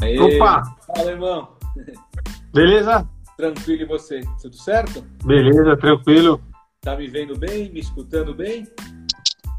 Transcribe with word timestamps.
Aê, 0.00 0.18
Opa! 0.18 0.62
Fala, 0.86 1.10
irmão. 1.10 1.48
Beleza? 2.54 3.08
Tranquilo 3.36 3.82
e 3.82 3.86
você? 3.86 4.20
Tudo 4.40 4.56
certo? 4.56 5.04
Beleza, 5.24 5.76
tranquilo. 5.76 6.40
Tá 6.80 6.96
me 6.96 7.06
vendo 7.08 7.36
bem? 7.38 7.70
Me 7.72 7.80
escutando 7.80 8.34
bem? 8.34 8.66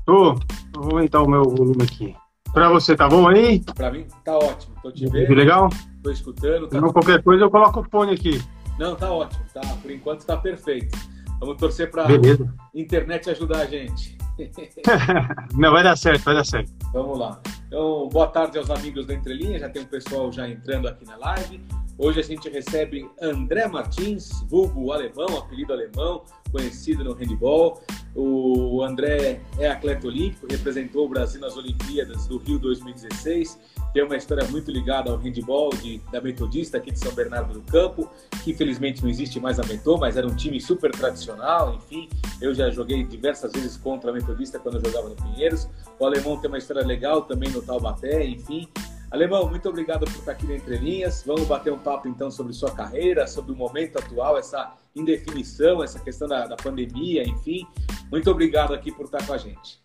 Tô. 0.06 0.36
Vou 0.76 0.92
aumentar 0.92 1.22
o 1.22 1.30
meu 1.30 1.44
volume 1.44 1.84
aqui. 1.84 2.16
Pra 2.54 2.70
você, 2.70 2.96
tá 2.96 3.08
bom 3.08 3.28
aí? 3.28 3.60
Pra 3.76 3.92
mim, 3.92 4.08
tá 4.26 4.36
ótimo. 4.38 4.76
Tô 4.82 4.92
te 4.92 5.08
vendo. 5.08 5.34
legal? 5.34 5.70
Tô 6.04 6.10
escutando. 6.12 6.68
Tá... 6.68 6.82
Não, 6.82 6.92
qualquer 6.92 7.22
coisa 7.22 7.44
eu 7.44 7.52
coloco 7.52 7.82
o 7.82 7.84
fone 7.90 8.14
aqui. 8.14 8.42
Não, 8.80 8.96
tá 8.96 9.12
ótimo. 9.12 9.44
Tá, 9.54 9.62
por 9.82 9.92
enquanto 9.92 10.26
tá 10.26 10.36
perfeito. 10.38 10.98
Vamos 11.40 11.58
torcer 11.58 11.92
pra 11.92 12.06
Beleza. 12.06 12.54
internet 12.74 13.30
ajudar 13.30 13.60
a 13.60 13.66
gente. 13.66 14.18
Não, 15.56 15.72
vai 15.72 15.84
dar 15.84 15.96
certo, 15.96 16.24
vai 16.24 16.36
dar 16.36 16.46
certo. 16.46 16.72
Vamos 16.94 17.20
lá. 17.20 17.40
Então, 17.68 18.10
boa 18.10 18.28
tarde 18.28 18.58
aos 18.58 18.70
amigos 18.70 19.06
da 19.06 19.14
Entrelinha. 19.14 19.60
Já 19.60 19.70
tem 19.70 19.82
um 19.82 19.86
pessoal 19.86 20.32
já 20.32 20.48
entrando 20.48 20.88
aqui 20.88 21.06
na 21.06 21.18
live. 21.18 21.62
Hoje 22.02 22.22
a 22.22 22.24
gente 22.24 22.48
recebe 22.48 23.12
André 23.22 23.68
Martins, 23.68 24.42
vulgo 24.48 24.94
alemão, 24.94 25.38
apelido 25.38 25.74
alemão, 25.74 26.24
conhecido 26.50 27.04
no 27.04 27.12
handball. 27.12 27.84
O 28.16 28.82
André 28.82 29.42
é 29.60 29.68
atleta 29.68 30.08
olímpico, 30.08 30.48
representou 30.50 31.06
o 31.06 31.10
Brasil 31.10 31.42
nas 31.42 31.58
Olimpíadas 31.58 32.26
do 32.26 32.38
Rio 32.38 32.58
2016. 32.58 33.60
Tem 33.94 34.02
uma 34.02 34.16
história 34.16 34.48
muito 34.48 34.72
ligada 34.72 35.12
ao 35.12 35.18
handball 35.18 35.72
de, 35.72 35.98
da 36.10 36.22
Metodista 36.22 36.78
aqui 36.78 36.90
de 36.90 37.00
São 37.00 37.12
Bernardo 37.12 37.54
do 37.54 37.62
Campo, 37.70 38.10
que 38.46 38.52
infelizmente 38.52 39.04
não 39.04 39.10
existe 39.10 39.38
mais 39.38 39.60
a 39.60 39.64
Metô, 39.64 39.98
mas 39.98 40.16
era 40.16 40.26
um 40.26 40.34
time 40.34 40.62
super 40.62 40.92
tradicional, 40.92 41.76
enfim. 41.76 42.08
Eu 42.40 42.56
já 42.56 42.70
joguei 42.70 43.04
diversas 43.04 43.52
vezes 43.52 43.76
contra 43.76 44.10
a 44.10 44.14
Metodista 44.14 44.58
quando 44.58 44.76
eu 44.76 44.86
jogava 44.86 45.10
no 45.10 45.18
Pinheiros. 45.18 45.68
O 46.00 46.06
alemão 46.06 46.40
tem 46.40 46.50
uma 46.50 46.60
história 46.60 46.86
legal 46.86 47.24
também 47.24 47.50
no 47.50 47.62
Taubaté, 47.62 48.26
enfim. 48.26 48.70
Alemão, 49.12 49.50
muito 49.50 49.68
obrigado 49.68 50.06
por 50.06 50.14
estar 50.20 50.34
aqui 50.34 50.46
no 50.46 50.54
Entre 50.54 50.78
Linhas. 50.78 51.24
Vamos 51.26 51.48
bater 51.48 51.74
um 51.74 51.80
papo 51.80 52.08
então 52.08 52.30
sobre 52.30 52.54
sua 52.54 52.72
carreira, 52.72 53.26
sobre 53.26 53.52
o 53.52 53.56
momento 53.56 53.98
atual, 53.98 54.38
essa 54.38 54.72
indefinição, 54.96 55.84
essa 55.84 56.00
questão 56.00 56.28
da, 56.28 56.46
da 56.46 56.56
pandemia, 56.56 57.24
enfim. 57.28 57.66
Muito 58.12 58.30
obrigado 58.30 58.74
aqui 58.74 58.92
por 58.92 59.06
estar 59.06 59.26
com 59.26 59.34
a 59.34 59.38
gente. 59.38 59.82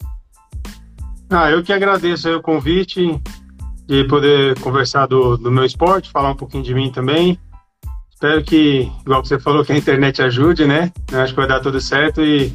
Ah, 1.31 1.51
eu 1.51 1.63
que 1.63 1.73
agradeço 1.73 2.37
o 2.37 2.43
convite 2.43 3.19
de 3.87 4.05
poder 4.05 4.61
conversar 4.61 5.07
do, 5.07 5.39
do 5.39 5.51
meu 5.51 5.65
esporte, 5.65 6.11
falar 6.11 6.31
um 6.31 6.37
pouquinho 6.37 6.63
de 6.63 6.75
mim 6.75 6.93
também. 6.93 7.39
Espero 8.11 8.45
que, 8.45 8.91
igual 9.01 9.25
você 9.25 9.39
falou, 9.39 9.65
que 9.65 9.73
a 9.73 9.77
internet 9.77 10.23
ajude, 10.23 10.67
né? 10.67 10.93
Eu 11.11 11.21
acho 11.21 11.33
que 11.33 11.41
vai 11.41 11.49
dar 11.49 11.61
tudo 11.61 11.81
certo 11.81 12.23
e 12.23 12.53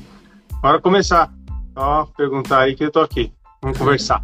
bora 0.62 0.80
começar. 0.80 1.32
Só 1.74 2.06
perguntar 2.16 2.62
aí 2.62 2.76
que 2.76 2.84
eu 2.84 2.92
tô 2.92 3.00
aqui. 3.00 3.34
Vamos 3.62 3.78
conversar. 3.78 4.24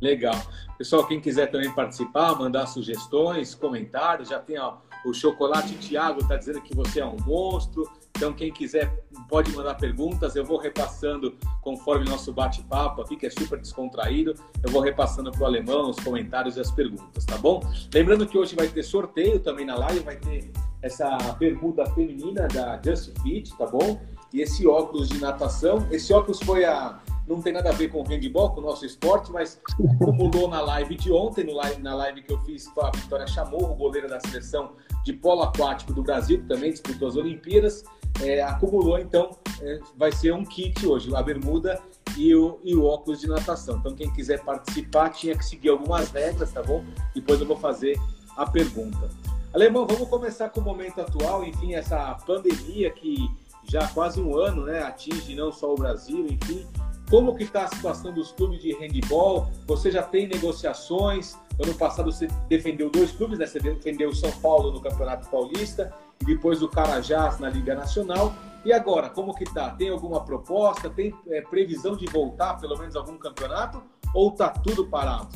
Legal. 0.00 0.36
Pessoal, 0.78 1.06
quem 1.06 1.20
quiser 1.20 1.50
também 1.50 1.72
participar, 1.72 2.34
mandar 2.38 2.66
sugestões, 2.66 3.54
comentários, 3.54 4.28
já 4.28 4.38
tem 4.38 4.58
ó, 4.58 4.76
o 5.06 5.14
Chocolate 5.14 5.74
Tiago 5.78 6.20
está 6.20 6.36
dizendo 6.36 6.60
que 6.60 6.74
você 6.74 7.00
é 7.00 7.06
um 7.06 7.16
monstro. 7.24 7.88
Então, 8.16 8.32
quem 8.32 8.52
quiser 8.52 9.04
pode 9.28 9.54
mandar 9.54 9.74
perguntas. 9.74 10.34
Eu 10.34 10.44
vou 10.44 10.58
repassando 10.58 11.36
conforme 11.62 12.08
nosso 12.08 12.32
bate-papo 12.32 13.02
aqui, 13.02 13.16
que 13.16 13.26
é 13.26 13.30
super 13.30 13.60
descontraído. 13.60 14.34
Eu 14.62 14.70
vou 14.70 14.80
repassando 14.80 15.30
para 15.30 15.42
o 15.42 15.44
alemão 15.46 15.90
os 15.90 15.96
comentários 16.00 16.56
e 16.56 16.60
as 16.60 16.70
perguntas, 16.70 17.24
tá 17.24 17.38
bom? 17.38 17.60
Lembrando 17.94 18.26
que 18.26 18.36
hoje 18.36 18.56
vai 18.56 18.68
ter 18.68 18.82
sorteio 18.82 19.38
também 19.38 19.64
na 19.64 19.76
live, 19.76 20.00
vai 20.00 20.16
ter 20.16 20.50
essa 20.82 21.16
bermuda 21.38 21.86
feminina 21.86 22.48
da 22.48 22.80
Just 22.84 23.12
Fit, 23.22 23.56
tá 23.56 23.66
bom? 23.66 24.00
E 24.32 24.40
esse 24.40 24.66
óculos 24.66 25.08
de 25.08 25.20
natação. 25.20 25.86
Esse 25.90 26.12
óculos 26.12 26.40
foi 26.40 26.64
a 26.64 27.00
não 27.26 27.42
tem 27.42 27.52
nada 27.52 27.70
a 27.70 27.72
ver 27.72 27.88
com 27.88 28.00
o 28.00 28.04
handball, 28.04 28.50
com 28.50 28.60
o 28.60 28.64
nosso 28.64 28.86
esporte, 28.86 29.32
mas 29.32 29.60
acumulou 30.00 30.48
na 30.48 30.60
live 30.60 30.94
de 30.94 31.12
ontem, 31.12 31.44
no 31.44 31.54
live, 31.54 31.82
na 31.82 31.94
live 31.94 32.22
que 32.22 32.32
eu 32.32 32.38
fiz 32.40 32.68
com 32.68 32.84
a 32.84 32.90
Vitória 32.90 33.26
Chamorro, 33.26 33.74
goleira 33.74 34.08
da 34.08 34.20
seleção 34.20 34.72
de 35.04 35.12
polo 35.12 35.42
aquático 35.42 35.92
do 35.92 36.02
Brasil, 36.02 36.38
que 36.38 36.46
também 36.46 36.70
disputou 36.70 37.08
as 37.08 37.16
Olimpíadas. 37.16 37.84
É, 38.22 38.42
acumulou, 38.42 38.98
então, 38.98 39.30
é, 39.60 39.78
vai 39.96 40.10
ser 40.10 40.32
um 40.32 40.44
kit 40.44 40.86
hoje, 40.86 41.14
a 41.14 41.22
bermuda 41.22 41.82
e 42.16 42.34
o, 42.34 42.58
e 42.64 42.74
o 42.74 42.84
óculos 42.84 43.20
de 43.20 43.26
natação. 43.26 43.76
Então, 43.78 43.94
quem 43.94 44.10
quiser 44.12 44.42
participar, 44.42 45.10
tinha 45.10 45.36
que 45.36 45.44
seguir 45.44 45.68
algumas 45.68 46.10
regras, 46.10 46.50
tá 46.50 46.62
bom? 46.62 46.82
Depois 47.14 47.40
eu 47.40 47.46
vou 47.46 47.56
fazer 47.56 47.98
a 48.36 48.48
pergunta. 48.48 49.10
Alemão, 49.52 49.86
vamos 49.86 50.08
começar 50.08 50.48
com 50.50 50.60
o 50.60 50.64
momento 50.64 51.00
atual, 51.00 51.44
enfim, 51.44 51.74
essa 51.74 52.14
pandemia 52.26 52.90
que 52.90 53.28
já 53.64 53.84
há 53.84 53.88
quase 53.88 54.20
um 54.20 54.36
ano 54.36 54.64
né, 54.64 54.82
atinge 54.82 55.34
não 55.34 55.50
só 55.50 55.72
o 55.72 55.76
Brasil, 55.76 56.26
enfim, 56.26 56.66
como 57.10 57.36
que 57.36 57.44
está 57.44 57.64
a 57.64 57.68
situação 57.68 58.12
dos 58.12 58.32
clubes 58.32 58.60
de 58.60 58.72
handball? 58.72 59.48
Você 59.66 59.90
já 59.90 60.02
tem 60.02 60.26
negociações? 60.26 61.36
Ano 61.62 61.74
passado 61.74 62.10
você 62.10 62.28
defendeu 62.48 62.90
dois 62.90 63.12
clubes, 63.12 63.38
né? 63.38 63.46
Você 63.46 63.60
defendeu 63.60 64.10
o 64.10 64.14
São 64.14 64.30
Paulo 64.40 64.72
no 64.72 64.80
Campeonato 64.80 65.28
Paulista 65.28 65.92
e 66.20 66.24
depois 66.24 66.62
o 66.62 66.68
Carajás 66.68 67.38
na 67.38 67.48
Liga 67.48 67.74
Nacional. 67.74 68.34
E 68.64 68.72
agora, 68.72 69.08
como 69.08 69.34
que 69.34 69.44
tá? 69.44 69.70
Tem 69.70 69.88
alguma 69.88 70.24
proposta? 70.24 70.90
Tem 70.90 71.14
é, 71.28 71.40
previsão 71.40 71.96
de 71.96 72.06
voltar 72.06 72.54
pelo 72.58 72.76
menos 72.76 72.96
algum 72.96 73.16
campeonato? 73.16 73.80
Ou 74.12 74.32
tá 74.32 74.48
tudo 74.48 74.86
parado? 74.86 75.28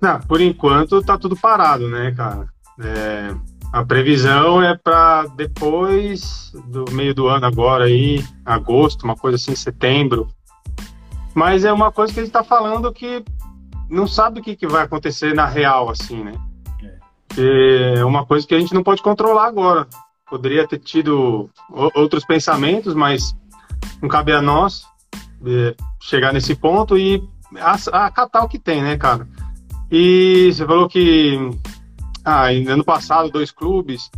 Não, 0.00 0.20
por 0.20 0.40
enquanto 0.40 1.00
tá 1.02 1.16
tudo 1.16 1.36
parado, 1.36 1.88
né, 1.88 2.12
cara? 2.12 2.48
É, 2.80 3.34
a 3.72 3.82
previsão 3.82 4.62
é 4.62 4.76
para 4.76 5.26
depois 5.28 6.52
do 6.66 6.84
meio 6.92 7.14
do 7.14 7.26
ano 7.26 7.46
agora 7.46 7.84
aí, 7.84 8.22
agosto, 8.44 9.04
uma 9.04 9.16
coisa 9.16 9.36
assim, 9.36 9.54
setembro. 9.56 10.28
Mas 11.34 11.64
é 11.64 11.72
uma 11.72 11.90
coisa 11.90 12.12
que 12.12 12.20
a 12.20 12.22
gente 12.22 12.28
está 12.28 12.44
falando 12.44 12.92
que 12.92 13.24
não 13.88 14.06
sabe 14.06 14.40
o 14.40 14.42
que, 14.42 14.54
que 14.54 14.66
vai 14.66 14.84
acontecer 14.84 15.34
na 15.34 15.46
real, 15.46 15.88
assim, 15.88 16.22
né? 16.22 16.32
É. 17.38 18.00
é 18.00 18.04
uma 18.04 18.26
coisa 18.26 18.46
que 18.46 18.54
a 18.54 18.60
gente 18.60 18.74
não 18.74 18.82
pode 18.82 19.02
controlar 19.02 19.46
agora. 19.46 19.86
Poderia 20.28 20.68
ter 20.68 20.78
tido 20.78 21.48
outros 21.94 22.26
pensamentos, 22.26 22.94
mas 22.94 23.34
não 24.02 24.08
cabe 24.08 24.32
a 24.32 24.42
nós 24.42 24.84
é, 25.46 25.74
chegar 25.98 26.32
nesse 26.34 26.54
ponto 26.54 26.98
e 26.98 27.22
acatar 27.92 28.44
o 28.44 28.48
que 28.48 28.58
tem, 28.58 28.82
né, 28.82 28.98
cara? 28.98 29.26
E 29.90 30.50
você 30.52 30.66
falou 30.66 30.88
que 30.88 31.38
ah, 32.24 32.46
ano 32.48 32.84
passado, 32.84 33.30
dois 33.30 33.50
clubes. 33.50 34.10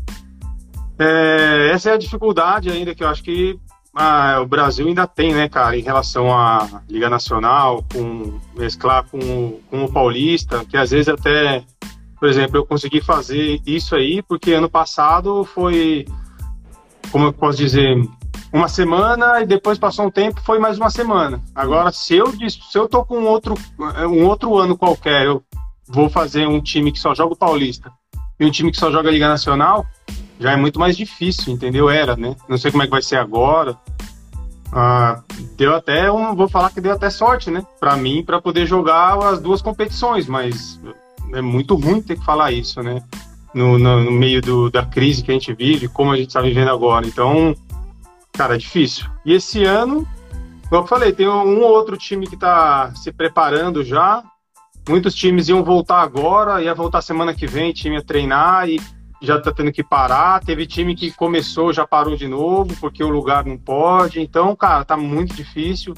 É, 0.98 1.70
essa 1.72 1.90
é 1.90 1.92
a 1.94 1.98
dificuldade 1.98 2.70
ainda 2.70 2.94
que 2.94 3.02
eu 3.02 3.08
acho 3.08 3.22
que 3.22 3.58
ah, 3.94 4.40
o 4.40 4.46
Brasil 4.46 4.86
ainda 4.86 5.06
tem, 5.06 5.32
né, 5.32 5.48
cara, 5.48 5.78
em 5.78 5.82
relação 5.82 6.36
à 6.36 6.82
Liga 6.88 7.08
Nacional, 7.08 7.84
com 7.92 8.38
mesclar 8.56 9.04
com, 9.08 9.60
com 9.70 9.84
o 9.84 9.92
Paulista, 9.92 10.64
que 10.64 10.76
às 10.76 10.90
vezes 10.90 11.08
até, 11.08 11.64
por 12.18 12.28
exemplo, 12.28 12.56
eu 12.56 12.66
consegui 12.66 13.00
fazer 13.00 13.60
isso 13.64 13.94
aí, 13.94 14.20
porque 14.22 14.52
ano 14.52 14.68
passado 14.68 15.44
foi, 15.44 16.06
como 17.12 17.26
eu 17.26 17.32
posso 17.32 17.58
dizer, 17.58 17.96
uma 18.52 18.68
semana 18.68 19.40
e 19.40 19.46
depois 19.46 19.78
passou 19.78 20.06
um 20.06 20.10
tempo 20.10 20.40
foi 20.40 20.58
mais 20.58 20.78
uma 20.78 20.90
semana. 20.90 21.42
Agora, 21.54 21.90
se 21.90 22.14
eu 22.14 22.32
se 22.32 22.78
eu 22.78 22.88
tô 22.88 23.04
com 23.04 23.24
outro 23.24 23.54
um 24.08 24.24
outro 24.26 24.56
ano 24.56 24.76
qualquer, 24.76 25.26
eu 25.26 25.42
vou 25.88 26.08
fazer 26.08 26.46
um 26.46 26.60
time 26.60 26.92
que 26.92 26.98
só 26.98 27.14
joga 27.14 27.34
o 27.34 27.36
Paulista 27.36 27.92
e 28.38 28.44
um 28.44 28.50
time 28.50 28.70
que 28.70 28.78
só 28.78 28.90
joga 28.90 29.08
a 29.08 29.12
Liga 29.12 29.28
Nacional, 29.28 29.86
já 30.38 30.52
é 30.52 30.56
muito 30.56 30.78
mais 30.78 30.96
difícil, 30.96 31.52
entendeu? 31.52 31.88
Era, 31.88 32.16
né? 32.16 32.34
Não 32.48 32.58
sei 32.58 32.70
como 32.70 32.82
é 32.82 32.86
que 32.86 32.92
vai 32.92 33.02
ser 33.02 33.16
agora. 33.16 33.76
Ah, 34.72 35.22
deu 35.56 35.74
até 35.74 36.10
um, 36.10 36.34
vou 36.34 36.48
falar 36.48 36.70
que 36.70 36.80
deu 36.80 36.92
até 36.92 37.08
sorte, 37.08 37.50
né? 37.50 37.64
Para 37.78 37.96
mim, 37.96 38.24
para 38.24 38.40
poder 38.40 38.66
jogar 38.66 39.16
as 39.18 39.40
duas 39.40 39.62
competições, 39.62 40.26
mas 40.26 40.80
é 41.32 41.40
muito 41.40 41.76
ruim 41.76 42.02
ter 42.02 42.18
que 42.18 42.24
falar 42.24 42.50
isso, 42.50 42.82
né? 42.82 43.02
No, 43.54 43.78
no, 43.78 44.02
no 44.02 44.10
meio 44.10 44.42
do, 44.42 44.68
da 44.68 44.84
crise 44.84 45.22
que 45.22 45.30
a 45.30 45.34
gente 45.34 45.52
vive, 45.54 45.86
como 45.86 46.10
a 46.10 46.16
gente 46.16 46.26
está 46.26 46.40
vivendo 46.40 46.70
agora. 46.70 47.06
Então, 47.06 47.54
cara, 48.32 48.56
é 48.56 48.58
difícil. 48.58 49.06
E 49.24 49.32
esse 49.32 49.64
ano, 49.64 50.04
como 50.68 50.82
eu 50.82 50.86
falei, 50.88 51.12
tem 51.12 51.28
um 51.28 51.60
ou 51.60 51.70
outro 51.70 51.96
time 51.96 52.26
que 52.26 52.34
está 52.34 52.92
se 52.96 53.12
preparando 53.12 53.84
já, 53.84 54.24
muitos 54.88 55.14
times 55.14 55.48
iam 55.48 55.62
voltar 55.62 56.02
agora, 56.02 56.62
ia 56.62 56.74
voltar 56.74 57.02
semana 57.02 57.34
que 57.34 57.46
vem, 57.46 57.72
time 57.72 57.96
ia 57.96 58.02
treinar 58.02 58.68
e 58.68 58.80
já 59.20 59.40
tá 59.40 59.52
tendo 59.52 59.72
que 59.72 59.82
parar. 59.82 60.44
Teve 60.44 60.66
time 60.66 60.94
que 60.94 61.10
começou, 61.10 61.72
já 61.72 61.86
parou 61.86 62.16
de 62.16 62.28
novo, 62.28 62.74
porque 62.80 63.02
o 63.02 63.08
lugar 63.08 63.44
não 63.44 63.56
pode. 63.56 64.20
Então, 64.20 64.54
cara, 64.54 64.84
tá 64.84 64.96
muito 64.96 65.34
difícil. 65.34 65.94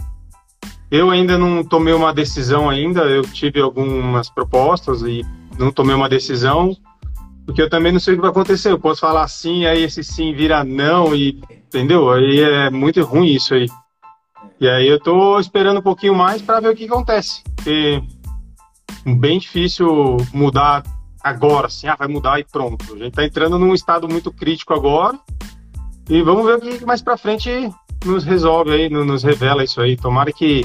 Eu 0.91 1.11
ainda 1.11 1.37
não 1.37 1.65
tomei 1.65 1.93
uma 1.93 2.15
decisão 2.15 2.71
ainda, 2.71 3.01
eu 3.03 3.23
tive 3.23 3.61
algumas 3.61 4.31
propostas 4.31 5.03
e 5.03 5.25
não 5.59 5.73
tomei 5.73 5.97
uma 5.97 6.09
decisão, 6.09 6.77
porque 7.45 7.61
eu 7.61 7.69
também 7.69 7.91
não 7.91 7.99
sei 7.99 8.15
o 8.15 8.17
que 8.17 8.21
vai 8.21 8.31
acontecer. 8.31 8.71
Eu 8.71 8.79
posso 8.79 9.01
falar 9.01 9.27
sim, 9.27 9.67
aí 9.67 9.83
esse 9.83 10.05
sim 10.05 10.33
vira 10.33 10.63
não 10.63 11.13
e 11.15 11.41
entendeu? 11.51 12.11
Aí 12.11 12.41
é 12.41 12.71
muito 12.71 13.03
ruim 13.03 13.35
isso 13.35 13.55
aí. 13.55 13.67
E 14.61 14.69
aí 14.69 14.87
eu 14.87 14.99
tô 14.99 15.39
esperando 15.41 15.81
um 15.81 15.83
pouquinho 15.83 16.15
mais 16.15 16.41
para 16.41 16.61
ver 16.61 16.71
o 16.71 16.77
que 16.77 16.85
acontece. 16.85 17.43
Porque 17.57 18.01
bem 19.05 19.39
difícil 19.39 20.17
mudar 20.33 20.83
agora, 21.23 21.67
assim, 21.67 21.89
ah, 21.89 21.97
vai 21.97 22.09
mudar 22.09 22.39
e 22.39 22.45
pronto. 22.45 22.85
A 22.95 22.99
gente 22.99 23.09
está 23.09 23.25
entrando 23.25 23.59
num 23.59 23.75
estado 23.75 24.09
muito 24.09 24.33
crítico 24.33 24.75
agora 24.75 25.19
e 26.09 26.23
vamos 26.23 26.45
ver 26.47 26.57
o 26.57 26.61
que 26.61 26.87
mais 26.87 27.03
para 27.03 27.17
frente 27.17 27.51
nos 28.05 28.25
resolve 28.25 28.73
aí, 28.73 28.89
nos 28.89 29.23
revela 29.23 29.65
isso 29.65 29.81
aí. 29.81 29.97
Tomara 29.97 30.33
que 30.33 30.65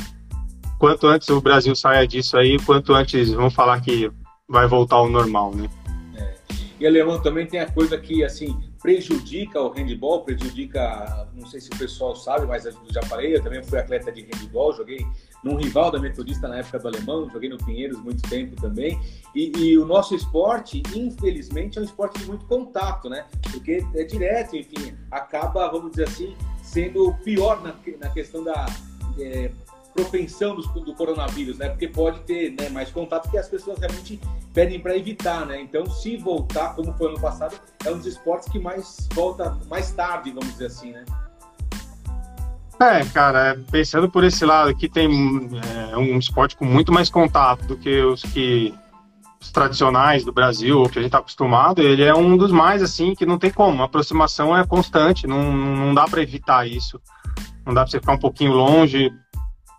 quanto 0.78 1.08
antes 1.08 1.30
o 1.30 1.42
Brasil 1.42 1.76
saia 1.76 2.08
disso 2.08 2.38
aí, 2.38 2.60
quanto 2.60 2.94
antes 2.94 3.32
vamos 3.32 3.54
falar 3.54 3.82
que 3.82 4.12
vai 4.48 4.68
voltar 4.68 4.98
ao 4.98 5.10
normal, 5.10 5.56
né? 5.56 5.70
É. 6.16 6.36
E 6.80 6.88
alemão 6.88 7.22
também 7.22 7.48
tem 7.48 7.60
a 7.60 7.72
coisa 7.72 7.98
que 7.98 8.24
assim 8.24 8.56
prejudica 8.82 9.62
o 9.62 9.70
handball, 9.70 10.24
prejudica, 10.24 11.28
não 11.36 11.46
sei 11.46 11.62
se 11.62 11.70
o 11.70 11.78
pessoal 11.78 12.16
sabe, 12.16 12.48
mas 12.48 12.66
eu 12.66 12.74
já 12.92 13.02
falei, 13.04 13.36
eu 13.36 13.44
também 13.44 13.64
fui 13.64 13.78
atleta 13.78 14.12
de 14.12 14.22
handball, 14.22 14.74
joguei 14.74 15.06
num 15.44 15.56
rival 15.56 15.92
da 15.92 16.00
Metodista 16.00 16.48
na 16.48 16.58
época 16.58 16.80
do 16.80 16.88
Alemão, 16.88 17.30
joguei 17.30 17.50
no 17.50 17.58
Pinheiros 17.58 18.00
muito 18.00 18.22
tempo 18.30 18.56
também. 18.62 19.00
E, 19.34 19.52
e, 19.58 19.78
o 19.78 19.86
nosso 19.86 20.16
esporte, 20.16 20.84
infelizmente, 20.96 21.78
é 21.78 21.82
um 21.82 21.86
esporte 21.86 22.20
de 22.20 22.26
muito 22.26 22.46
contato, 22.46 23.10
né? 23.10 23.26
Porque 23.52 23.86
é 23.96 24.04
direto, 24.04 24.56
enfim, 24.56 24.96
acaba, 25.10 25.68
vamos 25.70 25.92
dizer 25.92 26.08
assim, 26.08 26.36
sendo 26.62 27.14
pior 27.24 27.62
na, 27.62 27.76
na 28.00 28.10
questão 28.10 28.44
da 28.44 28.66
é, 29.20 29.52
propensão 29.94 30.56
do, 30.56 30.62
do, 30.62 30.94
coronavírus, 30.94 31.58
né? 31.58 31.70
Porque 31.70 31.88
pode 31.88 32.20
ter 32.22 32.52
né, 32.52 32.70
mais 32.70 32.92
contato 32.92 33.30
que 33.30 33.38
as 33.38 33.48
pessoas 33.48 33.80
realmente 33.80 34.20
pedem 34.54 34.80
para 34.80 34.96
evitar, 34.96 35.46
né? 35.46 35.60
Então, 35.62 35.86
se 35.90 36.18
voltar, 36.18 36.76
como 36.76 36.94
foi 36.94 37.10
ano 37.10 37.20
passado, 37.20 37.60
é 37.86 37.92
um 37.92 37.98
dos 37.98 38.06
esportes 38.06 38.50
que 38.50 38.60
mais 38.60 39.08
volta 39.14 39.58
mais 39.70 39.92
tarde, 39.92 40.32
vamos 40.32 40.52
dizer 40.52 40.68
assim, 40.68 40.92
né? 40.92 41.04
É, 42.82 43.06
cara, 43.06 43.60
pensando 43.70 44.10
por 44.10 44.24
esse 44.24 44.44
lado 44.44 44.72
aqui, 44.72 44.90
tem 44.90 45.08
é, 45.92 45.96
um 45.96 46.18
esporte 46.18 46.56
com 46.56 46.66
muito 46.66 46.92
mais 46.92 47.12
contato 47.12 47.64
do 47.68 47.78
que 47.78 48.02
os 48.02 48.24
que 48.24 48.74
os 49.40 49.52
tradicionais 49.52 50.26
do 50.26 50.32
Brasil, 50.32 50.82
que 50.84 50.98
a 50.98 51.02
gente 51.02 51.10
está 51.10 51.20
acostumado, 51.20 51.80
ele 51.80 52.04
é 52.04 52.14
um 52.14 52.36
dos 52.36 52.52
mais, 52.52 52.82
assim, 52.82 53.14
que 53.14 53.26
não 53.26 53.38
tem 53.38 53.52
como. 53.52 53.82
A 53.82 53.86
aproximação 53.86 54.58
é 54.58 54.66
constante, 54.66 55.28
não, 55.28 55.52
não 55.54 55.94
dá 55.94 56.06
para 56.06 56.24
evitar 56.24 56.68
isso. 56.68 57.00
Não 57.66 57.74
dá 57.74 57.82
para 57.82 57.92
você 57.92 58.00
ficar 58.00 58.14
um 58.14 58.20
pouquinho 58.20 58.54
longe, 58.54 59.12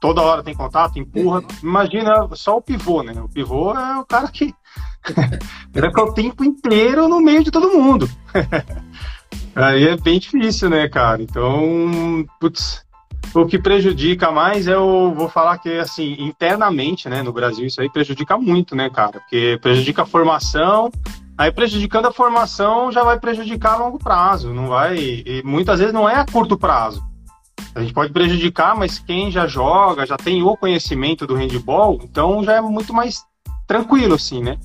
toda 0.01 0.23
hora 0.23 0.43
tem 0.45 0.55
contato, 0.55 0.99
empurra. 0.99 1.43
Imagina 1.61 2.29
só 2.35 2.57
o 2.57 2.63
pivô, 2.63 3.03
né? 3.03 3.13
O 3.21 3.29
pivô 3.29 3.73
é 3.73 3.99
o 3.99 4.05
cara 4.05 4.29
que 4.29 4.55
ele 5.75 5.89
ficar 5.89 6.05
o 6.05 6.15
tempo 6.15 6.45
inteiro 6.45 7.09
no 7.09 7.21
meio 7.21 7.43
de 7.43 7.51
todo 7.51 7.77
mundo. 7.77 8.09
Aí 9.55 9.89
é 9.89 9.97
bem 9.97 10.19
difícil, 10.19 10.71
né, 10.71 10.89
cara? 10.89 11.23
Então, 11.23 12.25
putz, 12.41 12.85
o 13.35 13.47
que 13.47 13.59
prejudica 13.59 14.31
mais 14.31 14.69
é 14.69 14.75
eu 14.75 15.15
vou 15.17 15.29
falar 15.29 15.59
que 15.59 15.79
assim 15.79 16.17
internamente, 16.19 17.09
né, 17.09 17.23
no 17.23 17.33
Brasil 17.33 17.67
isso 17.67 17.81
aí 17.81 17.91
prejudica 17.91 18.37
muito, 18.37 18.77
né, 18.77 18.91
cara? 18.91 19.21
Porque 19.21 19.59
prejudica 19.63 20.03
a 20.03 20.07
formação, 20.07 20.91
aí 21.37 21.51
prejudicando 21.51 22.07
a 22.07 22.13
formação 22.13 22.93
já 22.93 23.03
vai 23.03 23.19
prejudicar 23.19 23.75
a 23.75 23.77
longo 23.77 23.99
prazo, 23.99 24.53
não 24.53 24.69
vai 24.69 24.97
e 24.97 25.43
muitas 25.45 25.79
vezes 25.79 25.95
não 25.95 26.09
é 26.09 26.17
a 26.17 26.27
curto 26.27 26.59
prazo. 26.59 27.03
A 27.75 27.81
gente 27.81 27.95
pode 27.95 28.13
prejudicar, 28.13 28.77
mas 28.77 28.99
quem 28.99 29.31
já 29.31 29.47
joga, 29.47 30.05
já 30.05 30.17
tem 30.17 30.43
o 30.43 30.57
conhecimento 30.57 31.27
do 31.27 31.35
handball, 31.35 31.99
então 32.03 32.45
já 32.45 32.55
é 32.55 32.61
muito 32.61 32.93
mais 32.93 33.25
tranquilo 33.67 34.15
assim, 34.15 34.43
né? 34.43 34.59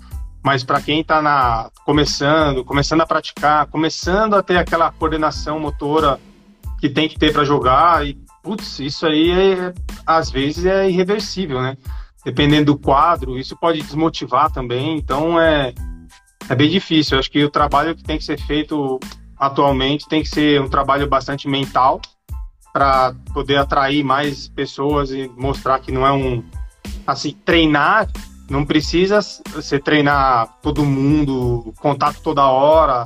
Mas 0.43 0.63
para 0.63 0.81
quem 0.81 1.01
está 1.01 1.21
na 1.21 1.69
começando, 1.85 2.65
começando 2.65 3.01
a 3.01 3.05
praticar, 3.05 3.67
começando 3.67 4.35
a 4.35 4.43
ter 4.43 4.57
aquela 4.57 4.91
coordenação 4.91 5.59
motora 5.59 6.19
que 6.79 6.89
tem 6.89 7.07
que 7.07 7.17
ter 7.17 7.33
para 7.33 7.43
jogar 7.43 8.05
e 8.05 8.17
putz, 8.47 8.79
isso 8.79 9.05
aí 9.05 9.29
é, 9.29 9.73
às 10.05 10.31
vezes 10.31 10.65
é 10.65 10.89
irreversível, 10.89 11.61
né? 11.61 11.75
Dependendo 12.23 12.73
do 12.73 12.79
quadro, 12.79 13.37
isso 13.37 13.57
pode 13.57 13.81
desmotivar 13.81 14.49
também, 14.49 14.97
então 14.97 15.39
é, 15.39 15.73
é 16.47 16.55
bem 16.55 16.69
difícil. 16.69 17.15
Eu 17.15 17.19
acho 17.19 17.29
que 17.29 17.43
o 17.43 17.49
trabalho 17.49 17.93
que 17.93 18.03
tem 18.03 18.17
que 18.17 18.23
ser 18.23 18.39
feito 18.39 18.99
atualmente 19.37 20.07
tem 20.07 20.23
que 20.23 20.29
ser 20.29 20.61
um 20.61 20.69
trabalho 20.69 21.07
bastante 21.07 21.45
mental 21.47 22.01
para 22.71 23.13
poder 23.33 23.57
atrair 23.57 24.01
mais 24.01 24.47
pessoas 24.47 25.11
e 25.11 25.29
mostrar 25.35 25.79
que 25.79 25.91
não 25.91 26.07
é 26.07 26.11
um 26.11 26.41
assim 27.05 27.31
treinar 27.45 28.07
não 28.49 28.65
precisa 28.65 29.19
você 29.53 29.77
treinar 29.77 30.57
todo 30.61 30.85
mundo 30.85 31.73
contato 31.79 32.21
toda 32.21 32.47
hora 32.47 33.05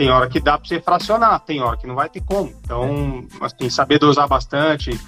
tem 0.00 0.08
hora 0.08 0.30
que 0.30 0.40
dá 0.40 0.56
para 0.56 0.66
você 0.66 0.80
fracionar, 0.80 1.38
tem 1.40 1.60
hora 1.60 1.76
que 1.76 1.86
não 1.86 1.94
vai 1.94 2.08
ter 2.08 2.22
como. 2.22 2.50
Então, 2.64 3.22
assim, 3.38 3.68
saber 3.68 3.98
dosar 3.98 4.26
bastante, 4.26 4.98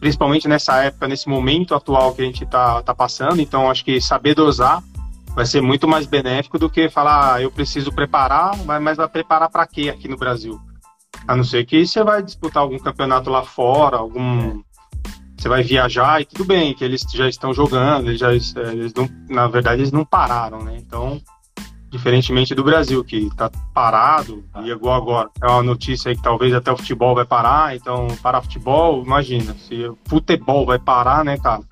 principalmente 0.00 0.48
nessa 0.48 0.82
época, 0.84 1.06
nesse 1.06 1.28
momento 1.28 1.74
atual 1.74 2.14
que 2.14 2.22
a 2.22 2.24
gente 2.24 2.44
está 2.44 2.82
tá 2.82 2.94
passando. 2.94 3.42
Então, 3.42 3.70
acho 3.70 3.84
que 3.84 4.00
saber 4.00 4.34
dosar 4.34 4.82
vai 5.34 5.44
ser 5.44 5.60
muito 5.60 5.86
mais 5.86 6.06
benéfico 6.06 6.58
do 6.58 6.70
que 6.70 6.88
falar, 6.88 7.34
ah, 7.34 7.42
eu 7.42 7.50
preciso 7.50 7.92
preparar, 7.92 8.56
mas 8.64 8.96
vai 8.96 9.06
preparar 9.06 9.50
para 9.50 9.66
quê 9.66 9.90
aqui 9.90 10.08
no 10.08 10.16
Brasil? 10.16 10.58
A 11.26 11.36
não 11.36 11.44
ser 11.44 11.66
que 11.66 11.86
você 11.86 12.02
vai 12.02 12.22
disputar 12.22 12.62
algum 12.62 12.78
campeonato 12.78 13.28
lá 13.28 13.42
fora, 13.42 13.98
algum 13.98 14.62
você 15.36 15.46
vai 15.46 15.62
viajar 15.62 16.22
e 16.22 16.24
tudo 16.24 16.46
bem, 16.46 16.72
que 16.72 16.82
eles 16.82 17.02
já 17.12 17.28
estão 17.28 17.52
jogando, 17.52 18.08
eles 18.08 18.18
já 18.18 18.32
eles 18.32 18.94
não, 18.94 19.06
na 19.28 19.46
verdade 19.46 19.82
eles 19.82 19.92
não 19.92 20.06
pararam, 20.06 20.64
né? 20.64 20.78
Então, 20.78 21.20
Diferentemente 21.90 22.54
do 22.54 22.62
Brasil, 22.62 23.02
que 23.02 23.16
está 23.16 23.50
parado, 23.72 24.44
e 24.62 24.70
igual 24.70 24.94
agora, 24.94 25.30
é 25.42 25.46
uma 25.46 25.62
notícia 25.62 26.10
aí 26.10 26.16
que 26.16 26.22
talvez 26.22 26.52
até 26.52 26.70
o 26.70 26.76
futebol 26.76 27.14
vai 27.14 27.24
parar, 27.24 27.74
então 27.74 28.08
parar 28.22 28.42
futebol, 28.42 29.02
imagina, 29.02 29.54
se 29.54 29.86
o 29.86 29.96
futebol 30.06 30.66
vai 30.66 30.78
parar, 30.78 31.24
né, 31.24 31.38
cara? 31.38 31.62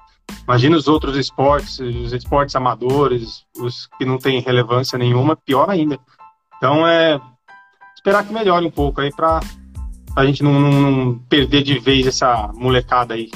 Imagina 0.45 0.77
os 0.77 0.89
outros 0.89 1.17
esportes, 1.17 1.79
os 1.81 2.13
esportes 2.13 2.57
amadores, 2.57 3.45
os 3.59 3.89
que 3.99 4.05
não 4.05 4.17
têm 4.17 4.41
relevância 4.41 4.99
nenhuma, 4.99 5.37
pior 5.37 5.69
ainda. 5.69 5.99
Então 6.57 6.87
é 6.87 7.21
esperar 7.95 8.25
que 8.25 8.33
melhore 8.33 8.65
um 8.65 8.71
pouco 8.71 9.01
aí 9.01 9.11
para 9.15 9.41
a 10.17 10.25
gente 10.25 10.43
não, 10.43 10.59
não, 10.59 10.71
não, 10.81 11.19
perder 11.29 11.63
de 11.63 11.79
vez 11.79 12.07
essa 12.07 12.51
molecada 12.55 13.15
aí 13.15 13.29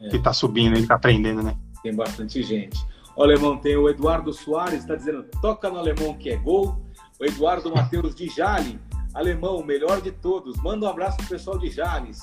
é. 0.00 0.08
que 0.08 0.18
tá 0.18 0.32
subindo 0.32 0.78
e 0.78 0.86
tá 0.86 0.96
aprendendo, 0.96 1.42
né? 1.42 1.56
Tem 1.82 1.94
bastante 1.94 2.42
gente. 2.42 2.78
O 3.18 3.22
alemão 3.24 3.56
tem 3.56 3.76
o 3.76 3.88
Eduardo 3.88 4.32
Soares, 4.32 4.78
está 4.78 4.94
dizendo 4.94 5.24
toca 5.42 5.68
no 5.68 5.76
alemão 5.76 6.14
que 6.14 6.30
é 6.30 6.36
gol. 6.36 6.80
O 7.20 7.24
Eduardo 7.24 7.68
Matheus 7.68 8.14
de 8.14 8.28
Jale, 8.28 8.78
alemão, 9.12 9.56
o 9.56 9.66
melhor 9.66 10.00
de 10.00 10.12
todos. 10.12 10.56
Manda 10.62 10.86
um 10.86 10.88
abraço 10.88 11.16
pro 11.16 11.26
pessoal 11.26 11.58
de 11.58 11.68
Jales. 11.68 12.20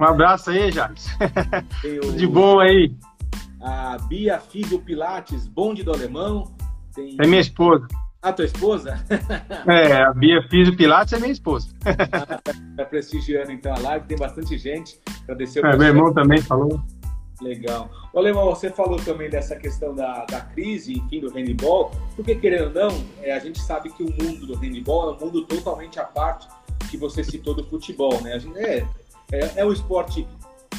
Um 0.00 0.04
abraço 0.04 0.50
aí, 0.50 0.72
Jales. 0.72 1.06
O... 2.04 2.12
De 2.12 2.26
bom 2.26 2.58
aí. 2.58 2.92
A 3.62 3.98
Bia 4.08 4.40
Figo 4.40 4.80
Pilates, 4.80 5.46
bonde 5.46 5.84
do 5.84 5.92
alemão. 5.92 6.52
Tem... 6.92 7.16
É 7.22 7.26
minha 7.28 7.40
esposa. 7.40 7.86
A 8.20 8.32
tua 8.32 8.46
esposa? 8.46 9.02
É, 9.68 10.02
a 10.02 10.12
Bia 10.12 10.42
Fiso 10.50 10.76
Pilates 10.76 11.12
é 11.12 11.20
minha 11.20 11.30
esposa. 11.30 11.68
Está 12.70 12.84
prestigiando 12.84 13.52
então 13.52 13.72
a 13.72 13.78
live, 13.78 14.06
tem 14.06 14.18
bastante 14.18 14.58
gente. 14.58 15.00
Agradecer 15.22 15.64
é, 15.64 15.76
Meu 15.76 15.86
irmão 15.86 16.12
também 16.12 16.42
falou. 16.42 16.82
Legal. 17.40 17.90
O 18.12 18.18
Alemão, 18.18 18.44
você 18.46 18.70
falou 18.70 18.98
também 18.98 19.30
dessa 19.30 19.56
questão 19.56 19.94
da, 19.94 20.24
da 20.26 20.40
crise, 20.40 20.98
enfim, 20.98 21.20
do 21.20 21.30
handball, 21.30 21.90
porque 22.14 22.34
querendo 22.34 22.66
ou 22.66 22.90
não, 22.90 23.04
é, 23.22 23.32
a 23.32 23.38
gente 23.38 23.58
sabe 23.60 23.90
que 23.90 24.02
o 24.02 24.10
mundo 24.10 24.46
do 24.46 24.54
handball 24.56 25.10
é 25.10 25.16
um 25.16 25.26
mundo 25.26 25.44
totalmente 25.46 25.98
à 25.98 26.04
parte 26.04 26.48
que 26.90 26.96
você 26.96 27.24
citou 27.24 27.54
do 27.54 27.64
futebol, 27.64 28.20
né? 28.20 28.38
Gente, 28.38 28.58
é, 28.58 28.86
é, 29.32 29.52
é 29.56 29.64
um 29.64 29.72
esporte 29.72 30.26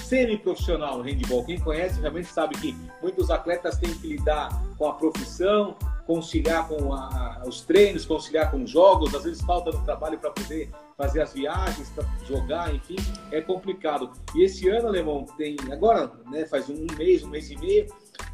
semi-profissional 0.03 0.99
o 0.99 1.01
handball. 1.01 1.45
Quem 1.45 1.57
conhece 1.59 1.99
realmente 1.99 2.27
sabe 2.27 2.55
que 2.57 2.75
muitos 3.01 3.31
atletas 3.31 3.77
têm 3.77 3.93
que 3.93 4.07
lidar 4.07 4.49
com 4.77 4.87
a 4.87 4.93
profissão, 4.93 5.75
conciliar 6.05 6.67
com 6.67 6.93
a, 6.93 7.41
os 7.47 7.61
treinos, 7.61 8.05
conciliar 8.05 8.51
com 8.51 8.61
os 8.63 8.69
jogos, 8.69 9.15
às 9.15 9.23
vezes 9.23 9.41
falta 9.41 9.71
no 9.71 9.81
trabalho 9.83 10.19
para 10.19 10.31
poder 10.31 10.69
fazer 11.01 11.21
as 11.21 11.33
viagens, 11.33 11.91
jogar, 12.27 12.73
enfim, 12.75 12.95
é 13.31 13.41
complicado. 13.41 14.11
E 14.35 14.43
esse 14.43 14.69
ano, 14.69 14.87
Alemão, 14.87 15.25
tem 15.35 15.57
agora, 15.71 16.11
né, 16.29 16.45
faz 16.45 16.69
um 16.69 16.85
mês, 16.95 17.23
um 17.23 17.29
mês 17.29 17.49
e 17.49 17.57
meio, 17.57 17.87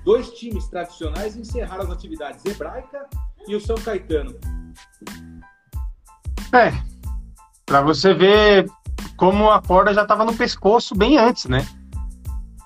dois 0.04 0.32
times 0.32 0.68
tradicionais 0.68 1.38
encerraram 1.38 1.84
as 1.84 1.92
atividades, 1.92 2.44
Hebraica 2.46 3.08
e 3.48 3.56
o 3.56 3.62
São 3.62 3.78
Caetano. 3.78 4.36
É, 6.54 6.74
para 7.66 7.82
você 7.82 8.14
ver 8.14 8.70
como 9.16 9.50
a 9.50 9.62
corda 9.62 9.94
já 9.94 10.02
estava 10.02 10.26
no 10.26 10.36
pescoço 10.36 10.94
bem 10.94 11.18
antes, 11.18 11.46
né? 11.46 11.66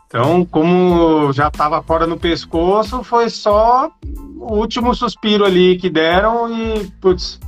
Então, 0.07 0.43
como 0.45 1.31
já 1.31 1.47
estava 1.47 1.77
a 1.77 1.83
corda 1.83 2.07
no 2.07 2.19
pescoço, 2.19 3.03
foi 3.03 3.29
só 3.29 3.91
o 4.39 4.55
último 4.55 4.95
suspiro 4.95 5.45
ali 5.45 5.77
que 5.77 5.91
deram 5.91 6.51
e, 6.51 6.87
putz. 6.99 7.39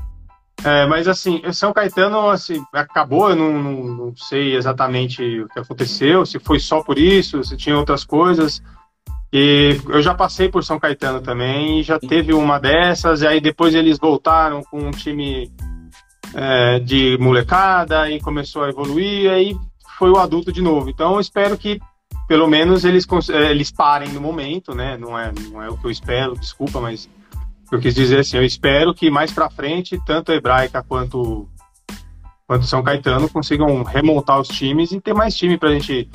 É, 0.64 0.86
mas 0.86 1.08
assim, 1.08 1.42
São 1.52 1.74
Caetano 1.74 2.30
assim, 2.30 2.64
acabou, 2.72 3.30
eu 3.30 3.36
não, 3.36 3.62
não, 3.62 3.84
não, 3.84 4.16
sei 4.16 4.56
exatamente 4.56 5.42
o 5.42 5.50
que 5.50 5.60
aconteceu, 5.60 6.26
se 6.26 6.40
foi 6.40 6.58
só 6.58 6.82
por 6.82 6.98
isso, 6.98 7.44
se 7.44 7.58
tinha 7.58 7.78
outras 7.78 8.06
coisas. 8.06 8.62
E 9.32 9.78
eu 9.90 10.02
já 10.02 10.14
passei 10.14 10.48
por 10.48 10.64
São 10.64 10.80
Caetano 10.80 11.20
também, 11.20 11.80
e 11.80 11.84
já 11.84 12.00
teve 12.00 12.34
uma 12.34 12.60
dessas, 12.60 13.22
e 13.22 13.28
aí 13.28 13.42
depois 13.42 13.76
eles 13.76 14.00
voltaram 14.00 14.62
com 14.64 14.80
um 14.80 14.92
time 14.92 15.52
é, 16.34 16.80
de 16.80 17.18
molecada 17.20 18.10
e 18.10 18.22
começou 18.22 18.64
a 18.64 18.70
evoluir, 18.70 19.24
e 19.24 19.30
aí 19.30 19.58
foi 19.98 20.12
o 20.12 20.18
adulto 20.18 20.52
de 20.52 20.62
novo. 20.62 20.90
Então 20.90 21.16
eu 21.16 21.20
espero 21.20 21.58
que 21.58 21.80
pelo 22.28 22.48
menos 22.48 22.86
eles, 22.86 23.06
é, 23.30 23.52
eles 23.52 23.72
parem 23.72 24.10
no 24.10 24.22
momento, 24.22 24.74
né? 24.74 24.98
Não 24.98 25.18
é, 25.18 25.32
não 25.52 25.62
é 25.62 25.70
o 25.70 25.78
que 25.78 25.86
eu 25.86 25.92
espero, 25.92 26.40
desculpa, 26.40 26.80
mas 26.80 27.10
eu 27.76 27.80
quis 27.80 27.96
dizer 27.96 28.20
assim, 28.20 28.38
eu 28.38 28.46
espero 28.46 28.94
que 28.94 29.10
mais 29.10 29.32
para 29.32 29.50
frente, 29.50 30.00
tanto 30.06 30.32
a 30.32 30.36
Hebraica 30.36 30.84
quanto 30.84 31.48
quanto 32.46 32.66
São 32.66 32.84
Caetano 32.84 33.30
consigam 33.30 33.84
remontar 33.84 34.40
os 34.40 34.48
times 34.48 34.92
e 34.92 35.00
ter 35.00 35.14
mais 35.14 35.36
time 35.36 35.58
para 35.58 35.70
a 35.70 35.74
gente 35.74 36.10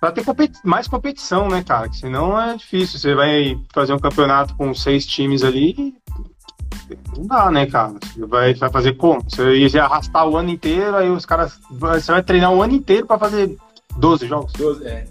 para 0.00 0.10
ter 0.10 0.24
competi 0.24 0.58
mais 0.64 0.88
competição, 0.88 1.48
né, 1.48 1.62
cara? 1.62 1.88
Que 1.88 1.96
senão 1.96 2.40
é 2.40 2.56
difícil. 2.56 2.98
Você 2.98 3.14
vai 3.14 3.56
fazer 3.72 3.92
um 3.92 3.98
campeonato 3.98 4.56
com 4.56 4.74
seis 4.74 5.06
times 5.06 5.44
ali, 5.44 5.94
não 7.16 7.26
dá, 7.26 7.50
né, 7.50 7.66
cara? 7.66 7.94
Você 8.02 8.26
vai, 8.26 8.54
vai 8.54 8.70
fazer 8.70 8.94
como? 8.94 9.22
Você 9.22 9.58
ia 9.58 9.84
arrastar 9.84 10.26
o 10.26 10.36
ano 10.36 10.50
inteiro, 10.50 10.96
aí 10.96 11.08
os 11.08 11.24
caras. 11.24 11.60
Você 11.70 12.10
vai 12.10 12.22
treinar 12.22 12.52
o 12.52 12.62
ano 12.62 12.74
inteiro 12.74 13.06
para 13.06 13.18
fazer 13.18 13.56
12 13.96 14.26
jogos. 14.26 14.52
12, 14.54 14.84
é. 14.86 15.06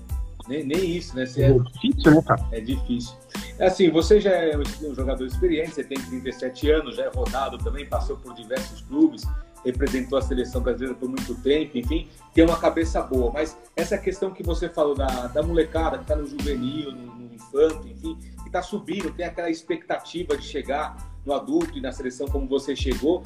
Nem, 0.47 0.65
nem 0.65 0.97
isso, 0.97 1.15
né? 1.15 1.23
É, 1.37 1.51
é 1.51 1.53
difícil, 1.53 2.11
né, 2.11 2.21
cara? 2.27 2.45
É 2.51 2.59
difícil. 2.59 3.15
É 3.61 3.67
assim, 3.67 3.91
você 3.91 4.19
já 4.19 4.31
é 4.31 4.57
um 4.57 4.95
jogador 4.95 5.23
experiente, 5.23 5.75
você 5.75 5.83
tem 5.83 5.95
37 5.95 6.71
anos, 6.71 6.95
já 6.95 7.03
é 7.03 7.11
rodado 7.13 7.59
também, 7.59 7.85
passou 7.85 8.17
por 8.17 8.33
diversos 8.33 8.81
clubes, 8.81 9.21
representou 9.63 10.17
a 10.17 10.21
seleção 10.23 10.61
brasileira 10.61 10.95
por 10.95 11.07
muito 11.07 11.35
tempo, 11.43 11.77
enfim, 11.77 12.09
tem 12.33 12.43
uma 12.43 12.57
cabeça 12.57 13.03
boa. 13.03 13.31
Mas 13.31 13.55
essa 13.75 13.99
questão 13.99 14.31
que 14.31 14.41
você 14.41 14.67
falou 14.67 14.95
da, 14.95 15.27
da 15.27 15.43
molecada 15.43 15.99
que 15.99 16.05
está 16.05 16.15
no 16.15 16.25
juvenil, 16.25 16.91
no, 16.91 17.05
no 17.13 17.35
infanto, 17.35 17.87
enfim, 17.87 18.17
que 18.41 18.47
está 18.47 18.63
subindo, 18.63 19.13
tem 19.13 19.27
aquela 19.27 19.51
expectativa 19.51 20.35
de 20.35 20.43
chegar 20.43 20.97
no 21.23 21.31
adulto 21.31 21.77
e 21.77 21.81
na 21.81 21.91
seleção 21.91 22.27
como 22.27 22.47
você 22.47 22.75
chegou. 22.75 23.21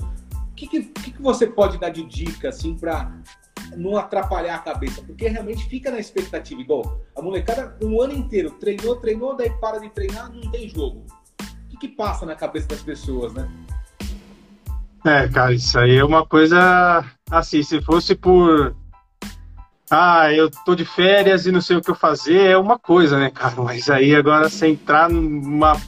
O 0.51 0.53
que, 0.53 0.67
que, 0.67 0.83
que 0.83 1.21
você 1.21 1.47
pode 1.47 1.77
dar 1.77 1.91
de 1.91 2.03
dica 2.03 2.49
assim 2.49 2.75
para 2.75 3.09
não 3.75 3.97
atrapalhar 3.97 4.55
a 4.55 4.59
cabeça? 4.59 5.01
Porque 5.01 5.27
realmente 5.27 5.67
fica 5.67 5.91
na 5.91 5.99
expectativa. 5.99 6.61
Igual 6.61 7.01
a 7.15 7.21
molecada 7.21 7.77
um 7.81 8.01
ano 8.01 8.13
inteiro 8.13 8.51
treinou, 8.51 8.95
treinou, 8.97 9.35
daí 9.35 9.49
para 9.59 9.79
de 9.79 9.89
treinar, 9.89 10.31
não 10.31 10.49
tem 10.51 10.69
jogo. 10.69 11.05
O 11.41 11.69
que, 11.69 11.77
que 11.77 11.87
passa 11.89 12.25
na 12.25 12.35
cabeça 12.35 12.67
das 12.67 12.81
pessoas, 12.81 13.33
né? 13.33 13.49
É, 15.05 15.27
cara, 15.27 15.53
isso 15.53 15.77
aí 15.77 15.97
é 15.97 16.03
uma 16.03 16.25
coisa 16.25 17.05
assim, 17.29 17.61
se 17.61 17.79
fosse 17.81 18.15
por 18.15 18.75
ah, 19.89 20.33
eu 20.33 20.49
tô 20.49 20.73
de 20.73 20.83
férias 20.83 21.45
e 21.45 21.51
não 21.51 21.61
sei 21.61 21.77
o 21.77 21.81
que 21.81 21.91
eu 21.91 21.95
fazer, 21.95 22.47
é 22.47 22.57
uma 22.57 22.79
coisa, 22.79 23.19
né, 23.19 23.29
cara? 23.29 23.61
Mas 23.61 23.89
aí 23.89 24.15
agora 24.15 24.49
você 24.49 24.67
entrar 24.67 25.09
numa 25.09 25.79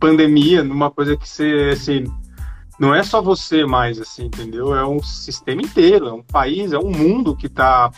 pandemia, 0.00 0.64
numa 0.64 0.90
coisa 0.90 1.16
que 1.16 1.28
você, 1.28 1.70
assim, 1.72 2.04
não 2.78 2.94
é 2.94 3.02
só 3.02 3.20
você 3.20 3.64
mais, 3.64 4.00
assim, 4.00 4.26
entendeu? 4.26 4.74
É 4.74 4.86
um 4.86 5.02
sistema 5.02 5.62
inteiro, 5.62 6.08
é 6.08 6.12
um 6.12 6.22
país, 6.22 6.72
é 6.72 6.78
um 6.78 6.90
mundo 6.90 7.36
que 7.36 7.48
tá 7.48 7.90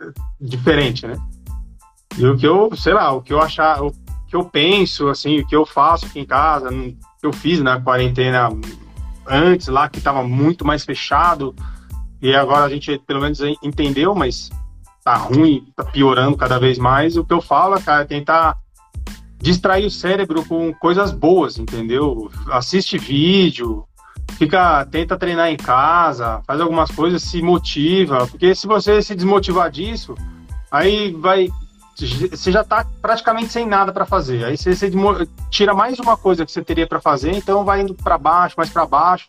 eh, 0.00 0.12
diferente, 0.40 1.06
né? 1.06 1.16
E 2.16 2.26
o 2.26 2.36
que 2.36 2.46
eu, 2.46 2.74
sei 2.76 2.94
lá, 2.94 3.12
o 3.12 3.22
que 3.22 3.32
eu 3.32 3.40
achar, 3.40 3.82
o 3.82 3.92
que 4.26 4.36
eu 4.36 4.44
penso, 4.44 5.08
assim, 5.08 5.40
o 5.40 5.46
que 5.46 5.54
eu 5.54 5.64
faço 5.64 6.06
aqui 6.06 6.20
em 6.20 6.24
casa, 6.24 6.68
o 6.70 6.92
que 6.92 7.26
eu 7.26 7.32
fiz 7.32 7.60
na 7.60 7.80
quarentena 7.80 8.48
antes 9.26 9.68
lá, 9.68 9.88
que 9.88 10.00
tava 10.00 10.22
muito 10.22 10.66
mais 10.66 10.84
fechado, 10.84 11.54
e 12.20 12.34
agora 12.34 12.64
a 12.64 12.68
gente 12.68 12.98
pelo 13.06 13.20
menos 13.20 13.40
entendeu, 13.62 14.14
mas 14.14 14.50
tá 15.04 15.14
ruim, 15.16 15.66
tá 15.74 15.84
piorando 15.84 16.36
cada 16.36 16.58
vez 16.58 16.78
mais. 16.78 17.16
O 17.16 17.24
que 17.24 17.32
eu 17.32 17.40
falo, 17.40 17.80
cara, 17.80 18.02
é 18.02 18.06
tentar 18.06 18.58
distrair 19.38 19.86
o 19.86 19.90
cérebro 19.90 20.44
com 20.44 20.74
coisas 20.74 21.12
boas, 21.12 21.58
entendeu? 21.58 22.30
Assiste 22.50 22.98
vídeo, 22.98 23.87
fica, 24.32 24.84
tenta 24.86 25.16
treinar 25.16 25.48
em 25.48 25.56
casa, 25.56 26.42
faz 26.46 26.60
algumas 26.60 26.90
coisas, 26.90 27.22
se 27.22 27.42
motiva, 27.42 28.26
porque 28.26 28.54
se 28.54 28.66
você 28.66 29.00
se 29.02 29.14
desmotivar 29.14 29.70
disso, 29.70 30.14
aí 30.70 31.12
vai 31.12 31.48
você 32.06 32.52
já 32.52 32.60
está 32.60 32.86
praticamente 33.02 33.48
sem 33.48 33.66
nada 33.66 33.92
para 33.92 34.06
fazer. 34.06 34.44
Aí 34.44 34.56
você, 34.56 34.72
você, 34.74 34.88
tira 35.50 35.74
mais 35.74 35.98
uma 35.98 36.16
coisa 36.16 36.46
que 36.46 36.52
você 36.52 36.62
teria 36.62 36.86
para 36.86 37.00
fazer, 37.00 37.32
então 37.32 37.64
vai 37.64 37.80
indo 37.80 37.92
para 37.92 38.16
baixo, 38.16 38.54
mais 38.56 38.70
para 38.70 38.86
baixo. 38.86 39.26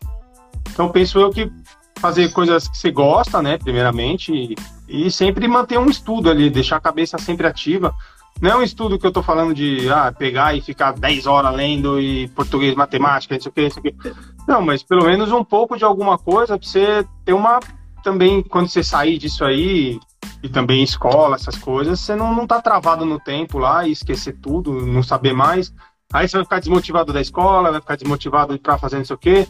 Então 0.72 0.88
penso 0.88 1.18
eu 1.18 1.30
que 1.30 1.50
fazer 1.96 2.30
coisas 2.30 2.68
que 2.68 2.78
você 2.78 2.90
gosta, 2.92 3.42
né, 3.42 3.58
primeiramente, 3.58 4.32
e, 4.32 4.56
e 4.88 5.10
sempre 5.10 5.48
manter 5.48 5.78
um 5.78 5.90
estudo 5.90 6.30
ali, 6.30 6.48
deixar 6.48 6.76
a 6.76 6.80
cabeça 6.80 7.18
sempre 7.18 7.46
ativa. 7.46 7.92
Não 8.40 8.50
é 8.50 8.56
um 8.56 8.62
estudo 8.62 8.98
que 8.98 9.04
eu 9.04 9.10
estou 9.10 9.22
falando 9.22 9.54
de 9.54 9.90
ah, 9.90 10.12
pegar 10.12 10.54
e 10.54 10.62
ficar 10.62 10.92
10 10.92 11.26
horas 11.26 11.54
lendo 11.54 12.00
e 12.00 12.28
português, 12.28 12.74
matemática, 12.74 13.36
isso 13.36 13.48
aqui, 13.48 13.66
isso 13.66 13.78
aqui. 13.78 13.94
Não, 14.48 14.62
mas 14.62 14.82
pelo 14.82 15.04
menos 15.04 15.30
um 15.30 15.44
pouco 15.44 15.76
de 15.76 15.84
alguma 15.84 16.18
coisa 16.18 16.58
para 16.58 16.66
você 16.66 17.06
ter 17.24 17.32
uma. 17.32 17.60
Também, 18.02 18.42
quando 18.42 18.68
você 18.68 18.82
sair 18.82 19.18
disso 19.18 19.44
aí, 19.44 20.00
e 20.42 20.48
também 20.48 20.82
escola, 20.82 21.36
essas 21.36 21.56
coisas, 21.56 22.00
você 22.00 22.14
não, 22.14 22.34
não 22.34 22.46
tá 22.46 22.60
travado 22.62 23.04
no 23.04 23.20
tempo 23.20 23.58
lá 23.58 23.86
e 23.86 23.92
esquecer 23.92 24.38
tudo, 24.40 24.86
não 24.86 25.02
saber 25.02 25.34
mais. 25.34 25.72
Aí 26.12 26.26
você 26.26 26.38
vai 26.38 26.44
ficar 26.44 26.60
desmotivado 26.60 27.12
da 27.12 27.20
escola, 27.20 27.70
vai 27.70 27.80
ficar 27.80 27.96
desmotivado 27.96 28.58
para 28.58 28.78
fazer 28.78 28.96
não 28.96 29.04
sei 29.04 29.14
o 29.14 29.18
quê. 29.18 29.48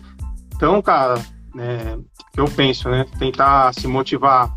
Então, 0.55 0.83
cara, 0.83 1.15
é, 1.57 1.97
eu 2.37 2.45
penso, 2.47 2.89
né? 2.89 3.07
Tentar 3.19 3.73
se 3.73 3.87
motivar 3.87 4.55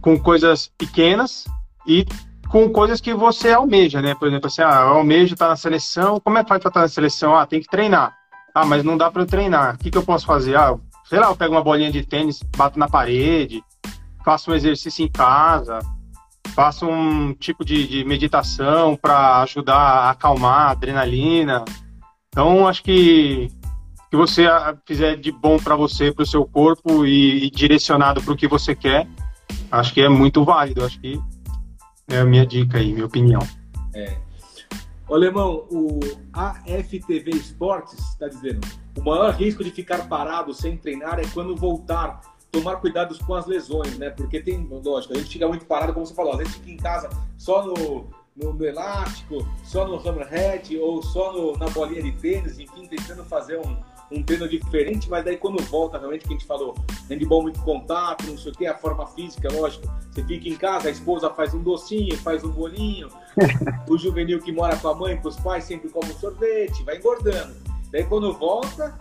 com 0.00 0.18
coisas 0.18 0.70
pequenas 0.78 1.44
e 1.86 2.06
com 2.52 2.68
coisas 2.68 3.00
que 3.00 3.14
você 3.14 3.50
almeja, 3.50 4.02
né? 4.02 4.14
Por 4.14 4.28
exemplo, 4.28 4.46
assim, 4.46 4.60
ah, 4.60 4.82
eu 4.82 4.98
almejo 4.98 5.32
estar 5.32 5.48
na 5.48 5.56
seleção, 5.56 6.20
como 6.20 6.36
é 6.36 6.42
que 6.42 6.50
faz 6.50 6.60
para 6.60 6.68
estar 6.68 6.80
na 6.82 6.88
seleção? 6.88 7.34
Ah, 7.34 7.46
tem 7.46 7.62
que 7.62 7.66
treinar. 7.66 8.14
Ah, 8.54 8.66
mas 8.66 8.84
não 8.84 8.98
dá 8.98 9.10
para 9.10 9.24
treinar. 9.24 9.74
O 9.74 9.78
que, 9.78 9.90
que 9.90 9.96
eu 9.96 10.02
posso 10.02 10.26
fazer? 10.26 10.54
Ah, 10.54 10.76
sei 11.06 11.18
lá, 11.18 11.28
eu 11.28 11.36
pego 11.36 11.54
uma 11.54 11.64
bolinha 11.64 11.90
de 11.90 12.04
tênis, 12.04 12.42
bato 12.54 12.78
na 12.78 12.86
parede, 12.86 13.64
faço 14.22 14.50
um 14.50 14.54
exercício 14.54 15.02
em 15.02 15.08
casa, 15.08 15.78
faço 16.54 16.86
um 16.86 17.32
tipo 17.32 17.64
de, 17.64 17.88
de 17.88 18.04
meditação 18.04 18.96
para 18.96 19.40
ajudar 19.40 19.78
a 19.78 20.10
acalmar 20.10 20.68
a 20.68 20.70
adrenalina. 20.72 21.64
Então, 22.28 22.68
acho 22.68 22.82
que 22.82 23.48
que 24.10 24.16
você 24.18 24.46
fizer 24.86 25.16
de 25.16 25.32
bom 25.32 25.56
para 25.56 25.74
você, 25.74 26.12
para 26.12 26.22
o 26.22 26.26
seu 26.26 26.44
corpo 26.44 27.06
e, 27.06 27.46
e 27.46 27.50
direcionado 27.50 28.22
para 28.22 28.34
o 28.34 28.36
que 28.36 28.46
você 28.46 28.74
quer, 28.74 29.08
acho 29.70 29.94
que 29.94 30.02
é 30.02 30.08
muito 30.10 30.44
válido. 30.44 30.84
Acho 30.84 31.00
que 31.00 31.18
é 32.14 32.20
a 32.20 32.24
minha 32.24 32.46
dica 32.46 32.78
aí, 32.78 32.92
minha 32.92 33.06
opinião. 33.06 33.40
É. 33.94 34.16
Ô, 35.08 35.14
Alemão, 35.14 35.66
o 35.70 36.00
AFTV 36.32 37.30
Esportes 37.30 37.98
está 37.98 38.28
dizendo 38.28 38.60
o 38.96 39.02
maior 39.02 39.32
risco 39.34 39.64
de 39.64 39.70
ficar 39.70 40.06
parado 40.08 40.52
sem 40.52 40.76
treinar 40.76 41.18
é 41.18 41.24
quando 41.32 41.56
voltar. 41.56 42.20
Tomar 42.50 42.76
cuidados 42.76 43.16
com 43.16 43.34
as 43.34 43.46
lesões, 43.46 43.96
né? 43.96 44.10
Porque 44.10 44.38
tem, 44.38 44.68
lógico, 44.68 45.14
a 45.14 45.16
gente 45.16 45.30
fica 45.30 45.48
muito 45.48 45.64
parado, 45.64 45.94
como 45.94 46.04
você 46.04 46.12
falou, 46.12 46.32
às 46.32 46.38
vezes 46.38 46.54
fica 46.56 46.70
em 46.70 46.76
casa 46.76 47.08
só 47.38 47.64
no, 47.64 48.10
no, 48.36 48.52
no 48.52 48.64
elástico, 48.66 49.48
só 49.64 49.88
no 49.88 49.96
hammerhead 49.96 50.76
ou 50.76 51.02
só 51.02 51.32
no, 51.32 51.56
na 51.56 51.70
bolinha 51.70 52.02
de 52.02 52.12
tênis, 52.12 52.58
enfim, 52.58 52.86
tentando 52.86 53.24
fazer 53.24 53.58
um, 53.58 53.74
um 54.12 54.22
treino 54.22 54.48
diferente, 54.48 55.08
mas 55.08 55.24
daí 55.24 55.36
quando 55.36 55.62
volta, 55.64 55.98
realmente, 55.98 56.22
que 56.22 56.28
a 56.28 56.36
gente 56.36 56.46
falou, 56.46 56.74
handball 57.08 57.42
muito 57.42 57.60
contato, 57.62 58.26
não 58.26 58.36
sei 58.36 58.52
o 58.52 58.54
que, 58.54 58.66
a 58.66 58.76
forma 58.76 59.06
física, 59.06 59.48
lógico. 59.52 59.86
Você 60.10 60.22
fica 60.24 60.48
em 60.48 60.56
casa, 60.56 60.88
a 60.88 60.90
esposa 60.90 61.30
faz 61.30 61.54
um 61.54 61.62
docinho, 61.62 62.16
faz 62.18 62.44
um 62.44 62.50
bolinho, 62.50 63.08
o 63.88 63.96
juvenil 63.96 64.40
que 64.40 64.52
mora 64.52 64.76
com 64.76 64.88
a 64.88 64.94
mãe, 64.94 65.16
com 65.16 65.28
os 65.28 65.36
pais, 65.36 65.64
sempre 65.64 65.88
come 65.88 66.10
um 66.10 66.18
sorvete, 66.18 66.82
vai 66.84 66.98
engordando. 66.98 67.54
Daí 67.90 68.04
quando 68.04 68.32
volta. 68.32 68.94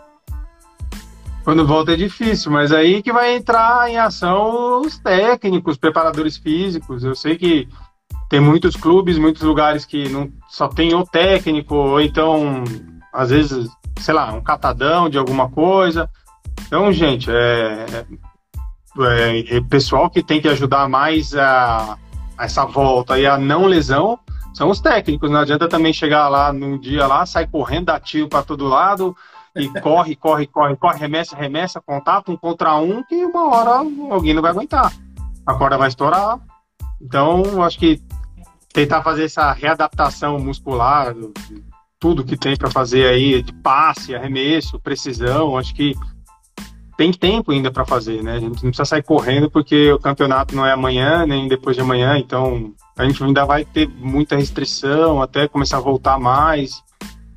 Quando 1.43 1.65
volta 1.65 1.93
é 1.93 1.95
difícil, 1.95 2.51
mas 2.51 2.71
aí 2.71 3.01
que 3.01 3.11
vai 3.11 3.35
entrar 3.35 3.89
em 3.89 3.97
ação 3.97 4.81
os 4.81 4.99
técnicos, 4.99 5.77
preparadores 5.77 6.37
físicos. 6.37 7.03
Eu 7.03 7.15
sei 7.15 7.35
que 7.35 7.67
tem 8.29 8.39
muitos 8.39 8.77
clubes, 8.77 9.17
muitos 9.17 9.41
lugares 9.41 9.83
que 9.83 10.07
não 10.07 10.31
só 10.47 10.67
tem 10.69 10.93
o 10.93 11.03
técnico, 11.03 11.75
ou 11.75 11.99
então, 11.99 12.63
às 13.11 13.29
vezes, 13.29 13.69
sei 13.99 14.13
lá, 14.13 14.31
um 14.33 14.41
catadão 14.41 15.09
de 15.09 15.17
alguma 15.17 15.49
coisa. 15.49 16.09
Então, 16.67 16.91
gente, 16.91 17.29
é, 17.31 18.05
é, 18.99 19.57
é 19.57 19.61
pessoal 19.61 20.09
que 20.09 20.23
tem 20.23 20.41
que 20.41 20.47
ajudar 20.47 20.87
mais 20.89 21.35
a, 21.35 21.97
a, 22.37 22.45
essa 22.45 22.65
volta 22.65 23.19
e 23.19 23.25
a 23.25 23.37
não 23.37 23.65
lesão 23.65 24.19
são 24.53 24.69
os 24.69 24.79
técnicos. 24.79 25.29
Não 25.29 25.39
adianta 25.39 25.67
também 25.67 25.93
chegar 25.93 26.27
lá 26.29 26.51
num 26.51 26.77
dia 26.77 27.07
lá, 27.07 27.25
sai 27.25 27.47
correndo, 27.47 27.85
dá 27.85 27.99
tiro 27.99 28.27
para 28.27 28.43
todo 28.43 28.67
lado 28.67 29.15
e 29.55 29.67
corre, 29.81 30.15
corre, 30.15 30.47
corre, 30.47 30.75
corre, 30.75 30.97
remessa, 30.97 31.35
remessa, 31.35 31.81
contato 31.81 32.31
um 32.31 32.37
contra 32.37 32.75
um, 32.77 33.03
que 33.03 33.23
uma 33.25 33.49
hora 33.49 33.87
alguém 34.11 34.33
não 34.33 34.41
vai 34.41 34.51
aguentar. 34.51 34.91
A 35.45 35.53
corda 35.55 35.77
vai 35.77 35.87
estourar. 35.87 36.39
Então, 37.01 37.63
acho 37.63 37.79
que 37.79 38.01
tentar 38.73 39.01
fazer 39.01 39.25
essa 39.25 39.51
readaptação 39.51 40.39
muscular, 40.39 41.13
tudo 42.01 42.25
que 42.25 42.35
tem 42.35 42.57
para 42.57 42.71
fazer 42.71 43.05
aí 43.05 43.43
de 43.43 43.53
passe, 43.53 44.15
arremesso, 44.15 44.79
precisão, 44.79 45.55
acho 45.55 45.73
que 45.75 45.95
tem 46.97 47.13
tempo 47.13 47.51
ainda 47.51 47.71
para 47.71 47.85
fazer, 47.85 48.23
né? 48.23 48.33
A 48.33 48.39
gente 48.39 48.63
não 48.63 48.71
precisa 48.71 48.85
sair 48.85 49.03
correndo 49.03 49.51
porque 49.51 49.91
o 49.91 49.99
campeonato 49.99 50.55
não 50.55 50.65
é 50.65 50.71
amanhã 50.71 51.27
nem 51.27 51.47
depois 51.47 51.75
de 51.75 51.81
amanhã, 51.81 52.17
então 52.17 52.73
a 52.97 53.05
gente 53.05 53.23
ainda 53.23 53.45
vai 53.45 53.63
ter 53.63 53.87
muita 53.87 54.35
restrição 54.35 55.21
até 55.21 55.47
começar 55.47 55.77
a 55.77 55.81
voltar 55.81 56.19
mais, 56.19 56.83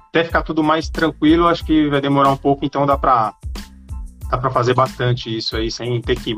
até 0.08 0.24
ficar 0.24 0.42
tudo 0.42 0.64
mais 0.64 0.88
tranquilo, 0.88 1.46
acho 1.46 1.64
que 1.64 1.86
vai 1.90 2.00
demorar 2.00 2.30
um 2.30 2.36
pouco, 2.36 2.64
então 2.64 2.86
dá 2.86 2.96
para 2.96 3.34
dá 4.30 4.38
para 4.38 4.50
fazer 4.50 4.72
bastante 4.72 5.36
isso 5.36 5.56
aí 5.56 5.70
sem 5.70 6.00
ter 6.00 6.18
que 6.18 6.34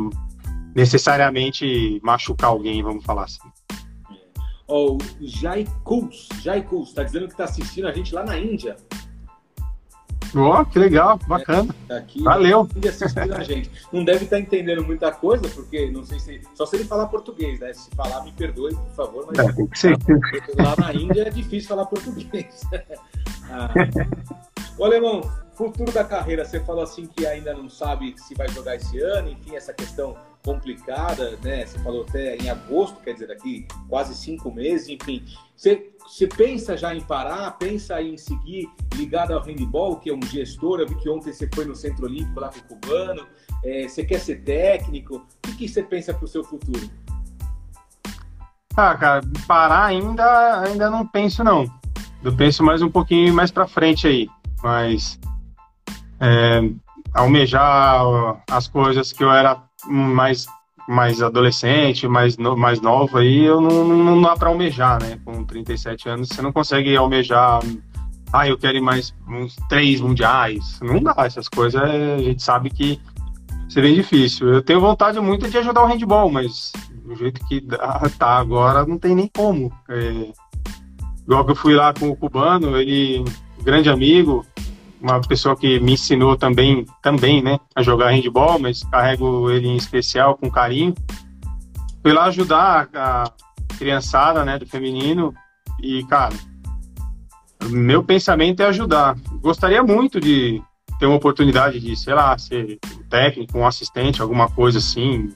necessariamente 0.75 2.01
machucar 2.03 2.51
alguém, 2.51 2.83
vamos 2.83 3.05
falar 3.05 3.25
assim. 3.25 3.46
Ó, 4.69 4.95
o 4.95 4.99
Jaikus, 5.21 6.29
Jaikus, 6.43 6.93
tá 6.93 7.03
dizendo 7.03 7.29
que 7.29 7.37
tá 7.37 7.45
assistindo 7.45 7.87
a 7.87 7.93
gente 7.93 8.15
lá 8.15 8.25
na 8.25 8.39
Índia. 8.39 8.77
Ó, 10.35 10.61
oh, 10.61 10.67
que 10.67 10.79
legal, 10.79 11.19
bacana. 11.29 11.75
É, 11.85 11.89
tá 11.89 11.97
aqui, 11.99 12.23
Valeu. 12.23 12.69
a 13.35 13.43
gente. 13.43 13.71
Não 13.93 14.05
deve 14.05 14.25
estar 14.25 14.37
tá 14.37 14.43
entendendo 14.43 14.85
muita 14.85 15.13
coisa, 15.13 15.49
porque 15.49 15.91
não 15.91 16.05
sei 16.05 16.19
se. 16.19 16.41
Só 16.55 16.67
se 16.67 16.77
ele 16.77 16.85
falar 16.85 17.07
português, 17.07 17.61
né? 17.61 17.73
Se 17.73 17.89
falar, 17.95 18.25
me 18.25 18.33
perdoe, 18.33 18.75
por 18.75 18.95
favor. 18.95 19.27
Mas 19.29 19.85
é, 19.85 20.63
lá 20.63 20.75
na 20.79 20.93
Índia 20.93 21.23
é 21.23 21.31
difícil 21.31 21.69
falar 21.69 21.87
português. 21.87 22.63
ah. 23.51 23.71
Ô, 24.77 24.85
Alemão, 24.85 25.23
futuro 25.55 25.91
da 25.91 26.05
carreira, 26.05 26.45
você 26.45 26.61
falou 26.61 26.83
assim 26.83 27.07
que 27.07 27.27
ainda 27.27 27.55
não 27.55 27.71
sabe 27.71 28.15
se 28.19 28.35
vai 28.35 28.49
jogar 28.49 28.77
esse 28.77 29.01
ano, 29.01 29.31
enfim, 29.31 29.57
essa 29.57 29.73
questão 29.73 30.17
complicada, 30.47 31.37
né? 31.43 31.67
Você 31.67 31.77
falou 31.81 32.07
até 32.09 32.37
em 32.37 32.49
agosto, 32.49 33.01
quer 33.01 33.15
dizer, 33.15 33.27
daqui 33.27 33.67
quase 33.89 34.15
cinco 34.15 34.53
meses, 34.53 34.89
enfim. 34.89 35.25
Você, 35.57 35.91
você 36.07 36.29
pensa 36.29 36.77
já 36.77 36.95
em 36.95 37.01
parar, 37.01 37.51
pensa 37.59 38.01
em 38.01 38.17
seguir 38.17 38.71
ligado 38.95 39.33
ao 39.33 39.43
handball, 39.43 39.97
que 39.97 40.09
é 40.09 40.15
um 40.15 40.23
gestor, 40.23 40.79
eu 40.79 40.87
vi 40.87 40.95
que 40.95 41.09
ontem 41.09 41.33
você 41.33 41.51
foi 41.53 41.65
no 41.65 41.75
Centro 41.75 42.07
Olímpico 42.07 42.39
lá 42.39 42.49
com 42.49 42.61
o 42.61 42.79
Cubano, 42.79 43.27
é, 43.65 43.89
você 43.89 44.05
quer 44.05 44.21
ser 44.21 44.45
técnico, 44.45 45.17
o 45.17 45.41
que, 45.43 45.57
que 45.57 45.69
você 45.69 45.83
pensa 45.83 46.15
para 46.15 46.25
o 46.25 46.29
seu 46.29 46.45
futuro? 46.45 46.89
Ah, 48.77 48.95
cara, 48.95 49.23
parar 49.49 49.87
ainda, 49.87 50.61
ainda 50.61 50.89
não 50.89 51.05
penso 51.05 51.43
não. 51.43 51.65
Eu 52.23 52.37
penso 52.37 52.63
mais 52.63 52.83
um 52.83 52.91
pouquinho 52.91 53.35
mais 53.35 53.51
para 53.51 53.67
frente 53.67 54.07
aí, 54.07 54.29
mas 54.63 55.19
é, 56.21 56.61
almejar 57.13 58.05
as 58.49 58.69
coisas 58.69 59.13
que 59.13 59.25
eu 59.25 59.33
era 59.33 59.66
mais 59.87 60.47
mais 60.89 61.21
adolescente, 61.21 62.07
mais, 62.07 62.37
no, 62.37 62.57
mais 62.57 62.81
novo 62.81 63.19
aí, 63.19 63.45
eu 63.45 63.61
não, 63.61 63.85
não 63.85 64.23
dá 64.23 64.37
para 64.37 64.49
almejar, 64.49 65.03
né? 65.03 65.19
Com 65.25 65.45
37 65.45 66.09
anos, 66.09 66.29
você 66.29 66.41
não 66.41 66.53
consegue 66.53 66.97
almejar. 66.97 67.61
Ah, 68.33 68.47
eu 68.47 68.57
quero 68.57 68.77
ir 68.77 68.81
mais 68.81 69.15
uns 69.29 69.57
três 69.69 70.01
mundiais. 70.01 70.79
Não 70.81 71.03
dá, 71.03 71.15
essas 71.19 71.49
coisas 71.49 71.83
a 71.83 72.19
gente 72.19 72.43
sabe 72.43 72.71
que 72.71 73.01
é 73.77 73.83
bem 73.83 73.95
difícil. 73.95 74.49
Eu 74.49 74.63
tenho 74.63 74.81
vontade 74.81 75.19
muito 75.21 75.49
de 75.51 75.59
ajudar 75.59 75.83
o 75.83 75.87
handball, 75.87 76.31
mas 76.31 76.73
do 77.05 77.15
jeito 77.15 77.45
que 77.47 77.61
tá 78.19 78.39
agora, 78.39 78.87
não 78.87 78.99
tem 78.99 79.15
nem 79.15 79.29
como. 79.29 79.73
É, 79.89 80.33
que 81.45 81.51
eu 81.51 81.57
fui 81.57 81.75
lá 81.75 81.93
com 81.93 82.09
o 82.09 82.17
cubano, 82.17 82.77
ele, 82.77 83.25
grande 83.63 83.91
amigo, 83.91 84.47
uma 85.07 85.21
pessoa 85.21 85.57
que 85.57 85.79
me 85.79 85.93
ensinou 85.93 86.37
também, 86.37 86.85
também, 87.01 87.41
né, 87.41 87.61
a 87.75 87.83
jogar 87.83 88.11
handball, 88.11 88.59
mas 88.59 88.83
carrego 88.83 89.49
ele 89.51 89.69
em 89.69 89.77
especial 89.77 90.37
com 90.37 90.51
carinho. 90.51 90.95
Fui 92.03 92.13
lá 92.13 92.25
ajudar 92.25 92.89
a 92.93 93.31
criançada, 93.79 94.45
né, 94.45 94.59
do 94.59 94.67
feminino 94.67 95.33
e, 95.81 96.05
cara, 96.05 96.35
meu 97.69 98.03
pensamento 98.03 98.63
é 98.63 98.67
ajudar. 98.67 99.17
Gostaria 99.41 99.83
muito 99.83 100.21
de 100.21 100.61
ter 100.99 101.07
uma 101.07 101.17
oportunidade 101.17 101.79
de, 101.79 101.97
sei 101.97 102.15
lá, 102.15 102.37
ser 102.37 102.79
um 102.99 103.03
técnico, 103.05 103.59
um 103.59 103.67
assistente, 103.67 104.21
alguma 104.21 104.49
coisa 104.51 104.79
assim. 104.79 105.33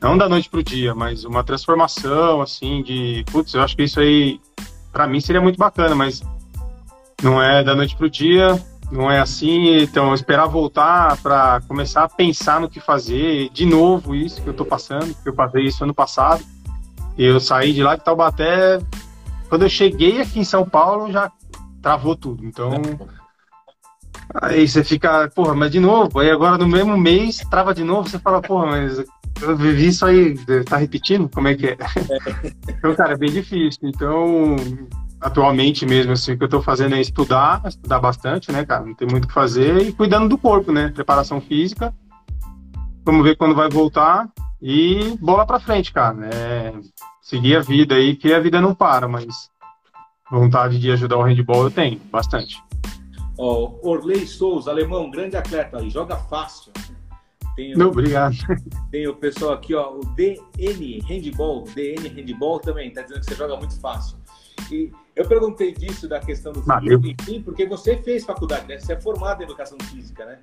Não 0.00 0.18
da 0.18 0.28
noite 0.28 0.48
pro 0.48 0.62
dia, 0.62 0.94
mas 0.94 1.24
uma 1.24 1.44
transformação, 1.44 2.40
assim, 2.40 2.82
de, 2.82 3.24
putz, 3.30 3.54
eu 3.54 3.62
acho 3.62 3.76
que 3.76 3.84
isso 3.84 4.00
aí, 4.00 4.40
para 4.92 5.06
mim 5.06 5.20
seria 5.20 5.40
muito 5.40 5.58
bacana, 5.58 5.94
mas 5.94 6.22
não 7.22 7.42
é 7.42 7.62
da 7.62 7.74
noite 7.74 7.96
pro 7.96 8.08
dia 8.08 8.60
não 8.90 9.10
é 9.10 9.20
assim, 9.20 9.78
então 9.82 10.14
esperar 10.14 10.46
voltar 10.46 11.16
para 11.18 11.60
começar 11.68 12.04
a 12.04 12.08
pensar 12.08 12.60
no 12.60 12.70
que 12.70 12.80
fazer, 12.80 13.50
de 13.50 13.66
novo 13.66 14.14
isso 14.14 14.40
que 14.40 14.48
eu 14.48 14.52
estou 14.52 14.66
passando, 14.66 15.14
porque 15.14 15.28
eu 15.28 15.34
passei 15.34 15.64
isso 15.64 15.84
ano 15.84 15.94
passado. 15.94 16.42
Eu 17.16 17.40
saí 17.40 17.72
de 17.72 17.82
lá 17.82 17.96
de 17.96 18.04
Taubaté, 18.04 18.78
quando 19.48 19.62
eu 19.62 19.68
cheguei 19.68 20.20
aqui 20.20 20.38
em 20.38 20.44
São 20.44 20.64
Paulo 20.68 21.12
já 21.12 21.30
travou 21.82 22.16
tudo. 22.16 22.44
Então 22.46 22.70
aí 24.34 24.66
você 24.66 24.82
fica, 24.82 25.28
porra, 25.34 25.54
mas 25.54 25.70
de 25.70 25.80
novo, 25.80 26.18
aí 26.20 26.30
agora 26.30 26.56
no 26.56 26.66
mesmo 26.66 26.96
mês 26.96 27.38
trava 27.50 27.74
de 27.74 27.84
novo, 27.84 28.08
você 28.08 28.18
fala, 28.18 28.40
porra, 28.40 28.66
mas 28.66 29.04
eu 29.42 29.56
vivi 29.56 29.88
isso 29.88 30.04
aí, 30.06 30.34
tá 30.64 30.76
repetindo? 30.76 31.28
Como 31.28 31.48
é 31.48 31.54
que 31.54 31.66
é? 31.66 31.72
é. 31.72 32.52
então, 32.68 32.94
cara, 32.94 33.12
é 33.12 33.16
bem 33.16 33.30
difícil. 33.30 33.80
Então, 33.84 34.56
atualmente 35.20 35.84
mesmo, 35.84 36.12
assim, 36.12 36.32
o 36.32 36.38
que 36.38 36.44
eu 36.44 36.48
tô 36.48 36.62
fazendo 36.62 36.94
é 36.94 37.00
estudar, 37.00 37.62
estudar 37.66 37.98
bastante, 37.98 38.52
né, 38.52 38.64
cara? 38.64 38.84
Não 38.84 38.94
tem 38.94 39.08
muito 39.08 39.24
o 39.24 39.28
que 39.28 39.34
fazer 39.34 39.78
e 39.78 39.92
cuidando 39.92 40.28
do 40.28 40.38
corpo, 40.38 40.72
né? 40.72 40.90
Preparação 40.90 41.40
física. 41.40 41.94
Vamos 43.04 43.24
ver 43.24 43.36
quando 43.36 43.54
vai 43.54 43.68
voltar 43.68 44.28
e 44.60 45.16
bola 45.20 45.46
pra 45.46 45.60
frente, 45.60 45.92
cara. 45.92 46.28
É, 46.32 46.72
seguir 47.22 47.56
a 47.56 47.60
vida 47.60 47.94
aí, 47.94 48.14
que 48.16 48.32
a 48.32 48.40
vida 48.40 48.60
não 48.60 48.74
para, 48.74 49.08
mas 49.08 49.50
vontade 50.30 50.78
de 50.78 50.90
ajudar 50.90 51.16
o 51.16 51.22
handball 51.22 51.64
eu 51.64 51.70
tenho, 51.70 52.00
bastante. 52.10 52.62
Ó, 53.38 53.72
oh, 53.82 53.90
Orley 53.90 54.26
Souza, 54.26 54.70
alemão, 54.70 55.10
grande 55.10 55.36
atleta 55.36 55.78
aí, 55.78 55.88
joga 55.88 56.16
fácil. 56.16 56.72
Tem 57.54 57.74
o, 57.74 57.78
não, 57.78 57.88
obrigado. 57.88 58.36
Tem 58.90 59.06
o 59.08 59.14
pessoal 59.14 59.52
aqui, 59.52 59.74
ó, 59.74 59.92
o 59.94 60.00
DN 60.14 61.00
Handball, 61.08 61.64
DN 61.74 62.08
Handball 62.08 62.60
também, 62.60 62.92
tá 62.92 63.02
dizendo 63.02 63.20
que 63.20 63.26
você 63.26 63.34
joga 63.34 63.56
muito 63.56 63.80
fácil. 63.80 64.16
E 64.70 64.92
eu 65.18 65.26
perguntei 65.26 65.74
disso 65.74 66.08
da 66.08 66.20
questão 66.20 66.52
do 66.52 66.62
físico, 66.62 67.06
enfim, 67.08 67.42
porque 67.42 67.66
você 67.66 67.96
fez 67.96 68.24
faculdade, 68.24 68.68
né? 68.68 68.78
Você 68.78 68.92
é 68.92 69.00
formado 69.00 69.40
em 69.40 69.44
educação 69.44 69.76
física, 69.90 70.24
né? 70.24 70.38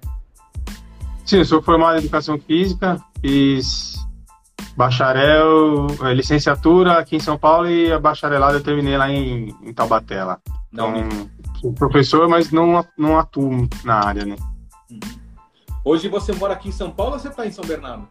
Sim, 1.26 1.38
eu 1.38 1.46
sou 1.46 1.62
formado 1.62 1.96
em 1.96 2.00
educação 2.00 2.38
física, 2.38 3.02
fiz 3.22 3.96
bacharel, 4.76 5.88
eh, 6.04 6.14
licenciatura 6.14 7.00
aqui 7.00 7.16
em 7.16 7.22
São 7.22 7.38
Paulo 7.38 7.70
e 7.70 7.90
a 7.90 7.98
bacharelada 7.98 8.58
eu 8.58 8.64
terminei 8.64 8.98
lá 8.98 9.10
em, 9.10 9.56
em 9.64 9.74
Taubaté. 9.74 10.22
Lá. 10.22 10.40
Não, 10.70 10.94
então, 10.94 11.30
sou 11.62 11.72
professor, 11.72 12.28
mas 12.28 12.52
não, 12.52 12.86
não 12.98 13.18
atuo 13.18 13.70
na 13.86 14.06
área, 14.06 14.26
né? 14.26 14.36
Uhum. 14.92 15.00
Hoje 15.86 16.10
você 16.10 16.34
mora 16.34 16.54
aqui 16.54 16.68
em 16.68 16.74
São 16.74 16.92
Paulo 16.92 17.14
ou 17.14 17.20
você 17.20 17.30
está 17.30 17.48
em 17.48 17.52
São 17.52 17.64
Bernardo? 17.64 18.06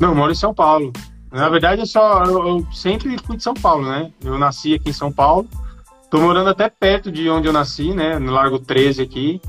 Não, 0.00 0.08
eu 0.08 0.14
moro 0.16 0.32
em 0.32 0.34
São 0.34 0.52
Paulo. 0.52 0.92
Na 1.36 1.50
verdade, 1.50 1.82
eu 1.82 1.86
só 1.86 2.24
eu, 2.24 2.48
eu, 2.48 2.66
sempre 2.72 3.18
fui 3.18 3.36
de 3.36 3.42
São 3.42 3.52
Paulo, 3.52 3.86
né? 3.86 4.10
Eu 4.24 4.38
nasci 4.38 4.72
aqui 4.72 4.88
em 4.88 4.94
São 4.94 5.12
Paulo. 5.12 5.46
Tô 6.10 6.18
morando 6.18 6.48
até 6.48 6.68
perto 6.70 7.12
de 7.12 7.28
onde 7.28 7.46
eu 7.46 7.52
nasci, 7.52 7.92
né? 7.92 8.18
No 8.18 8.32
Largo 8.32 8.58
13 8.58 9.02
aqui. 9.02 9.40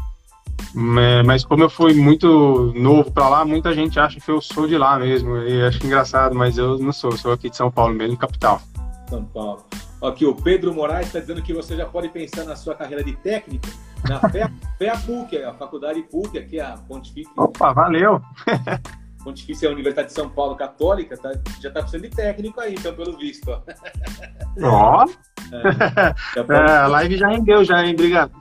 Mas 1.26 1.46
como 1.46 1.64
eu 1.64 1.70
fui 1.70 1.94
muito 1.94 2.74
novo 2.76 3.10
para 3.10 3.30
lá, 3.30 3.46
muita 3.46 3.74
gente 3.74 3.98
acha 4.00 4.20
que 4.20 4.30
eu 4.30 4.42
sou 4.42 4.68
de 4.68 4.78
lá 4.78 5.00
mesmo. 5.00 5.38
E 5.38 5.64
acho 5.64 5.86
engraçado, 5.86 6.36
mas 6.36 6.58
eu 6.58 6.78
não 6.78 6.92
sou. 6.92 7.14
Sou 7.14 7.32
aqui 7.32 7.50
de 7.50 7.56
São 7.56 7.72
Paulo 7.72 7.94
mesmo, 7.94 8.18
capital. 8.18 8.62
São 9.10 9.24
Paulo. 9.24 9.64
Aqui 10.04 10.26
o 10.26 10.36
Pedro 10.36 10.74
Moraes 10.74 11.08
está 11.08 11.20
dizendo 11.20 11.42
que 11.42 11.54
você 11.54 11.76
já 11.78 11.86
pode 11.86 12.10
pensar 12.10 12.44
na 12.44 12.56
sua 12.58 12.76
carreira 12.76 13.04
de 13.04 13.16
técnico 13.16 13.68
na 14.08 14.20
FEA, 14.30 14.98
PUC, 15.06 15.38
a 15.38 15.54
faculdade 15.54 16.04
PUC, 16.04 16.38
aqui 16.38 16.60
a 16.60 16.78
Pontifícia. 16.88 17.32
Opa, 17.38 17.72
valeu! 17.72 18.22
Pontifícia 19.24 19.68
é 19.68 19.70
a 19.70 19.74
Universidade 19.74 20.10
de 20.10 20.14
São 20.14 20.30
Paulo 20.30 20.56
Católica, 20.56 21.18
tá, 21.18 21.32
já 21.62 21.70
está 21.70 21.82
precisando 21.82 22.04
de 22.04 22.10
técnico 22.10 22.60
aí, 22.60 22.76
então, 22.76 22.94
pelo 22.94 23.18
visto. 23.18 23.50
Ó! 24.62 25.06
É, 25.52 26.38
é, 26.54 26.72
a 26.72 26.88
live 26.88 27.18
já 27.18 27.28
rendeu, 27.30 27.64
já, 27.64 27.86
hein? 27.86 27.94
Obrigado. 27.94 28.32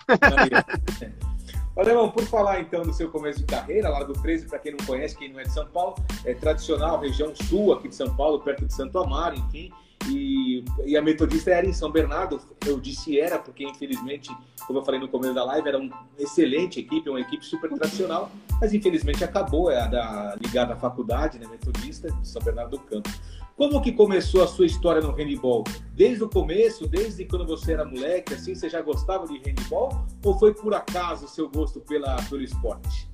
Alemão, 1.77 2.11
por 2.11 2.25
falar 2.25 2.61
então 2.61 2.83
do 2.83 2.93
seu 2.93 3.11
começo 3.11 3.41
de 3.41 3.45
carreira, 3.45 3.91
Largo 3.91 4.15
13, 4.15 4.47
para 4.47 4.59
quem 4.59 4.73
não 4.73 4.87
conhece, 4.87 5.17
quem 5.17 5.31
não 5.31 5.41
é 5.41 5.43
de 5.43 5.53
São 5.53 5.67
Paulo, 5.67 5.95
é 6.25 6.33
tradicional, 6.33 6.99
região 6.99 7.35
sul 7.35 7.75
aqui 7.75 7.89
de 7.89 7.95
São 7.95 8.17
Paulo, 8.17 8.41
perto 8.41 8.65
de 8.65 8.73
Santo 8.73 8.99
Amaro, 8.99 9.37
enfim. 9.37 9.71
E, 10.09 10.65
e, 10.85 10.97
a 10.97 11.03
Metodista 11.03 11.51
era 11.51 11.67
em 11.67 11.73
São 11.73 11.91
Bernardo. 11.91 12.41
Eu 12.67 12.79
disse 12.79 13.19
era, 13.19 13.39
porque 13.39 13.65
infelizmente, 13.65 14.31
como 14.67 14.79
eu 14.79 14.85
falei 14.85 15.01
no 15.01 15.09
começo 15.09 15.35
da 15.35 15.45
live, 15.45 15.69
era 15.69 15.79
uma 15.79 16.07
excelente 16.19 16.81
equipe, 16.81 17.09
uma 17.09 17.21
equipe 17.21 17.45
super 17.45 17.71
tradicional, 17.71 18.31
mas 18.61 18.73
infelizmente 18.73 19.25
acabou, 19.25 19.71
é 19.71 19.81
a 19.81 19.87
da, 19.87 20.37
ligada 20.41 20.75
à 20.75 20.77
faculdade, 20.77 21.39
né, 21.39 21.47
Metodista, 21.49 22.11
de 22.11 22.29
São 22.29 22.43
Bernardo 22.43 22.71
do 22.73 22.81
Campo. 22.81 23.11
Como 23.57 23.81
que 23.81 23.93
começou 23.93 24.45
a 24.45 24.47
sua 24.47 24.67
história 24.67 25.01
no 25.01 25.13
handball? 25.13 25.65
Desde 25.95 26.23
o 26.23 26.29
começo, 26.29 26.87
desde 26.87 27.25
quando 27.25 27.47
você 27.47 27.73
era 27.73 27.87
moleque, 27.87 28.35
assim, 28.35 28.55
você 28.55 28.69
já 28.69 28.83
gostava 28.83 29.27
de 29.27 29.39
handball? 29.39 30.05
Ou 30.23 30.39
foi 30.39 30.53
por 30.53 30.75
acaso 30.75 31.25
o 31.25 31.29
seu 31.29 31.49
gosto 31.49 31.81
pela, 31.81 32.17
pelo 32.29 32.43
esporte? 32.43 33.09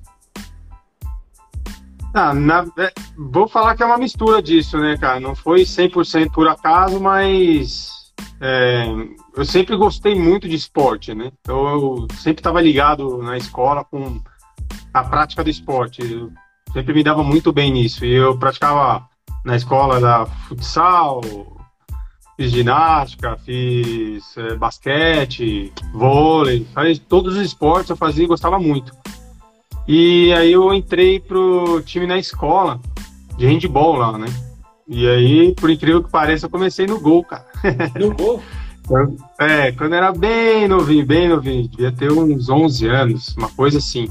Ah, 2.13 2.33
na, 2.33 2.65
vou 3.17 3.47
falar 3.47 3.75
que 3.75 3.81
é 3.81 3.85
uma 3.85 3.97
mistura 3.97 4.41
disso, 4.41 4.77
né, 4.77 4.95
cara? 4.97 5.19
Não 5.19 5.35
foi 5.35 5.63
100% 5.63 6.31
por 6.31 6.47
acaso, 6.47 6.99
mas 6.99 8.13
é, 8.39 8.85
eu 9.35 9.43
sempre 9.43 9.75
gostei 9.75 10.13
muito 10.13 10.47
de 10.47 10.55
esporte, 10.55 11.15
né? 11.15 11.31
Então 11.41 11.67
eu 11.67 12.07
sempre 12.19 12.41
estava 12.41 12.61
ligado 12.61 13.17
na 13.17 13.35
escola 13.35 13.83
com 13.83 14.21
a 14.93 15.03
prática 15.03 15.43
do 15.43 15.49
esporte. 15.49 16.01
Eu 16.03 16.31
sempre 16.71 16.93
me 16.93 17.03
dava 17.03 17.23
muito 17.23 17.51
bem 17.51 17.71
nisso. 17.71 18.05
E 18.05 18.13
eu 18.13 18.37
praticava 18.37 19.07
na 19.43 19.55
escola 19.55 19.99
da 19.99 20.25
futsal, 20.25 21.21
fiz 22.37 22.51
ginástica, 22.51 23.37
fiz 23.37 24.37
é, 24.37 24.55
basquete, 24.55 25.73
vôlei, 25.91 26.67
todos 27.09 27.35
os 27.35 27.41
esportes 27.41 27.89
eu 27.89 27.97
fazia 27.97 28.25
e 28.25 28.27
gostava 28.27 28.59
muito. 28.59 28.93
E 29.87 30.31
aí 30.33 30.51
eu 30.51 30.73
entrei 30.73 31.19
pro 31.19 31.81
time 31.81 32.07
na 32.07 32.17
escola 32.17 32.79
de 33.37 33.45
handball 33.45 33.95
lá, 33.95 34.17
né? 34.17 34.27
E 34.87 35.07
aí, 35.07 35.55
por 35.55 35.69
incrível 35.69 36.03
que 36.03 36.11
pareça, 36.11 36.45
eu 36.45 36.49
comecei 36.49 36.85
no 36.85 36.99
gol, 36.99 37.23
cara. 37.23 37.45
No 37.99 38.13
gol? 38.13 38.41
É, 39.39 39.71
quando 39.71 39.93
era 39.93 40.11
bem 40.11 40.67
novinho, 40.67 41.05
bem 41.05 41.29
novinho, 41.29 41.67
devia 41.69 41.91
ter 41.91 42.11
uns 42.11 42.49
11 42.49 42.87
anos, 42.87 43.35
uma 43.37 43.49
coisa 43.49 43.77
assim. 43.77 44.09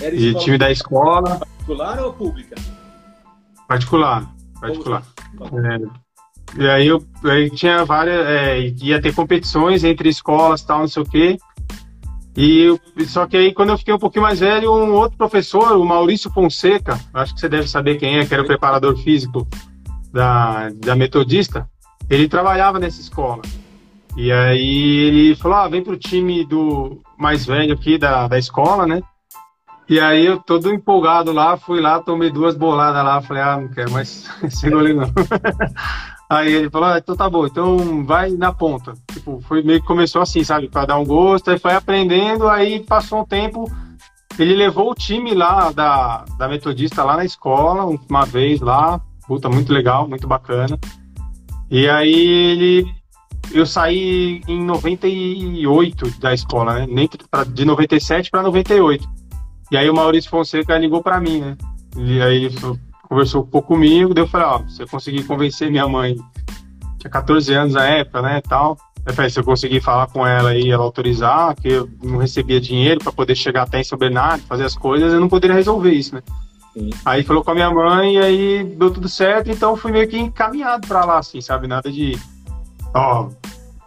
Era 0.00 0.14
e 0.14 0.34
time 0.34 0.56
da 0.56 0.70
escola. 0.70 1.38
Particular 1.38 2.00
ou 2.00 2.12
pública? 2.12 2.56
Particular, 3.66 4.32
particular. 4.60 5.02
É, 5.42 6.60
e 6.62 6.66
aí 6.66 6.86
eu 6.86 7.04
aí 7.24 7.50
tinha 7.50 7.84
várias, 7.84 8.26
é, 8.26 8.60
ia 8.82 9.00
ter 9.00 9.14
competições 9.14 9.84
entre 9.84 10.08
escolas 10.08 10.62
tal, 10.62 10.80
não 10.80 10.88
sei 10.88 11.02
o 11.02 11.06
quê. 11.06 11.38
E 12.40 12.78
só 13.04 13.26
que 13.26 13.36
aí 13.36 13.52
quando 13.52 13.70
eu 13.70 13.78
fiquei 13.78 13.92
um 13.92 13.98
pouquinho 13.98 14.22
mais 14.22 14.38
velho, 14.38 14.72
um 14.72 14.92
outro 14.92 15.18
professor, 15.18 15.76
o 15.76 15.84
Maurício 15.84 16.30
Fonseca, 16.30 16.96
acho 17.12 17.34
que 17.34 17.40
você 17.40 17.48
deve 17.48 17.66
saber 17.66 17.96
quem 17.96 18.16
é, 18.16 18.24
que 18.24 18.32
era 18.32 18.44
o 18.44 18.46
preparador 18.46 18.96
físico 18.96 19.44
da, 20.12 20.70
da 20.70 20.94
Metodista, 20.94 21.68
ele 22.08 22.28
trabalhava 22.28 22.78
nessa 22.78 23.00
escola. 23.00 23.42
E 24.16 24.30
aí 24.30 24.98
ele 25.00 25.34
falou: 25.34 25.58
ah, 25.58 25.68
vem 25.68 25.82
pro 25.82 25.96
time 25.96 26.44
do 26.44 27.02
mais 27.18 27.44
velho 27.44 27.74
aqui 27.74 27.98
da, 27.98 28.28
da 28.28 28.38
escola, 28.38 28.86
né? 28.86 29.02
E 29.88 29.98
aí 29.98 30.24
eu 30.24 30.38
todo 30.38 30.72
empolgado 30.72 31.32
lá, 31.32 31.56
fui 31.56 31.80
lá, 31.80 31.98
tomei 32.00 32.30
duas 32.30 32.54
boladas 32.56 33.02
lá, 33.02 33.20
falei, 33.20 33.42
ah, 33.42 33.56
não 33.56 33.68
quero 33.68 33.90
mais 33.90 34.30
esse 34.44 34.70
goleiro 34.70 35.00
não. 35.00 35.08
aí 36.28 36.52
ele 36.52 36.70
falou, 36.70 36.88
ah, 36.88 36.98
então 36.98 37.16
tá 37.16 37.28
bom, 37.28 37.46
então 37.46 38.04
vai 38.04 38.30
na 38.30 38.52
ponta. 38.52 38.92
Tipo, 39.12 39.40
foi 39.40 39.62
meio 39.62 39.80
que 39.80 39.86
começou 39.86 40.20
assim, 40.20 40.44
sabe, 40.44 40.68
para 40.68 40.86
dar 40.86 40.98
um 40.98 41.04
gosto, 41.04 41.50
aí 41.50 41.58
foi 41.58 41.72
aprendendo, 41.72 42.48
aí 42.48 42.80
passou 42.80 43.20
um 43.20 43.24
tempo, 43.24 43.70
ele 44.38 44.54
levou 44.54 44.90
o 44.90 44.94
time 44.94 45.34
lá 45.34 45.72
da, 45.72 46.24
da 46.36 46.48
Metodista 46.48 47.02
lá 47.02 47.16
na 47.16 47.24
escola, 47.24 47.84
uma 48.08 48.24
vez 48.24 48.60
lá, 48.60 49.00
puta, 49.26 49.48
muito 49.48 49.72
legal, 49.72 50.08
muito 50.08 50.26
bacana. 50.26 50.78
E 51.70 51.88
aí 51.88 52.14
ele 52.14 52.98
eu 53.52 53.64
saí 53.64 54.42
em 54.46 54.62
98 54.62 56.20
da 56.20 56.34
escola, 56.34 56.80
né? 56.80 56.86
Nem 56.88 57.08
de 57.48 57.64
97 57.64 58.30
para 58.30 58.42
98. 58.42 59.08
E 59.70 59.76
aí 59.76 59.88
o 59.88 59.94
Maurício 59.94 60.30
Fonseca 60.30 60.76
ligou 60.76 61.02
para 61.02 61.20
mim, 61.20 61.40
né? 61.40 61.56
E 61.96 62.20
aí 62.20 62.44
ele 62.44 62.56
conversou 63.08 63.42
um 63.42 63.46
pouco 63.46 63.68
comigo, 63.68 64.12
daí 64.12 64.24
eu 64.24 64.28
falei, 64.28 64.46
ó, 64.46 64.62
se 64.68 64.82
eu 64.82 64.88
conseguir 64.88 65.24
convencer 65.24 65.70
minha 65.70 65.88
mãe, 65.88 66.16
tinha 66.98 67.10
14 67.10 67.54
anos 67.54 67.74
na 67.74 67.84
época, 67.84 68.22
né, 68.22 68.40
tal. 68.40 68.76
Eu 69.06 69.14
falei, 69.14 69.30
se 69.30 69.40
eu 69.40 69.44
conseguir 69.44 69.80
falar 69.80 70.06
com 70.08 70.26
ela 70.26 70.54
e 70.54 70.70
ela 70.70 70.84
autorizar, 70.84 71.54
que 71.54 71.68
eu 71.68 71.88
não 72.02 72.18
recebia 72.18 72.60
dinheiro 72.60 73.00
para 73.00 73.12
poder 73.12 73.34
chegar 73.34 73.62
até 73.62 73.80
em 73.80 73.84
São 73.84 73.96
Bernardo, 73.96 74.42
fazer 74.42 74.64
as 74.64 74.76
coisas, 74.76 75.12
eu 75.12 75.20
não 75.20 75.28
poderia 75.28 75.56
resolver 75.56 75.92
isso, 75.92 76.14
né? 76.14 76.22
Sim. 76.74 76.90
Aí 77.04 77.22
falou 77.22 77.42
com 77.42 77.50
a 77.50 77.54
minha 77.54 77.70
mãe 77.70 78.16
e 78.16 78.18
aí 78.18 78.64
deu 78.64 78.90
tudo 78.90 79.08
certo, 79.08 79.50
então 79.50 79.76
fui 79.76 79.90
meio 79.90 80.06
que 80.06 80.18
encaminhado 80.18 80.86
para 80.86 81.04
lá, 81.04 81.18
assim, 81.18 81.40
sabe? 81.40 81.66
Nada 81.66 81.90
de, 81.90 82.18
ó, 82.94 83.30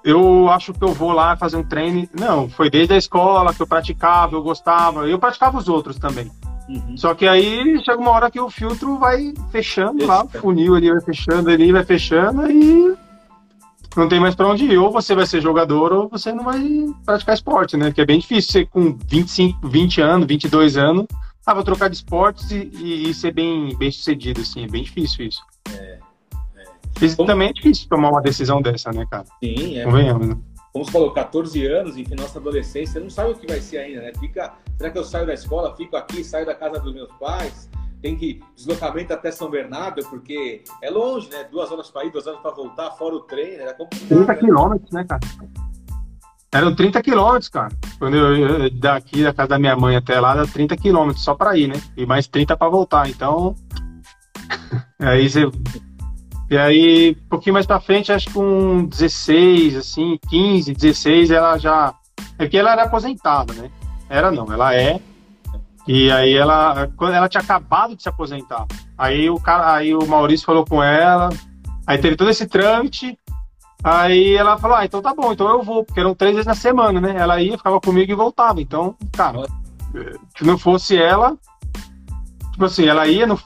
eu 0.04 0.50
acho 0.50 0.74
que 0.74 0.84
eu 0.84 0.94
vou 0.94 1.12
lá 1.12 1.38
fazer 1.38 1.58
um 1.58 1.64
treino. 1.64 2.08
Não, 2.20 2.50
foi 2.50 2.70
desde 2.70 2.94
a 2.94 2.98
escola 2.98 3.54
que 3.54 3.62
eu 3.62 3.68
praticava, 3.68 4.36
eu 4.36 4.42
gostava. 4.42 5.08
Eu 5.08 5.20
praticava 5.20 5.58
os 5.58 5.68
outros 5.68 5.98
também. 5.98 6.32
Uhum. 6.70 6.98
Só 6.98 7.14
que 7.14 7.28
aí 7.28 7.82
chega 7.84 8.00
uma 8.00 8.12
hora 8.12 8.32
que 8.32 8.40
o 8.40 8.50
filtro 8.50 8.98
vai 8.98 9.34
fechando 9.52 10.06
lá, 10.06 10.24
o 10.24 10.30
funil 10.30 10.76
ali 10.76 10.90
vai 10.90 11.02
fechando 11.02 11.50
ali, 11.50 11.72
vai 11.72 11.84
fechando 11.84 12.50
e 12.50 12.96
não 13.96 14.08
tem 14.08 14.20
mais 14.20 14.36
para 14.36 14.48
onde 14.48 14.66
ir. 14.66 14.78
Ou 14.78 14.92
você 14.92 15.14
vai 15.14 15.26
ser 15.26 15.42
jogador 15.42 15.92
ou 15.92 16.08
você 16.08 16.32
não 16.32 16.44
vai 16.44 16.62
praticar 17.06 17.36
esporte, 17.36 17.76
né? 17.76 17.92
Que 17.92 18.02
é 18.02 18.06
bem 18.06 18.20
difícil 18.20 18.52
você 18.52 18.66
com 18.66 18.98
25, 19.08 19.68
20 19.68 20.02
anos, 20.02 20.28
22 20.28 20.78
anos, 20.78 21.06
ah, 21.46 21.54
vou 21.54 21.64
trocar 21.64 21.90
de 21.90 21.96
esportes 21.96 22.52
e, 22.52 22.72
e, 22.76 23.10
e 23.10 23.14
ser 23.14 23.34
bem, 23.34 23.76
bem 23.78 23.92
sucedido, 23.92 24.42
assim. 24.42 24.64
É 24.64 24.68
bem 24.68 24.84
difícil 24.84 25.26
isso. 25.26 25.42
É. 25.74 26.00
Isso 27.02 27.18
Como... 27.18 27.28
também 27.28 27.50
é 27.50 27.54
difícil 27.54 27.90
tomar 27.90 28.10
uma 28.10 28.22
decisão 28.22 28.62
dessa, 28.62 28.92
né, 28.92 29.06
cara? 29.10 29.26
Sim, 29.44 29.78
é. 29.78 29.84
Convenhamos, 29.84 30.28
né? 30.28 30.38
Como 30.74 30.86
você 30.86 30.92
falou, 30.92 31.12
14 31.12 31.66
anos, 31.66 31.98
enfim, 31.98 32.16
nossa 32.16 32.40
adolescência, 32.40 33.02
não 33.02 33.10
sabe 33.10 33.32
o 33.32 33.36
que 33.36 33.46
vai 33.46 33.60
ser 33.60 33.80
ainda, 33.80 34.02
né? 34.02 34.12
Fica, 34.18 34.54
será 34.78 34.90
que 34.90 34.98
eu 34.98 35.04
saio 35.04 35.28
da 35.28 35.34
escola, 35.34 35.76
fico 35.76 35.98
aqui, 35.98 36.24
saio 36.24 36.46
da 36.46 36.56
casa 36.56 36.80
dos 36.80 36.94
meus 36.94 37.12
pais? 37.20 37.70
Tem 38.02 38.16
que 38.16 38.42
deslocamento 38.56 39.14
até 39.14 39.32
São 39.32 39.50
Bernardo, 39.50 40.02
porque 40.10 40.64
é 40.82 40.90
longe, 40.90 41.30
né? 41.30 41.44
Duas 41.44 41.72
horas 41.72 41.92
para 41.92 42.06
ir, 42.06 42.12
duas 42.12 42.26
horas 42.26 42.40
para 42.40 42.52
voltar, 42.52 42.90
fora 42.92 43.16
o 43.16 43.20
trem, 43.22 43.56
era 43.56 43.74
complicado. 43.74 44.08
30 44.08 44.34
né? 44.34 44.40
quilômetros, 44.40 44.92
né, 44.92 45.06
cara? 45.08 45.22
Eram 46.54 46.76
30 46.76 47.02
quilômetros, 47.02 47.50
cara. 47.50 47.74
Quando 48.00 48.16
eu, 48.16 48.36
eu, 48.36 48.70
daqui 48.72 49.24
da 49.24 49.34
casa 49.34 49.50
da 49.50 49.60
minha 49.60 49.76
mãe 49.76 49.98
até 49.98 50.20
lá, 50.20 50.32
era 50.32 50.48
30 50.48 50.76
quilômetros 50.78 51.24
só 51.24 51.36
para 51.36 51.58
ir, 51.58 51.68
né? 51.68 51.76
E 51.98 52.06
mais 52.06 52.28
30 52.28 52.56
para 52.56 52.70
voltar. 52.70 53.10
Então, 53.10 53.56
aí 55.00 55.30
você 55.30 55.50
e 56.52 56.58
aí, 56.58 57.18
um 57.18 57.30
pouquinho 57.30 57.54
mais 57.54 57.66
pra 57.66 57.80
frente, 57.80 58.12
acho 58.12 58.28
que 58.28 58.34
com 58.34 58.84
16, 58.84 59.78
assim, 59.78 60.20
15, 60.30 60.74
16, 60.74 61.32
ela 61.32 61.58
já. 61.58 61.96
É 62.38 62.46
que 62.46 62.58
ela 62.58 62.74
era 62.74 62.84
aposentada, 62.84 63.54
né? 63.54 63.72
Era 64.10 64.30
não, 64.34 64.52
ela 64.52 64.76
é. 64.76 65.00
E 65.88 66.12
aí 66.12 66.36
ela. 66.36 66.90
Quando 66.98 67.14
ela 67.14 67.30
tinha 67.30 67.40
acabado 67.40 67.96
de 67.96 68.04
se 68.04 68.10
aposentar. 68.10 68.68
Aí 68.98 69.30
o 69.30 69.40
cara, 69.40 69.76
aí 69.76 69.96
o 69.96 70.06
Maurício 70.06 70.46
falou 70.46 70.66
com 70.66 70.84
ela. 70.84 71.30
Aí 71.88 71.98
teve 71.98 72.18
todo 72.18 72.30
esse 72.30 72.46
trâmite. 72.46 73.18
Aí 73.82 74.36
ela 74.36 74.58
falou: 74.58 74.76
Ah, 74.76 74.84
então 74.84 75.02
tá 75.02 75.14
bom, 75.14 75.32
então 75.32 75.50
eu 75.50 75.64
vou, 75.64 75.86
porque 75.86 76.02
eram 76.02 76.14
três 76.14 76.34
vezes 76.34 76.48
na 76.48 76.54
semana, 76.54 77.00
né? 77.00 77.16
Ela 77.18 77.42
ia, 77.42 77.58
ficava 77.58 77.80
comigo 77.80 78.12
e 78.12 78.16
voltava. 78.16 78.62
Então, 78.62 78.94
cara, 79.14 79.44
se 80.38 80.44
não 80.44 80.58
fosse 80.58 80.98
ela, 80.98 81.38
tipo 82.52 82.66
assim, 82.66 82.88
ela 82.88 83.08
ia 83.08 83.26
no, 83.26 83.40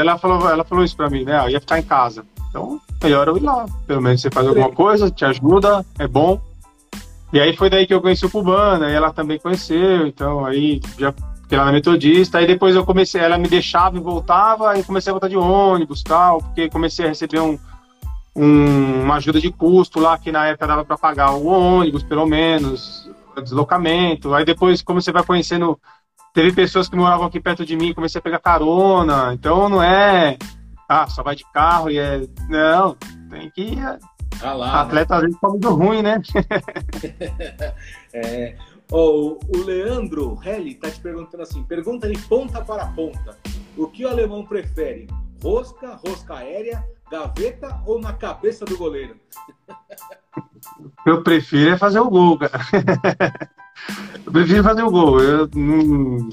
ela 0.00 0.16
falou, 0.16 0.48
ela 0.48 0.64
falou 0.64 0.82
isso 0.82 0.96
pra 0.96 1.10
mim, 1.10 1.22
né? 1.22 1.34
Ela 1.34 1.50
ia 1.50 1.60
ficar 1.60 1.78
em 1.78 1.82
casa. 1.82 2.24
Então, 2.56 2.80
melhor 3.02 3.28
eu 3.28 3.36
ir 3.36 3.42
lá. 3.42 3.66
Pelo 3.86 4.00
menos 4.00 4.22
você 4.22 4.30
faz 4.30 4.48
alguma 4.48 4.72
coisa, 4.72 5.10
te 5.10 5.26
ajuda, 5.26 5.84
é 5.98 6.08
bom. 6.08 6.40
E 7.30 7.38
aí 7.38 7.54
foi 7.54 7.68
daí 7.68 7.86
que 7.86 7.92
eu 7.92 8.00
conheci 8.00 8.24
o 8.24 8.30
Cubana, 8.30 8.88
e 8.88 8.94
ela 8.94 9.12
também 9.12 9.38
conheceu, 9.38 10.06
então 10.06 10.46
aí 10.46 10.80
já 10.98 11.12
fiquei 11.42 11.58
lá 11.58 11.66
na 11.66 11.72
Metodista, 11.72 12.38
aí 12.38 12.46
depois 12.46 12.74
eu 12.74 12.86
comecei, 12.86 13.20
ela 13.20 13.36
me 13.36 13.48
deixava 13.48 13.96
e 13.96 14.00
voltava, 14.00 14.70
aí 14.70 14.82
comecei 14.82 15.10
a 15.10 15.12
voltar 15.12 15.28
de 15.28 15.36
ônibus 15.36 16.02
tal, 16.02 16.40
porque 16.40 16.70
comecei 16.70 17.04
a 17.04 17.08
receber 17.08 17.40
um, 17.40 17.58
um, 18.34 19.02
uma 19.02 19.16
ajuda 19.16 19.38
de 19.38 19.52
custo 19.52 20.00
lá, 20.00 20.16
que 20.16 20.32
na 20.32 20.46
época 20.46 20.66
dava 20.66 20.84
para 20.84 20.96
pagar 20.96 21.32
o 21.32 21.46
ônibus, 21.46 22.04
pelo 22.04 22.26
menos, 22.26 23.10
deslocamento. 23.42 24.32
Aí 24.32 24.44
depois, 24.46 24.80
como 24.80 25.02
você 25.02 25.12
vai 25.12 25.24
conhecendo, 25.24 25.78
teve 26.32 26.52
pessoas 26.52 26.88
que 26.88 26.96
moravam 26.96 27.26
aqui 27.26 27.40
perto 27.40 27.66
de 27.66 27.76
mim, 27.76 27.92
comecei 27.92 28.18
a 28.18 28.22
pegar 28.22 28.38
carona, 28.38 29.34
então 29.34 29.68
não 29.68 29.82
é 29.82 30.38
ah, 30.88 31.06
só 31.08 31.22
vai 31.22 31.34
de 31.34 31.44
carro 31.52 31.90
e 31.90 31.98
é. 31.98 32.26
Não, 32.48 32.96
tem 33.30 33.50
que 33.50 33.62
ir. 33.62 33.98
Ah 34.42 34.52
lá, 34.52 34.66
né? 34.66 34.78
Atleta 34.80 35.14
né? 35.14 35.16
às 35.16 35.22
vezes 35.22 35.38
come 35.38 35.58
do 35.58 35.74
ruim, 35.74 36.02
né? 36.02 36.20
é, 38.12 38.56
oh, 38.90 39.38
o 39.48 39.64
Leandro 39.64 40.38
Helly 40.44 40.74
tá 40.74 40.90
te 40.90 41.00
perguntando 41.00 41.42
assim: 41.42 41.62
pergunta 41.64 42.08
de 42.08 42.18
ponta 42.22 42.62
para 42.62 42.86
ponta. 42.86 43.36
O 43.76 43.86
que 43.88 44.04
o 44.04 44.08
alemão 44.08 44.44
prefere? 44.44 45.06
Rosca, 45.42 46.00
rosca 46.06 46.36
aérea, 46.36 46.86
gaveta 47.10 47.80
ou 47.86 48.00
na 48.00 48.12
cabeça 48.12 48.64
do 48.64 48.76
goleiro? 48.76 49.16
Eu 51.06 51.22
prefiro 51.22 51.70
é 51.70 51.78
fazer 51.78 52.00
o 52.00 52.10
gol, 52.10 52.38
cara. 52.38 52.60
Eu 54.26 54.32
prefiro 54.32 54.62
fazer 54.62 54.82
o 54.82 54.90
gol. 54.90 55.20
Eu 55.20 55.48
não, 55.54 56.28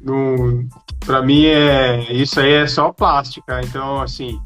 não, 0.00 0.68
para 1.04 1.22
mim 1.22 1.46
é 1.46 2.12
isso 2.12 2.40
aí 2.40 2.52
é 2.52 2.66
só 2.66 2.92
plástica. 2.92 3.60
Então, 3.62 4.00
assim, 4.00 4.40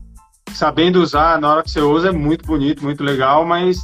sabendo 0.53 1.01
usar, 1.01 1.41
na 1.41 1.51
hora 1.51 1.63
que 1.63 1.71
você 1.71 1.81
usa 1.81 2.09
é 2.09 2.13
muito 2.13 2.47
bonito, 2.47 2.85
muito 2.85 3.03
legal, 3.03 3.45
mas 3.45 3.79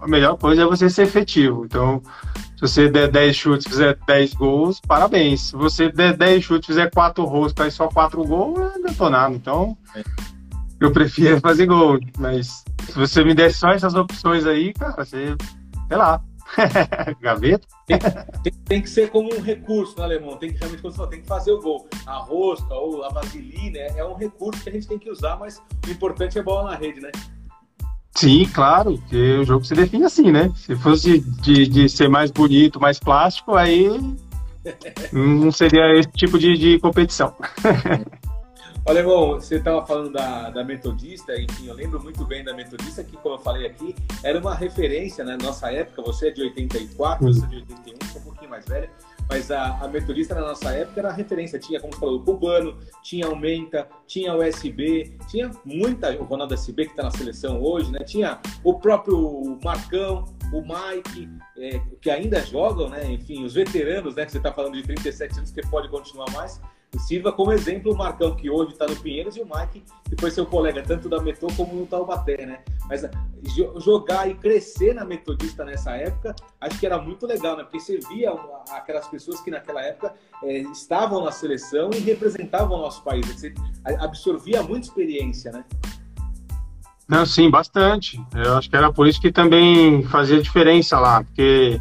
a 0.00 0.06
melhor 0.06 0.36
coisa 0.36 0.62
é 0.62 0.66
você 0.66 0.88
ser 0.88 1.02
efetivo. 1.02 1.64
Então, 1.64 2.02
se 2.56 2.60
você 2.60 2.90
der 2.90 3.08
10 3.08 3.36
chutes 3.36 3.66
fizer 3.66 3.96
10 4.06 4.34
gols, 4.34 4.80
parabéns. 4.80 5.42
Se 5.42 5.56
você 5.56 5.90
der 5.90 6.16
10 6.16 6.44
chutes 6.44 6.66
fizer 6.66 6.90
4 6.90 7.24
roscas 7.24 7.72
e 7.72 7.76
só 7.76 7.88
4 7.88 8.22
gols, 8.24 8.58
é 8.58 8.88
detonado. 8.88 9.34
Então, 9.34 9.76
eu 10.80 10.90
prefiro 10.92 11.38
fazer 11.40 11.66
gol. 11.66 11.98
Mas 12.18 12.64
se 12.88 12.98
você 12.98 13.24
me 13.24 13.34
der 13.34 13.52
só 13.52 13.70
essas 13.70 13.94
opções 13.94 14.44
aí, 14.44 14.72
cara, 14.72 15.04
você, 15.04 15.36
sei 15.88 15.96
lá, 15.96 16.20
Gaveta? 17.20 17.66
Tem, 17.86 17.98
tem, 18.42 18.52
tem, 18.64 18.82
que 18.82 18.88
ser 18.88 19.10
como 19.10 19.34
um 19.34 19.40
recurso 19.40 19.98
né, 19.98 20.04
alemão. 20.04 20.36
Tem 20.36 20.52
que 20.52 20.58
realmente, 20.58 20.82
como 20.82 21.06
tem 21.06 21.20
que 21.20 21.26
fazer 21.26 21.52
o 21.52 21.60
gol. 21.60 21.88
A 22.06 22.16
rosca 22.16 22.74
ou 22.74 23.04
a 23.04 23.08
vaselina 23.10 23.78
é, 23.78 23.98
é 23.98 24.04
um 24.04 24.14
recurso 24.14 24.62
que 24.62 24.68
a 24.68 24.72
gente 24.72 24.86
tem 24.86 24.98
que 24.98 25.10
usar, 25.10 25.36
mas 25.36 25.62
o 25.86 25.90
importante 25.90 26.38
é 26.38 26.42
bola 26.42 26.70
na 26.70 26.76
rede, 26.76 27.00
né? 27.00 27.10
Sim, 28.14 28.46
claro, 28.52 28.98
que 29.08 29.16
o 29.38 29.44
jogo 29.44 29.64
se 29.64 29.74
define 29.74 30.04
assim, 30.04 30.32
né? 30.32 30.50
Se 30.56 30.74
fosse 30.74 31.20
de, 31.20 31.68
de 31.68 31.88
ser 31.88 32.08
mais 32.08 32.30
bonito, 32.30 32.80
mais 32.80 32.98
plástico, 32.98 33.54
aí 33.54 33.88
não 35.12 35.52
seria 35.52 35.94
esse 35.94 36.10
tipo 36.10 36.38
de, 36.38 36.56
de 36.56 36.78
competição. 36.80 37.34
Irmão, 38.96 39.34
você 39.34 39.56
estava 39.56 39.84
falando 39.86 40.10
da, 40.10 40.48
da 40.48 40.64
Metodista, 40.64 41.38
enfim, 41.38 41.66
eu 41.66 41.74
lembro 41.74 42.02
muito 42.02 42.24
bem 42.24 42.42
da 42.42 42.54
Metodista, 42.54 43.04
que, 43.04 43.18
como 43.18 43.34
eu 43.34 43.38
falei 43.38 43.66
aqui, 43.66 43.94
era 44.24 44.38
uma 44.38 44.54
referência 44.54 45.22
na 45.22 45.36
né? 45.36 45.44
nossa 45.44 45.70
época. 45.70 46.00
Você 46.02 46.28
é 46.28 46.30
de 46.30 46.40
84, 46.40 47.26
uhum. 47.26 47.32
você 47.32 47.44
é 47.44 47.48
de 47.48 47.56
81, 47.56 48.08
sou 48.10 48.20
um 48.22 48.24
pouquinho 48.24 48.50
mais 48.50 48.64
velho. 48.64 48.88
mas 49.28 49.50
a, 49.50 49.78
a 49.84 49.88
Metodista 49.88 50.34
na 50.34 50.40
nossa 50.40 50.70
época 50.70 51.00
era 51.00 51.12
referência. 51.12 51.58
Tinha, 51.58 51.78
como 51.78 51.92
você 51.92 52.00
falou, 52.00 52.16
o 52.16 52.22
Cubano, 52.24 52.78
tinha 53.02 53.28
o 53.28 53.36
Menta, 53.36 53.86
tinha 54.06 54.34
o 54.34 54.42
SB, 54.42 55.18
tinha 55.28 55.50
muita, 55.66 56.10
o 56.12 56.24
Ronaldo 56.24 56.54
SB 56.54 56.86
que 56.86 56.92
está 56.92 57.02
na 57.02 57.10
seleção 57.10 57.62
hoje, 57.62 57.92
né? 57.92 57.98
Tinha 58.00 58.40
o 58.64 58.72
próprio 58.80 59.58
Marcão, 59.62 60.24
o 60.50 60.62
Mike, 60.62 61.28
é, 61.58 61.78
que 62.00 62.08
ainda 62.08 62.40
jogam, 62.40 62.88
né? 62.88 63.04
Enfim, 63.12 63.44
os 63.44 63.52
veteranos, 63.52 64.16
né? 64.16 64.24
Que 64.24 64.32
você 64.32 64.38
está 64.38 64.50
falando 64.50 64.72
de 64.72 64.82
37 64.82 65.38
anos, 65.38 65.50
que 65.50 65.60
pode 65.68 65.90
continuar 65.90 66.30
mais 66.32 66.58
sirva 66.96 67.32
como 67.32 67.52
exemplo 67.52 67.92
o 67.92 67.96
Marcão, 67.96 68.34
que 68.34 68.48
hoje 68.48 68.72
está 68.72 68.86
no 68.86 68.96
Pinheiros, 68.96 69.36
e 69.36 69.40
o 69.40 69.44
Mike, 69.46 69.84
que 70.08 70.16
foi 70.18 70.30
seu 70.30 70.46
colega 70.46 70.82
tanto 70.82 71.08
da 71.08 71.20
Meto 71.20 71.46
como 71.54 71.74
no 71.74 71.86
Taubaté, 71.86 72.46
né? 72.46 72.60
Mas 72.88 73.04
eh, 73.04 73.10
jogar 73.76 74.28
e 74.28 74.34
crescer 74.34 74.94
na 74.94 75.04
Metodista 75.04 75.64
nessa 75.64 75.94
época, 75.96 76.34
acho 76.60 76.78
que 76.78 76.86
era 76.86 76.98
muito 76.98 77.26
legal, 77.26 77.56
né? 77.56 77.64
Porque 77.64 77.80
você 77.80 77.98
via 78.08 78.32
aquelas 78.72 79.06
pessoas 79.08 79.40
que 79.40 79.50
naquela 79.50 79.82
época 79.82 80.14
é, 80.42 80.58
estavam 80.60 81.24
na 81.24 81.30
seleção 81.30 81.90
e 81.92 81.98
representavam 81.98 82.78
o 82.78 82.82
nosso 82.82 83.02
país. 83.02 83.26
Você 83.26 83.52
absorvia 84.00 84.62
muita 84.62 84.86
experiência, 84.86 85.52
né? 85.52 85.64
Não, 87.06 87.24
sim, 87.24 87.50
bastante. 87.50 88.22
Eu 88.34 88.56
acho 88.56 88.68
que 88.68 88.76
era 88.76 88.92
por 88.92 89.06
isso 89.06 89.20
que 89.20 89.32
também 89.32 90.02
fazia 90.04 90.40
diferença 90.40 90.98
lá, 90.98 91.24
porque 91.24 91.80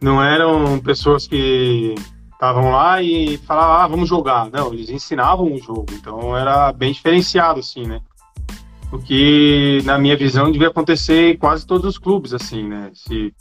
não 0.00 0.22
eram 0.22 0.78
pessoas 0.80 1.26
que 1.26 1.94
estavam 2.38 2.70
lá 2.70 3.02
e 3.02 3.36
falavam, 3.38 3.76
ah, 3.76 3.86
vamos 3.88 4.08
jogar. 4.08 4.48
Não, 4.50 4.72
eles 4.72 4.88
ensinavam 4.88 5.52
o 5.52 5.58
jogo, 5.58 5.86
então 5.92 6.36
era 6.36 6.72
bem 6.72 6.92
diferenciado, 6.92 7.58
assim, 7.58 7.84
né? 7.84 8.00
O 8.92 8.98
que, 8.98 9.82
na 9.84 9.98
minha 9.98 10.16
visão, 10.16 10.50
devia 10.50 10.68
acontecer 10.68 11.34
em 11.34 11.36
quase 11.36 11.66
todos 11.66 11.84
os 11.84 11.98
clubes, 11.98 12.32
assim, 12.32 12.62
né? 12.62 12.90
Se 12.94 13.34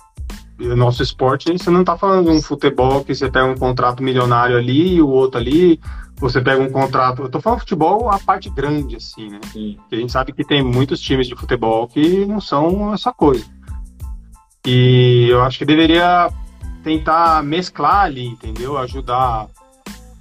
o 0.59 0.75
nosso 0.75 1.03
esporte, 1.03 1.51
você 1.51 1.69
não 1.69 1.83
tá 1.83 1.95
falando 1.95 2.25
de 2.25 2.31
um 2.31 2.41
futebol 2.41 3.03
que 3.03 3.13
você 3.13 3.29
pega 3.29 3.45
um 3.45 3.55
contrato 3.55 4.01
milionário 4.01 4.57
ali 4.57 4.95
e 4.95 5.01
o 5.01 5.07
outro 5.07 5.39
ali, 5.39 5.79
você 6.15 6.41
pega 6.41 6.61
um 6.61 6.71
contrato. 6.71 7.21
Eu 7.21 7.29
tô 7.29 7.39
falando 7.39 7.59
futebol 7.59 8.09
a 8.09 8.17
parte 8.17 8.49
grande, 8.49 8.95
assim, 8.95 9.29
né? 9.29 9.39
Sim. 9.53 9.77
Porque 9.77 9.95
a 9.95 9.99
gente 9.99 10.11
sabe 10.11 10.33
que 10.33 10.43
tem 10.43 10.63
muitos 10.63 10.99
times 10.99 11.27
de 11.27 11.35
futebol 11.35 11.87
que 11.87 12.25
não 12.25 12.41
são 12.41 12.91
essa 12.95 13.13
coisa. 13.13 13.45
E 14.65 15.27
eu 15.29 15.43
acho 15.43 15.59
que 15.59 15.65
deveria 15.65 16.29
tentar 16.87 17.43
mesclar 17.43 18.05
ali, 18.05 18.25
entendeu? 18.25 18.77
Ajudar. 18.77 19.47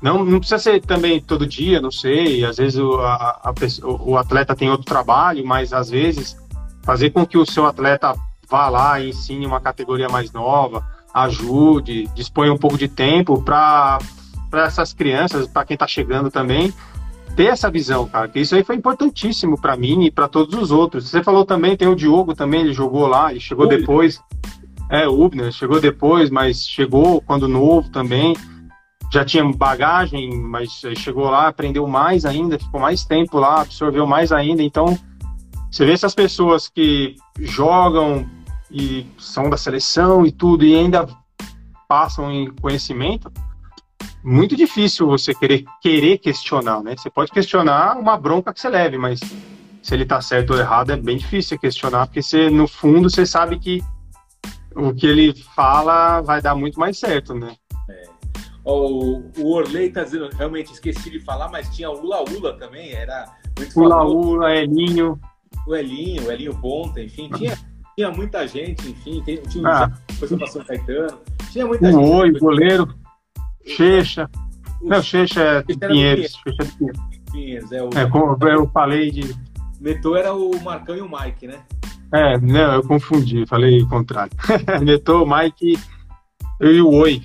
Não, 0.02 0.24
não 0.24 0.40
precisa 0.40 0.59
ser 0.59 0.81
também 0.81 1.20
todo 1.20 1.46
dia, 1.46 1.81
não 1.81 1.92
sei. 1.92 2.44
Às 2.44 2.57
vezes 2.57 2.76
o, 2.76 2.98
a, 2.98 3.40
a, 3.44 3.55
o 4.02 4.18
atleta 4.18 4.57
tem 4.57 4.68
outro 4.68 4.85
trabalho, 4.85 5.46
mas 5.46 5.72
às 5.72 5.88
vezes 5.88 6.37
fazer 6.83 7.11
com 7.11 7.24
que 7.24 7.38
o 7.38 7.46
seu 7.46 7.66
atleta 7.66 8.14
vá 8.50 8.68
lá 8.68 8.98
e 9.00 9.11
ensine 9.11 9.46
uma 9.46 9.61
categoria 9.61 10.09
mais 10.09 10.33
nova, 10.33 10.85
ajude, 11.14 12.09
disponha 12.16 12.52
um 12.52 12.59
pouco 12.59 12.76
de 12.76 12.88
tempo 12.88 13.40
para 13.40 14.00
essas 14.52 14.92
crianças, 14.92 15.46
para 15.46 15.64
quem 15.64 15.74
está 15.76 15.87
chegando 15.87 16.33
também, 16.33 16.74
ter 17.37 17.46
essa 17.46 17.70
visão, 17.70 18.09
cara. 18.09 18.26
Que 18.26 18.40
isso 18.40 18.57
aí 18.57 18.64
foi 18.64 18.74
importantíssimo 18.74 19.61
para 19.61 19.76
mim 19.76 20.05
e 20.05 20.11
para 20.11 20.26
todos 20.26 20.59
os 20.59 20.72
outros. 20.72 21.09
Você 21.09 21.22
falou 21.22 21.44
também, 21.44 21.76
tem 21.76 21.87
o 21.87 21.94
Diogo 21.94 22.35
também, 22.35 22.62
ele 22.62 22.72
jogou 22.72 23.07
lá, 23.07 23.31
ele 23.31 23.40
chegou 23.40 23.68
Oi. 23.68 23.76
depois. 23.79 24.20
É, 24.90 25.07
o 25.09 25.20
Ubner 25.20 25.51
chegou 25.53 25.81
depois, 25.81 26.31
mas 26.31 26.66
chegou 26.68 27.20
quando 27.20 27.49
novo 27.49 27.90
também. 27.90 28.37
Já 29.12 29.25
tinha 29.25 29.44
bagagem, 29.44 30.37
mas 30.37 30.83
chegou 30.96 31.31
lá, 31.31 31.49
aprendeu 31.49 31.87
mais 31.87 32.25
ainda, 32.25 32.59
ficou 32.59 32.81
mais 32.81 33.05
tempo 33.05 33.38
lá, 33.38 33.62
absorveu 33.62 34.07
mais 34.07 34.33
ainda. 34.33 34.62
Então, 34.62 34.99
você 35.70 35.85
vê 35.85 35.92
essas 35.92 36.14
pessoas 36.14 36.68
que 36.68 37.16
jogam 37.38 38.29
e 38.70 39.07
são 39.18 39.49
da 39.49 39.57
seleção 39.57 40.27
e 40.27 40.33
tudo, 40.33 40.64
e 40.64 40.75
ainda 40.75 41.07
passam 41.88 42.31
em 42.33 42.51
conhecimento, 42.51 43.31
muito 44.25 44.57
difícil 44.57 45.07
você 45.07 45.33
querer, 45.33 45.64
querer 45.81 46.18
questionar, 46.18 46.83
né? 46.83 46.96
Você 46.96 47.09
pode 47.09 47.31
questionar 47.31 47.96
uma 47.96 48.16
bronca 48.16 48.53
que 48.53 48.61
você 48.61 48.68
leve, 48.68 48.99
mas 48.99 49.20
se 49.83 49.94
ele 49.94 50.05
tá 50.05 50.20
certo 50.20 50.53
ou 50.53 50.59
errado 50.59 50.90
é 50.90 50.96
bem 50.96 51.16
difícil 51.16 51.59
questionar, 51.59 52.07
porque 52.07 52.22
você, 52.22 52.51
no 52.51 52.66
fundo, 52.66 53.09
você 53.09 53.25
sabe 53.25 53.59
que 53.59 53.85
o 54.77 54.95
que 54.95 55.07
ele 55.07 55.33
fala 55.55 56.21
vai 56.21 56.41
dar 56.41 56.55
muito 56.55 56.79
mais 56.79 56.99
certo, 56.99 57.35
né? 57.35 57.57
É. 57.89 58.03
O, 58.65 59.23
o 59.39 59.53
Orley 59.53 59.91
tá 59.91 60.05
dizendo, 60.05 60.29
realmente 60.37 60.73
esqueci 60.73 61.11
de 61.11 61.21
falar, 61.21 61.49
mas 61.49 61.75
tinha 61.75 61.91
o 61.91 62.01
Ula 62.01 62.23
Ula 62.23 62.59
também, 62.59 62.93
era 62.93 63.25
muito 63.59 63.81
Ula 63.81 64.05
Ula, 64.05 64.55
Elinho. 64.55 65.19
O 65.67 65.75
Elinho, 65.75 66.27
o 66.27 66.33
Elinho 66.33 66.55
Ponta, 66.61 67.01
enfim, 67.01 67.31
tinha, 67.31 67.57
tinha 67.97 68.11
muita 68.11 68.47
gente, 68.47 68.89
enfim, 68.89 69.23
tem, 69.25 69.37
tinha 69.43 69.69
ah. 69.69 69.93
coisa 70.19 70.37
pra 70.37 70.47
São 70.47 70.65
Caetano, 70.65 71.19
tinha 71.51 71.67
muita 71.67 71.89
o 71.89 71.93
gente. 71.93 72.11
Oi, 72.11 72.39
goleiro, 72.39 72.95
Checha. 73.67 74.31
Não, 74.81 75.03
Checha 75.03 75.41
é 75.41 75.62
Pinheiros. 75.62 76.33
Checha 76.33 76.62
é 76.62 76.65
Pinheiros. 76.77 77.01
Pinheiros, 77.33 77.73
é 77.73 77.83
o... 77.83 77.91
É, 77.97 78.09
como 78.09 78.37
eu 78.49 78.69
falei 78.69 79.11
de... 79.11 79.35
Metou 79.81 80.17
era 80.17 80.33
o 80.33 80.59
Marcão 80.62 80.97
e 80.97 81.01
o 81.01 81.09
Mike, 81.09 81.47
né? 81.47 81.62
É, 82.12 82.38
não, 82.38 82.75
eu 82.75 82.83
confundi, 82.83 83.45
falei 83.47 83.83
o 83.83 83.88
contrário. 83.88 84.33
Metou, 84.83 85.27
Mike 85.27 85.79
e 86.61 86.81
o 86.81 86.90
Oi. 86.90 87.23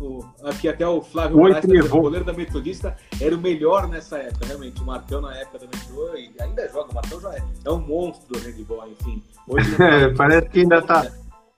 O, 0.00 0.24
aqui 0.44 0.68
até 0.68 0.86
o 0.86 1.00
Flávio 1.00 1.38
Oi, 1.38 1.52
o 1.52 1.88
goleiro 1.88 2.24
da 2.24 2.32
Metodista, 2.32 2.96
era 3.20 3.34
o 3.34 3.40
melhor 3.40 3.88
nessa 3.88 4.18
época, 4.18 4.46
realmente. 4.46 4.80
O 4.82 4.84
Marcão 4.84 5.20
na 5.20 5.34
época 5.36 5.60
da 5.60 5.66
Metodista, 5.66 6.18
e 6.18 6.42
ainda 6.42 6.68
joga, 6.68 6.90
o 6.90 6.94
Marcão 6.94 7.20
já 7.20 7.34
é, 7.34 7.42
é 7.64 7.70
um 7.70 7.80
monstro 7.80 8.32
do 8.32 8.38
handball, 8.40 8.88
enfim. 8.88 9.22
Hoje, 9.46 9.74
é, 9.82 10.08
parece 10.14 10.48
que 10.48 10.60
ainda 10.60 10.82
tá... 10.82 11.06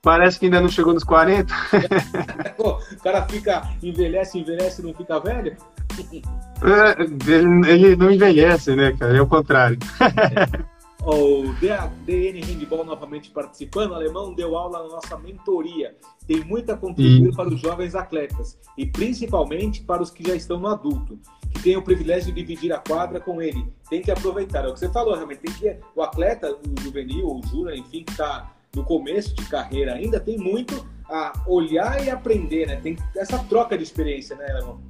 Parece 0.01 0.37
que 0.37 0.45
ainda 0.45 0.61
não 0.61 0.69
chegou 0.69 0.93
nos 0.93 1.03
40. 1.03 1.51
o 2.61 3.01
cara 3.01 3.23
fica, 3.23 3.67
envelhece, 3.81 4.37
envelhece 4.37 4.79
e 4.79 4.85
não 4.85 4.93
fica 4.93 5.19
velho? 5.19 5.57
É, 6.61 7.01
ele, 7.01 7.71
ele, 7.71 7.95
não 7.95 8.11
envelhece, 8.11 8.75
né, 8.75 8.95
cara? 8.99 9.17
É 9.17 9.21
o 9.21 9.25
contrário. 9.25 9.79
É. 9.99 10.74
O 11.05 11.53
DN 11.59 12.41
Handball 12.41 12.83
novamente 12.83 13.29
participando. 13.29 13.91
O 13.91 13.93
alemão 13.93 14.33
deu 14.33 14.57
aula 14.57 14.81
na 14.81 14.89
nossa 14.89 15.15
mentoria. 15.17 15.95
Tem 16.25 16.43
muito 16.43 16.71
a 16.71 16.77
contribuir 16.77 17.35
para 17.35 17.47
os 17.47 17.61
jovens 17.61 17.93
atletas 17.93 18.57
e 18.75 18.87
principalmente 18.87 19.83
para 19.83 20.01
os 20.01 20.09
que 20.09 20.27
já 20.27 20.35
estão 20.35 20.59
no 20.59 20.67
adulto, 20.67 21.19
que 21.53 21.61
têm 21.61 21.77
o 21.77 21.83
privilégio 21.83 22.33
de 22.33 22.41
dividir 22.41 22.73
a 22.73 22.79
quadra 22.79 23.19
com 23.19 23.39
ele. 23.39 23.71
Tem 23.87 24.01
que 24.01 24.09
aproveitar. 24.09 24.65
É 24.65 24.67
o 24.67 24.73
que 24.73 24.79
você 24.79 24.89
falou, 24.89 25.13
realmente. 25.13 25.41
Tem 25.41 25.53
que 25.53 25.77
o 25.95 26.01
atleta, 26.01 26.51
o 26.51 26.81
juvenil, 26.81 27.27
o 27.27 27.47
júnior, 27.47 27.77
enfim, 27.77 28.03
que 28.03 28.11
está 28.11 28.51
no 28.75 28.83
começo 28.83 29.35
de 29.35 29.45
carreira 29.45 29.93
ainda, 29.93 30.19
tem 30.19 30.39
muito 30.39 30.85
a 31.07 31.33
olhar 31.47 32.03
e 32.03 32.09
aprender, 32.09 32.65
né? 32.65 32.77
Tem 32.77 32.97
essa 33.15 33.37
troca 33.43 33.77
de 33.77 33.83
experiência, 33.83 34.35
né, 34.35 34.49
alemão? 34.49 34.81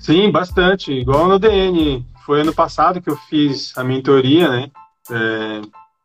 Sim, 0.00 0.30
bastante. 0.32 0.92
Igual 0.92 1.28
no 1.28 1.38
DN. 1.38 2.04
Foi 2.26 2.40
ano 2.40 2.52
passado 2.52 3.00
que 3.00 3.08
eu 3.08 3.16
fiz 3.16 3.72
a 3.78 3.84
mentoria, 3.84 4.48
né? 4.48 4.70
É, 5.10 5.62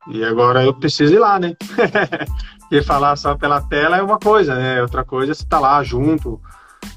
e 0.07 0.23
agora 0.23 0.63
eu 0.63 0.73
preciso 0.73 1.13
ir 1.13 1.19
lá, 1.19 1.39
né? 1.39 1.55
Porque 2.61 2.81
falar 2.81 3.15
só 3.15 3.35
pela 3.37 3.61
tela 3.61 3.97
é 3.97 4.01
uma 4.01 4.19
coisa, 4.19 4.55
né? 4.55 4.81
Outra 4.81 5.03
coisa 5.03 5.31
é 5.31 5.35
você 5.35 5.45
tá 5.45 5.59
lá 5.59 5.81
junto, 5.83 6.41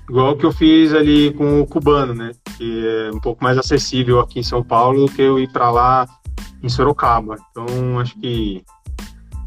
igual 0.08 0.36
que 0.36 0.44
eu 0.44 0.52
fiz 0.52 0.92
ali 0.92 1.32
com 1.34 1.60
o 1.60 1.66
cubano, 1.66 2.14
né? 2.14 2.32
Que 2.56 2.86
é 2.86 3.10
um 3.14 3.20
pouco 3.20 3.44
mais 3.44 3.58
acessível 3.58 4.20
aqui 4.20 4.40
em 4.40 4.44
São 4.44 4.62
Paulo 4.62 5.06
do 5.06 5.12
que 5.12 5.22
eu 5.22 5.38
ir 5.38 5.50
para 5.50 5.70
lá 5.70 6.06
em 6.62 6.68
Sorocaba. 6.68 7.36
Então 7.50 8.00
acho 8.00 8.18
que 8.18 8.64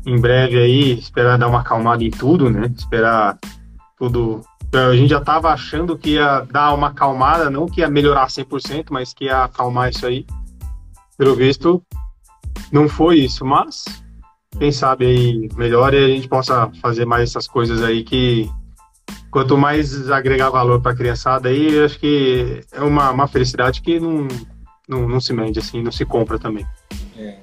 em 0.05 0.19
breve 0.19 0.57
aí 0.57 0.99
esperar 0.99 1.37
dar 1.37 1.47
uma 1.47 1.59
acalmada 1.59 2.03
em 2.03 2.11
tudo, 2.11 2.49
né? 2.49 2.71
Esperar 2.75 3.37
tudo. 3.97 4.41
A 4.73 4.95
gente 4.95 5.09
já 5.09 5.17
estava 5.17 5.49
achando 5.49 5.97
que 5.97 6.11
ia 6.11 6.41
dar 6.41 6.73
uma 6.73 6.87
acalmada, 6.87 7.49
não 7.49 7.65
que 7.65 7.81
ia 7.81 7.89
melhorar 7.89 8.27
100%, 8.27 8.85
mas 8.91 9.13
que 9.13 9.25
ia 9.25 9.43
acalmar 9.43 9.89
isso 9.89 10.05
aí. 10.05 10.25
Pelo 11.17 11.35
visto, 11.35 11.83
não 12.71 12.87
foi 12.87 13.19
isso, 13.19 13.45
mas 13.45 13.85
quem 14.57 14.71
sabe 14.71 15.05
aí 15.05 15.49
melhor 15.55 15.93
e 15.93 16.03
a 16.03 16.07
gente 16.07 16.27
possa 16.27 16.71
fazer 16.81 17.05
mais 17.05 17.29
essas 17.29 17.47
coisas 17.47 17.81
aí 17.81 18.03
que 18.03 18.49
quanto 19.31 19.57
mais 19.57 20.09
agregar 20.09 20.49
valor 20.49 20.81
para 20.81 20.91
a 20.91 20.95
criançada 20.95 21.49
aí, 21.49 21.79
acho 21.79 21.99
que 21.99 22.61
é 22.71 22.81
uma, 22.81 23.11
uma 23.11 23.27
felicidade 23.27 23.81
que 23.81 23.99
não, 23.99 24.27
não, 24.87 25.07
não 25.07 25.21
se 25.21 25.33
mede 25.33 25.59
assim, 25.59 25.81
não 25.81 25.91
se 25.91 26.05
compra 26.05 26.39
também. 26.39 26.65
É. 27.17 27.39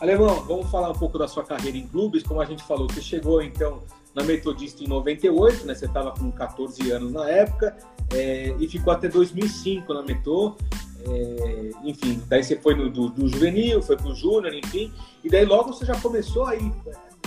Alemão, 0.00 0.42
vamos 0.46 0.70
falar 0.70 0.90
um 0.90 0.94
pouco 0.94 1.18
da 1.18 1.26
sua 1.26 1.44
carreira 1.44 1.76
em 1.76 1.86
clubes, 1.86 2.22
como 2.22 2.40
a 2.40 2.44
gente 2.44 2.62
falou, 2.62 2.86
você 2.86 3.00
chegou 3.00 3.42
então 3.42 3.82
na 4.14 4.24
Metodista 4.24 4.82
em 4.82 4.88
98, 4.88 5.66
né? 5.66 5.74
Você 5.74 5.84
estava 5.84 6.10
com 6.12 6.30
14 6.30 6.90
anos 6.90 7.12
na 7.12 7.28
época 7.28 7.76
é, 8.12 8.54
e 8.58 8.66
ficou 8.66 8.92
até 8.92 9.08
2005 9.08 9.92
na 9.92 10.02
Metô. 10.02 10.56
É, 11.08 11.70
enfim, 11.84 12.22
daí 12.26 12.42
você 12.42 12.56
foi 12.56 12.74
no, 12.74 12.90
do, 12.90 13.08
do 13.08 13.28
juvenil, 13.28 13.80
foi 13.80 13.96
pro 13.96 14.14
júnior, 14.14 14.52
enfim, 14.54 14.92
e 15.22 15.30
daí 15.30 15.44
logo 15.44 15.72
você 15.72 15.84
já 15.84 15.94
começou 16.00 16.46
aí, 16.46 16.72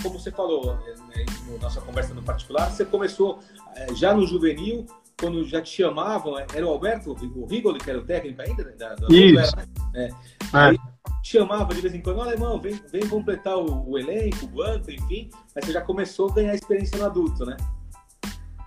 como 0.02 0.20
você 0.20 0.32
falou 0.32 0.76
né, 0.76 1.26
na 1.52 1.58
nossa 1.60 1.80
conversa 1.80 2.14
no 2.14 2.22
particular, 2.22 2.70
você 2.70 2.84
começou 2.84 3.40
é, 3.76 3.94
já 3.96 4.14
no 4.14 4.28
juvenil, 4.28 4.86
quando 5.20 5.46
já 5.46 5.62
te 5.62 5.70
chamavam, 5.70 6.38
é, 6.38 6.46
era 6.54 6.66
o 6.66 6.70
Alberto, 6.70 7.12
o 7.12 7.46
Rigoli, 7.46 7.80
que 7.80 7.90
era 7.90 8.00
o 8.00 8.04
técnico 8.04 8.42
ainda 8.42 8.64
da, 8.78 8.96
da 8.96 9.08
Isso. 9.10 9.56
Né? 9.56 9.64
É. 9.96 10.10
Aí 10.52 10.78
chamava 11.24 11.74
de 11.74 11.82
vez 11.82 11.94
em 11.94 12.02
quando, 12.02 12.22
alemão, 12.22 12.60
vem, 12.60 12.80
vem 12.92 13.08
completar 13.08 13.58
o, 13.58 13.90
o 13.90 13.98
elenco, 13.98 14.46
o 14.46 14.48
banco, 14.48 14.90
enfim, 14.90 15.30
mas 15.56 15.66
você 15.66 15.74
já 15.74 15.82
começou 15.82 16.30
a 16.30 16.34
ganhar 16.34 16.56
experiência 16.56 16.98
no 16.98 17.06
adulto, 17.06 17.46
né? 17.46 17.56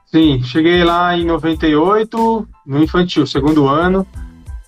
Sim, 0.07 0.43
cheguei 0.43 0.85
lá 0.85 1.17
em 1.17 1.25
98, 1.25 2.49
no 2.67 2.83
infantil, 2.83 3.27
segundo 3.27 3.67
ano. 3.67 4.07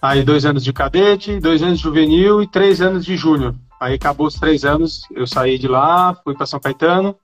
Aí 0.05 0.23
dois 0.23 0.45
anos 0.45 0.62
de 0.62 0.71
cadete, 0.71 1.40
dois 1.40 1.62
anos 1.62 1.79
de 1.79 1.85
juvenil 1.85 2.43
e 2.43 2.47
três 2.47 2.83
anos 2.83 3.07
de 3.07 3.17
júnior. 3.17 3.55
Aí 3.81 3.95
acabou 3.95 4.27
os 4.27 4.35
três 4.35 4.62
anos, 4.62 5.01
eu 5.11 5.27
saí 5.27 5.57
de 5.57 5.67
lá, 5.67 6.14
fui 6.23 6.35
para 6.35 6.45
São 6.45 6.61
Caetano, 6.61 7.17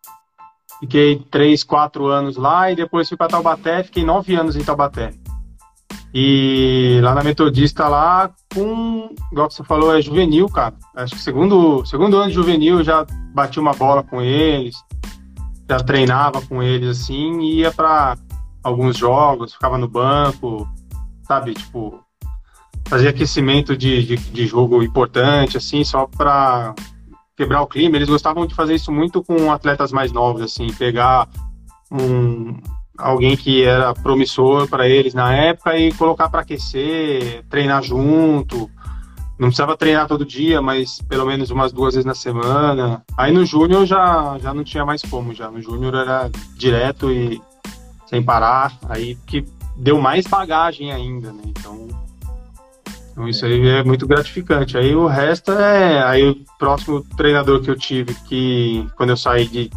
fiquei 0.81 1.19
três, 1.31 1.63
quatro 1.63 2.07
anos 2.07 2.39
lá 2.39 2.73
e 2.73 2.77
depois 2.77 3.07
fui 3.07 3.19
para 3.19 3.29
Taubaté, 3.29 3.83
fiquei 3.83 4.03
nove 4.03 4.35
anos 4.35 4.57
em 4.57 4.65
Taubaté. 4.65 5.13
E 6.15 6.99
lá 7.03 7.15
na 7.15 7.23
Metodista, 7.23 7.87
lá, 7.87 8.31
com, 8.55 9.15
igual 9.31 9.49
que 9.49 9.55
você 9.57 9.65
falou, 9.65 9.95
é 9.95 10.01
juvenil, 10.01 10.49
cara. 10.49 10.75
Acho 10.97 11.17
que 11.17 11.21
segundo, 11.21 11.85
segundo 11.85 12.17
ano 12.17 12.29
de 12.29 12.35
juvenil 12.35 12.79
eu 12.79 12.85
já 12.85 13.05
bati 13.35 13.61
uma 13.61 13.75
bola 13.75 14.03
com 14.03 14.23
eles, 14.23 14.75
já 15.69 15.81
treinava 15.81 16.41
com 16.41 16.63
eles 16.63 16.89
assim, 16.89 17.43
ia 17.43 17.71
para 17.71 18.17
alguns 18.63 18.97
jogos, 18.97 19.53
ficava 19.53 19.77
no 19.77 19.87
banco, 19.87 20.67
sabe? 21.29 21.53
Tipo, 21.53 22.03
fazia 22.87 23.11
aquecimento 23.11 23.77
de, 23.77 24.05
de, 24.05 24.17
de 24.17 24.47
jogo 24.47 24.83
importante, 24.83 25.57
assim, 25.57 25.85
só 25.85 26.07
para 26.07 26.75
quebrar 27.37 27.63
o 27.63 27.67
clima. 27.67 27.97
Eles 27.97 28.09
gostavam 28.09 28.47
de 28.47 28.55
fazer 28.55 28.75
isso 28.75 28.93
muito 28.93 29.23
com 29.23 29.51
atletas 29.53 29.93
mais 29.93 30.13
novos, 30.13 30.43
assim, 30.43 30.73
pegar 30.73 31.29
um, 31.91 32.57
alguém 32.99 33.37
que 33.37 33.65
era 33.65 33.95
promissor 33.95 34.69
para 34.69 34.89
eles 34.89 35.15
na 35.15 35.33
época 35.33 35.77
e 35.77 35.93
colocar 35.95 36.29
para 36.29 36.41
aquecer, 36.41 37.45
treinar 37.49 37.83
junto. 37.83 38.71
Não 39.39 39.49
precisava 39.49 39.75
treinar 39.77 40.07
todo 40.07 40.25
dia, 40.25 40.61
mas 40.61 41.01
pelo 41.09 41.25
menos 41.25 41.51
umas 41.51 41.73
duas 41.73 41.95
vezes 41.95 42.05
na 42.05 42.15
semana. 42.15 43.03
Aí 43.17 43.33
no 43.33 43.45
júnior 43.47 43.87
já, 43.87 44.37
já 44.39 44.53
não 44.53 44.63
tinha 44.63 44.85
mais 44.85 45.01
como, 45.01 45.35
já. 45.35 45.51
No 45.51 45.63
júnior 45.63 45.95
era 45.95 46.31
direto 46.57 47.11
e 47.11 47.41
sem 48.07 48.23
parar. 48.23 48.77
Aí 48.87 49.17
que 49.27 49.47
deu 49.77 49.99
mais 49.99 50.27
bagagem 50.27 50.93
ainda, 50.93 51.33
né? 51.33 51.43
Então, 51.47 51.89
então 53.11 53.29
isso 53.29 53.45
aí 53.45 53.69
é 53.69 53.83
muito 53.83 54.07
gratificante. 54.07 54.77
Aí 54.77 54.95
o 54.95 55.07
resto 55.07 55.53
é. 55.53 56.03
Aí 56.05 56.29
o 56.29 56.37
próximo 56.59 57.05
treinador 57.17 57.61
que 57.61 57.71
eu 57.71 57.77
tive, 57.77 58.15
que 58.27 58.87
quando 58.97 59.11
eu 59.11 59.17
saí 59.17 59.47
de 59.47 59.71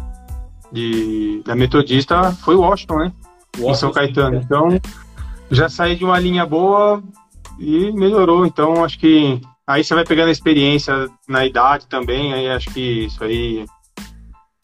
de, 0.74 1.40
da 1.44 1.54
Metodista 1.54 2.32
foi 2.32 2.56
o 2.56 2.60
Washington, 2.60 2.98
né? 2.98 3.12
Washington, 3.56 3.70
em 3.70 3.74
São 3.76 3.92
Caetano. 3.92 4.36
Então, 4.36 4.80
já 5.48 5.68
saí 5.68 5.94
de 5.94 6.04
uma 6.04 6.18
linha 6.18 6.44
boa 6.44 7.00
e 7.60 7.92
melhorou. 7.92 8.44
Então, 8.44 8.84
acho 8.84 8.98
que 8.98 9.40
aí 9.64 9.84
você 9.84 9.94
vai 9.94 10.04
pegando 10.04 10.28
a 10.28 10.32
experiência 10.32 11.08
na 11.28 11.46
idade 11.46 11.86
também, 11.86 12.34
aí 12.34 12.48
acho 12.48 12.70
que 12.70 13.04
isso 13.04 13.22
aí 13.22 13.64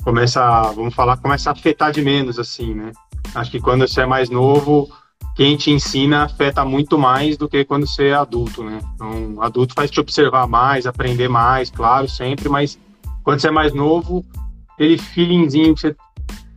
começa, 0.03 0.63
vamos 0.73 0.95
falar, 0.95 1.17
começa 1.19 1.51
a 1.51 1.53
afetar 1.53 1.93
de 1.93 2.03
menos, 2.03 2.39
assim, 2.41 2.75
né? 2.75 2.91
Acho 3.33 3.51
que 3.53 3.61
quando 3.61 3.87
você 3.87 4.01
é 4.01 4.07
mais 4.07 4.29
novo, 4.29 4.91
quem 5.35 5.57
te 5.57 5.71
ensina 5.71 6.25
afeta 6.25 6.65
muito 6.65 6.99
mais 6.99 7.37
do 7.37 7.49
que 7.49 7.65
quando 7.65 7.87
você 7.87 8.09
é 8.09 8.15
adulto, 8.15 8.63
né? 8.63 8.81
Então, 8.95 9.41
adulto 9.41 9.75
faz 9.75 9.91
te 9.91 10.01
observar 10.01 10.47
mais, 10.47 10.87
aprender 10.87 11.29
mais, 11.29 11.71
claro, 11.71 12.09
sempre, 12.09 12.49
mas 12.49 12.79
quando 13.23 13.41
você 13.41 13.49
é 13.49 13.53
mais 13.53 13.73
novo, 13.73 14.25
aquele 14.75 14.99
feelingzinho 14.99 15.75
que 15.75 15.81
você 15.81 15.97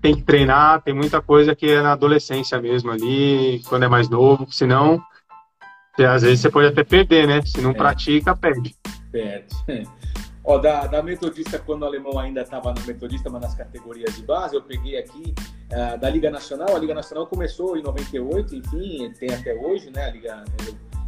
tem 0.02 0.16
que 0.16 0.22
treinar, 0.22 0.82
tem 0.82 0.94
muita 0.94 1.22
coisa 1.22 1.56
que 1.56 1.70
é 1.70 1.82
na 1.82 1.94
adolescência 1.94 2.60
mesmo 2.60 2.92
ali, 2.92 3.62
quando 3.68 3.84
é 3.84 3.88
mais 3.88 4.10
novo, 4.10 4.48
senão 4.52 5.02
às 6.00 6.24
vezes 6.24 6.40
você 6.40 6.50
pode 6.50 6.68
até 6.68 6.84
perder, 6.84 7.28
né? 7.28 7.42
Se 7.46 7.62
não 7.62 7.72
é. 7.72 7.74
pratica, 7.74 8.36
perde. 8.36 8.76
Perde. 9.12 9.88
Ó, 10.46 10.58
da, 10.58 10.88
da 10.88 11.02
Metodista, 11.02 11.58
quando 11.58 11.84
o 11.84 11.86
alemão 11.86 12.20
ainda 12.20 12.42
estava 12.42 12.74
na 12.74 12.82
Metodista, 12.82 13.30
mas 13.30 13.42
nas 13.42 13.56
categorias 13.56 14.16
de 14.16 14.24
base, 14.24 14.56
eu 14.56 14.62
peguei 14.62 14.98
aqui 14.98 15.34
uh, 15.72 15.98
da 15.98 16.10
Liga 16.10 16.30
Nacional. 16.30 16.76
A 16.76 16.80
Liga 16.80 16.94
Nacional 16.94 17.28
começou 17.28 17.78
em 17.78 17.82
98, 17.82 18.56
enfim, 18.56 19.14
tem 19.18 19.34
até 19.34 19.56
hoje, 19.56 19.90
né? 19.90 20.06
A 20.06 20.12
Liga, 20.12 20.44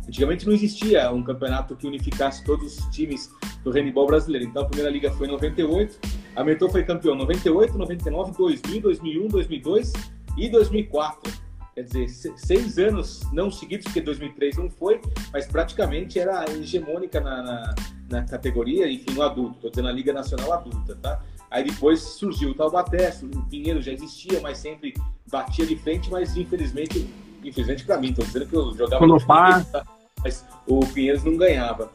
Antigamente 0.08 0.46
não 0.46 0.54
existia 0.54 1.12
um 1.12 1.24
campeonato 1.24 1.76
que 1.76 1.88
unificasse 1.88 2.44
todos 2.44 2.78
os 2.78 2.86
times 2.96 3.32
do 3.64 3.72
handball 3.72 4.06
brasileiro. 4.06 4.46
Então 4.46 4.62
a 4.62 4.66
primeira 4.66 4.92
liga 4.92 5.12
foi 5.12 5.28
em 5.28 5.32
98, 5.32 6.00
a 6.36 6.44
Metrô 6.44 6.70
foi 6.70 6.84
campeão 6.84 7.16
98, 7.16 7.78
99, 7.78 8.32
2000, 8.38 8.82
2001, 8.82 9.28
2002 9.28 9.94
e 10.38 10.50
2004. 10.50 11.45
Quer 11.76 11.84
dizer, 11.84 12.08
seis 12.38 12.78
anos 12.78 13.22
não 13.34 13.52
seguidos, 13.52 13.84
porque 13.84 14.00
2003 14.00 14.56
não 14.56 14.70
foi, 14.70 15.02
mas 15.34 15.46
praticamente 15.46 16.18
era 16.18 16.50
hegemônica 16.50 17.20
na, 17.20 17.44
na, 17.44 17.76
na 18.10 18.24
categoria, 18.24 18.90
enfim, 18.90 19.12
no 19.14 19.22
adulto. 19.22 19.56
Estou 19.56 19.70
dizendo 19.70 19.90
a 19.90 19.92
Liga 19.92 20.14
Nacional 20.14 20.54
Adulta, 20.54 20.96
tá? 20.96 21.22
Aí 21.52 21.66
depois 21.66 22.00
surgiu 22.00 22.52
o 22.52 22.54
Taubaté, 22.54 23.14
o 23.22 23.42
Pinheiro 23.44 23.82
já 23.82 23.92
existia, 23.92 24.40
mas 24.40 24.58
sempre 24.58 24.94
batia 25.30 25.66
de 25.66 25.76
frente, 25.76 26.10
mas 26.10 26.38
infelizmente, 26.38 27.10
infelizmente 27.44 27.84
para 27.84 27.98
mim, 27.98 28.12
estou 28.12 28.24
dizendo 28.24 28.48
que 28.48 28.56
eu 28.56 28.74
jogava 28.74 29.06
no 29.06 29.18
Pinheiro, 29.18 29.66
tá? 29.66 29.86
mas 30.24 30.46
o 30.66 30.80
Pinheiros 30.80 31.26
não 31.26 31.36
ganhava. 31.36 31.92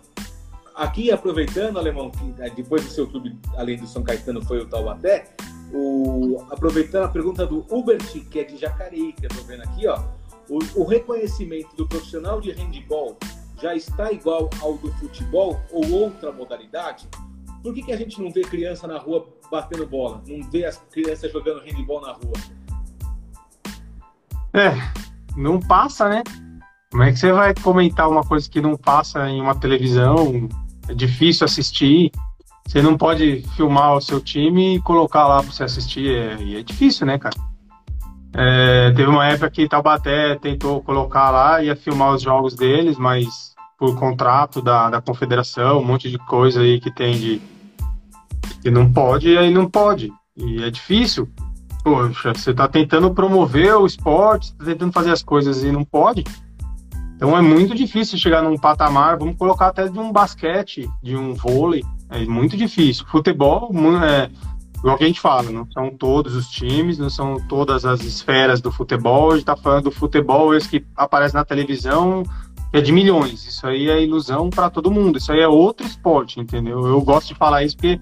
Aqui, 0.75 1.11
aproveitando, 1.11 1.79
Alemão, 1.79 2.11
que 2.11 2.25
né, 2.39 2.51
depois 2.55 2.85
do 2.85 2.91
seu 2.91 3.07
clube, 3.07 3.35
além 3.57 3.79
do 3.79 3.87
São 3.87 4.03
Caetano, 4.03 4.43
foi 4.43 4.61
o 4.61 4.67
Taubaté, 4.67 5.31
o, 5.73 6.47
aproveitando 6.51 7.05
a 7.05 7.09
pergunta 7.09 7.47
do 7.47 7.65
Hubert, 7.71 8.05
que 8.31 8.41
é 8.41 8.45
de 8.45 8.57
Jacareí, 8.57 9.13
que 9.13 9.27
eu 9.27 9.29
estou 9.29 9.45
vendo 9.45 9.63
aqui, 9.63 9.87
ó, 9.87 10.01
o, 10.49 10.59
o, 10.81 10.85
reconhecimento 10.85 11.75
do 11.77 11.87
profissional 11.87 12.41
de 12.41 12.51
handball 12.53 13.17
já 13.61 13.75
está 13.75 14.11
igual 14.11 14.51
ao 14.61 14.77
do 14.79 14.91
futebol 14.93 15.61
ou 15.71 15.91
outra 15.91 16.33
modalidade? 16.33 17.09
Por 17.63 17.75
que, 17.75 17.83
que 17.83 17.93
a 17.93 17.97
gente 17.97 18.21
não 18.21 18.31
vê 18.31 18.41
criança 18.41 18.87
na 18.87 18.99
rua 18.99 19.29
batendo 19.51 19.87
bola? 19.87 20.23
Não 20.27 20.43
vê 20.51 20.65
as 20.65 20.79
crianças 20.91 21.31
jogando 21.31 21.61
handball 21.61 22.01
na 22.01 22.13
rua? 22.13 22.33
É, 24.55 24.73
não 25.37 25.61
passa, 25.61 26.09
né? 26.09 26.23
Como 26.91 27.03
é 27.03 27.13
que 27.13 27.19
você 27.19 27.31
vai 27.31 27.55
comentar 27.55 28.09
uma 28.09 28.25
coisa 28.25 28.51
que 28.51 28.61
não 28.61 28.77
passa 28.77 29.29
em 29.29 29.41
uma 29.41 29.55
televisão? 29.55 30.49
é 30.91 30.95
difícil 30.95 31.45
assistir. 31.45 32.11
Você 32.71 32.81
não 32.81 32.97
pode 32.97 33.43
filmar 33.57 33.97
o 33.97 34.01
seu 34.01 34.21
time 34.21 34.77
e 34.77 34.81
colocar 34.81 35.27
lá 35.27 35.43
para 35.43 35.51
você 35.51 35.65
assistir. 35.65 36.09
É, 36.09 36.41
e 36.41 36.57
é 36.57 36.63
difícil, 36.63 37.05
né, 37.05 37.19
cara? 37.19 37.35
É, 38.33 38.93
teve 38.93 39.11
uma 39.11 39.27
época 39.27 39.51
que 39.51 39.69
Taubaté 39.69 40.37
tentou 40.37 40.81
colocar 40.81 41.33
lá, 41.33 41.61
ia 41.61 41.75
filmar 41.75 42.15
os 42.15 42.23
jogos 42.23 42.55
deles, 42.55 42.97
mas 42.97 43.57
por 43.77 43.99
contrato 43.99 44.63
da, 44.63 44.89
da 44.89 45.01
confederação, 45.01 45.81
um 45.81 45.85
monte 45.85 46.09
de 46.09 46.17
coisa 46.17 46.61
aí 46.61 46.79
que 46.79 46.95
tem 46.95 47.19
de 47.19 47.43
que 48.63 48.71
não 48.71 48.93
pode, 48.93 49.37
aí 49.37 49.53
não 49.53 49.69
pode. 49.69 50.13
E 50.37 50.63
é 50.63 50.71
difícil. 50.71 51.29
Poxa, 51.83 52.33
você 52.33 52.53
está 52.53 52.69
tentando 52.69 53.13
promover 53.13 53.75
o 53.75 53.85
esporte, 53.85 54.53
está 54.53 54.65
tentando 54.67 54.93
fazer 54.93 55.11
as 55.11 55.25
coisas 55.25 55.65
e 55.65 55.73
não 55.73 55.85
pode. 55.85 56.23
Então 57.17 57.37
é 57.37 57.43
muito 57.43 57.75
difícil 57.75 58.17
chegar 58.17 58.43
num 58.43 58.57
patamar, 58.57 59.19
vamos 59.19 59.37
colocar 59.37 59.67
até 59.67 59.89
de 59.89 59.99
um 59.99 60.13
basquete, 60.13 60.89
de 61.03 61.17
um 61.17 61.35
vôlei, 61.35 61.83
é 62.11 62.25
muito 62.25 62.57
difícil. 62.57 63.07
Futebol, 63.07 63.71
é, 64.03 64.31
igual 64.79 64.99
que 64.99 65.05
a 65.05 65.07
gente 65.07 65.21
fala, 65.21 65.51
não 65.51 65.71
são 65.71 65.91
todos 65.91 66.35
os 66.35 66.49
times, 66.49 66.99
não 66.99 67.11
são 67.11 67.37
todas 67.49 67.85
as 67.85 68.01
esferas 68.01 68.61
do 68.61 68.73
futebol, 68.73 69.29
a 69.29 69.35
gente 69.35 69.43
está 69.43 69.57
falando 69.57 69.85
do 69.85 69.91
futebol, 69.91 70.55
esse 70.55 70.69
que 70.69 70.85
aparece 70.97 71.35
na 71.35 71.45
televisão, 71.45 72.25
que 72.71 72.79
é 72.79 72.81
de 72.81 72.93
milhões. 72.93 73.47
Isso 73.47 73.67
aí 73.67 73.89
é 73.89 74.03
ilusão 74.03 74.51
para 74.51 74.69
todo 74.69 74.91
mundo, 74.91 75.19
isso 75.19 75.33
aí 75.33 75.41
é 75.41 75.49
outro 75.49 75.87
esporte, 75.87 76.41
entendeu? 76.41 76.87
Eu 76.87 77.01
gosto 77.01 77.29
de 77.29 77.35
falar 77.35 77.63
isso 77.63 77.77
porque 77.77 78.01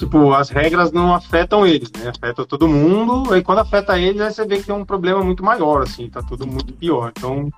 tipo, 0.00 0.32
as 0.32 0.48
regras 0.48 0.90
não 0.92 1.14
afetam 1.14 1.66
eles, 1.66 1.92
né? 1.92 2.08
Afeta 2.08 2.46
todo 2.46 2.66
mundo, 2.66 3.36
e 3.36 3.42
quando 3.42 3.58
afeta 3.58 3.98
eles, 3.98 4.20
aí 4.20 4.32
você 4.32 4.46
vê 4.46 4.56
que 4.56 4.64
tem 4.64 4.74
um 4.74 4.84
problema 4.84 5.22
muito 5.22 5.44
maior, 5.44 5.82
assim, 5.82 6.08
tá 6.08 6.22
tudo 6.22 6.46
muito 6.46 6.72
pior. 6.72 7.12
Então, 7.16 7.50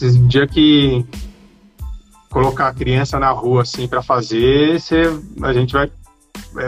esse 0.00 0.18
dia 0.20 0.46
que 0.46 1.04
colocar 2.30 2.68
a 2.68 2.74
criança 2.74 3.18
na 3.18 3.30
rua 3.30 3.62
assim 3.62 3.86
para 3.88 4.02
fazer, 4.02 4.80
você, 4.80 5.02
a 5.42 5.52
gente 5.52 5.72
vai, 5.72 5.90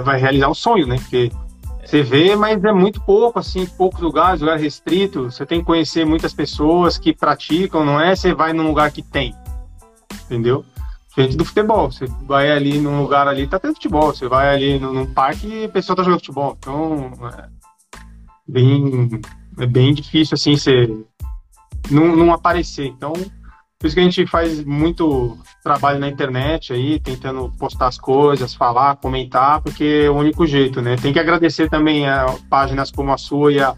vai 0.02 0.18
realizar 0.18 0.48
um 0.48 0.54
sonho, 0.54 0.86
né? 0.86 0.96
Porque 0.96 1.30
você 1.88 2.02
vê, 2.02 2.36
mas 2.36 2.62
é 2.62 2.70
muito 2.70 3.00
pouco, 3.00 3.38
assim, 3.38 3.64
poucos 3.64 4.02
lugares, 4.02 4.42
lugar 4.42 4.58
restrito. 4.58 5.30
Você 5.30 5.46
tem 5.46 5.60
que 5.60 5.64
conhecer 5.64 6.04
muitas 6.04 6.34
pessoas 6.34 6.98
que 6.98 7.14
praticam, 7.14 7.82
não 7.82 7.98
é? 7.98 8.14
Você 8.14 8.34
vai 8.34 8.52
num 8.52 8.66
lugar 8.66 8.92
que 8.92 9.00
tem, 9.00 9.34
entendeu? 10.26 10.66
Diferente 11.08 11.38
do 11.38 11.46
futebol. 11.46 11.90
Você 11.90 12.04
vai 12.26 12.50
ali 12.50 12.78
num 12.78 13.00
lugar 13.00 13.26
ali, 13.26 13.46
tá 13.46 13.58
tendo 13.58 13.72
futebol. 13.72 14.14
Você 14.14 14.28
vai 14.28 14.54
ali 14.54 14.78
num, 14.78 14.92
num 14.92 15.06
parque 15.06 15.46
e 15.46 15.64
a 15.64 15.68
pessoa 15.70 15.96
tá 15.96 16.02
jogando 16.02 16.20
futebol. 16.20 16.56
Então, 16.58 17.10
é 17.38 17.48
bem, 18.46 19.08
é 19.58 19.66
bem 19.66 19.94
difícil, 19.94 20.34
assim, 20.34 20.58
você 20.58 20.86
não, 21.90 22.14
não 22.14 22.34
aparecer. 22.34 22.86
Então, 22.86 23.14
por 23.78 23.86
isso 23.86 23.94
que 23.94 24.00
a 24.00 24.04
gente 24.04 24.26
faz 24.26 24.64
muito 24.64 25.38
trabalho 25.62 26.00
na 26.00 26.08
internet 26.08 26.72
aí, 26.72 26.98
tentando 26.98 27.52
postar 27.58 27.86
as 27.86 27.96
coisas, 27.96 28.52
falar, 28.52 28.96
comentar, 28.96 29.60
porque 29.60 30.02
é 30.06 30.10
o 30.10 30.16
único 30.16 30.44
jeito, 30.46 30.82
né? 30.82 30.96
Tem 30.96 31.12
que 31.12 31.20
agradecer 31.20 31.70
também 31.70 32.08
a 32.08 32.26
páginas 32.50 32.90
como 32.90 33.12
a 33.12 33.18
sua 33.18 33.52
e 33.52 33.60
a 33.60 33.76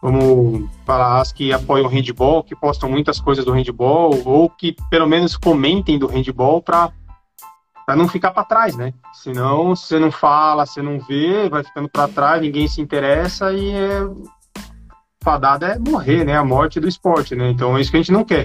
vamos 0.00 0.70
falar 0.86 1.20
as 1.20 1.32
que 1.32 1.52
apoiam 1.52 1.86
o 1.86 1.88
handball, 1.88 2.44
que 2.44 2.54
postam 2.54 2.88
muitas 2.88 3.20
coisas 3.20 3.44
do 3.44 3.52
handball, 3.52 4.22
ou 4.24 4.48
que 4.48 4.76
pelo 4.88 5.08
menos 5.08 5.36
comentem 5.36 5.98
do 5.98 6.06
handball 6.06 6.62
para 6.62 6.92
para 7.84 7.96
não 7.96 8.06
ficar 8.06 8.30
para 8.30 8.44
trás, 8.44 8.76
né? 8.76 8.94
Senão, 9.12 9.74
você 9.74 9.98
não 9.98 10.12
fala, 10.12 10.64
você 10.64 10.80
não 10.80 11.00
vê, 11.00 11.48
vai 11.48 11.64
ficando 11.64 11.88
para 11.88 12.06
trás, 12.06 12.40
ninguém 12.40 12.68
se 12.68 12.80
interessa 12.80 13.52
e 13.52 13.72
é 13.72 14.02
fadada 15.24 15.66
é 15.66 15.78
morrer, 15.78 16.24
né? 16.24 16.36
A 16.36 16.44
morte 16.44 16.78
do 16.78 16.86
esporte, 16.86 17.34
né? 17.34 17.50
Então 17.50 17.76
é 17.76 17.80
isso 17.80 17.90
que 17.90 17.96
a 17.96 18.00
gente 18.00 18.12
não 18.12 18.24
quer. 18.24 18.44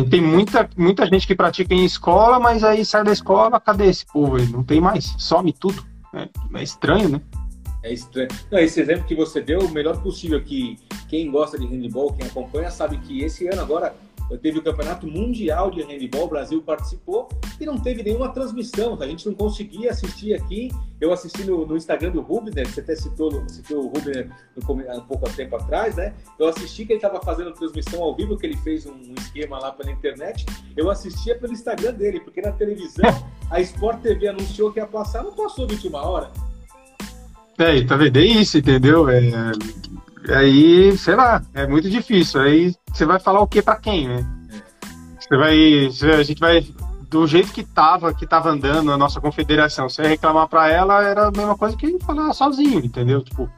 Gente 0.00 0.10
tem 0.10 0.20
muita, 0.22 0.68
muita 0.76 1.06
gente 1.06 1.26
que 1.26 1.34
pratica 1.34 1.74
em 1.74 1.84
escola, 1.84 2.40
mas 2.40 2.64
aí 2.64 2.84
sai 2.84 3.04
da 3.04 3.12
escola, 3.12 3.60
cadê 3.60 3.86
esse 3.86 4.06
povo 4.06 4.36
aí? 4.36 4.46
Não 4.46 4.62
tem 4.62 4.80
mais, 4.80 5.14
some 5.18 5.52
tudo. 5.52 5.84
É, 6.14 6.28
é 6.54 6.62
estranho, 6.62 7.08
né? 7.08 7.20
É 7.82 7.92
estranho. 7.92 8.28
Não, 8.50 8.58
esse 8.58 8.80
exemplo 8.80 9.04
que 9.04 9.14
você 9.14 9.40
deu, 9.40 9.60
o 9.60 9.70
melhor 9.70 10.02
possível 10.02 10.42
que 10.42 10.78
quem 11.08 11.30
gosta 11.30 11.58
de 11.58 11.66
handball, 11.66 12.12
quem 12.14 12.26
acompanha, 12.26 12.70
sabe 12.70 12.96
que 12.98 13.22
esse 13.22 13.46
ano 13.48 13.60
agora 13.60 13.94
teve 14.38 14.58
o 14.58 14.62
Campeonato 14.62 15.06
Mundial 15.06 15.70
de 15.70 15.82
Handball, 15.82 16.24
o 16.24 16.28
Brasil 16.28 16.62
participou 16.62 17.28
e 17.60 17.66
não 17.66 17.78
teve 17.78 18.02
nenhuma 18.02 18.28
transmissão, 18.28 18.96
a 19.00 19.06
gente 19.06 19.26
não 19.26 19.34
conseguia 19.34 19.90
assistir 19.90 20.34
aqui. 20.34 20.70
Eu 21.00 21.12
assisti 21.12 21.44
no, 21.44 21.66
no 21.66 21.76
Instagram 21.76 22.10
do 22.10 22.20
Rubner, 22.20 22.68
você 22.68 22.80
até 22.80 22.94
citou, 22.94 23.42
citou 23.48 23.84
o 23.84 23.88
Rubner 23.88 24.30
um 24.56 25.00
pouco 25.00 25.28
tempo 25.34 25.56
atrás, 25.56 25.96
né? 25.96 26.14
Eu 26.38 26.48
assisti 26.48 26.84
que 26.84 26.92
ele 26.92 26.98
estava 26.98 27.20
fazendo 27.22 27.52
transmissão 27.52 28.02
ao 28.02 28.14
vivo, 28.14 28.36
que 28.36 28.46
ele 28.46 28.56
fez 28.58 28.86
um, 28.86 29.14
esquema 29.18 29.58
lá 29.58 29.72
pela 29.72 29.90
internet. 29.90 30.44
Eu 30.76 30.90
assistia 30.90 31.38
pelo 31.38 31.52
Instagram 31.52 31.94
dele, 31.94 32.20
porque 32.20 32.40
na 32.40 32.52
televisão 32.52 33.10
a 33.50 33.60
Sport 33.60 34.00
TV 34.00 34.28
anunciou 34.28 34.72
que 34.72 34.78
ia 34.78 34.86
passar, 34.86 35.22
não 35.22 35.34
passou 35.34 35.66
21 35.66 35.94
horas. 35.94 36.30
É, 37.58 37.84
tá 37.84 37.96
vendo? 37.96 38.16
É 38.18 38.24
isso, 38.24 38.58
entendeu? 38.58 39.08
É, 39.08 39.20
aí, 40.28 40.96
sei 40.96 41.16
lá, 41.16 41.42
é 41.54 41.66
muito 41.66 41.88
difícil. 41.88 42.40
Aí 42.40 42.74
você 42.92 43.04
vai 43.04 43.18
falar 43.18 43.40
o 43.40 43.46
que 43.46 43.62
para 43.62 43.76
quem, 43.76 44.08
né? 44.08 44.26
Você 45.18 45.36
vai, 45.36 45.86
a 46.18 46.22
gente 46.22 46.40
vai 46.40 46.66
do 47.08 47.26
jeito 47.26 47.52
que 47.52 47.64
tava, 47.64 48.14
que 48.14 48.26
tava 48.26 48.50
andando 48.50 48.92
a 48.92 48.96
nossa 48.96 49.20
confederação, 49.20 49.88
você 49.88 50.02
reclamar 50.02 50.48
para 50.48 50.68
ela 50.68 51.02
era 51.02 51.26
a 51.26 51.30
mesma 51.32 51.56
coisa 51.56 51.76
que 51.76 51.98
falar 52.00 52.32
sozinho, 52.32 52.78
entendeu? 52.78 53.22
Tipo, 53.22 53.50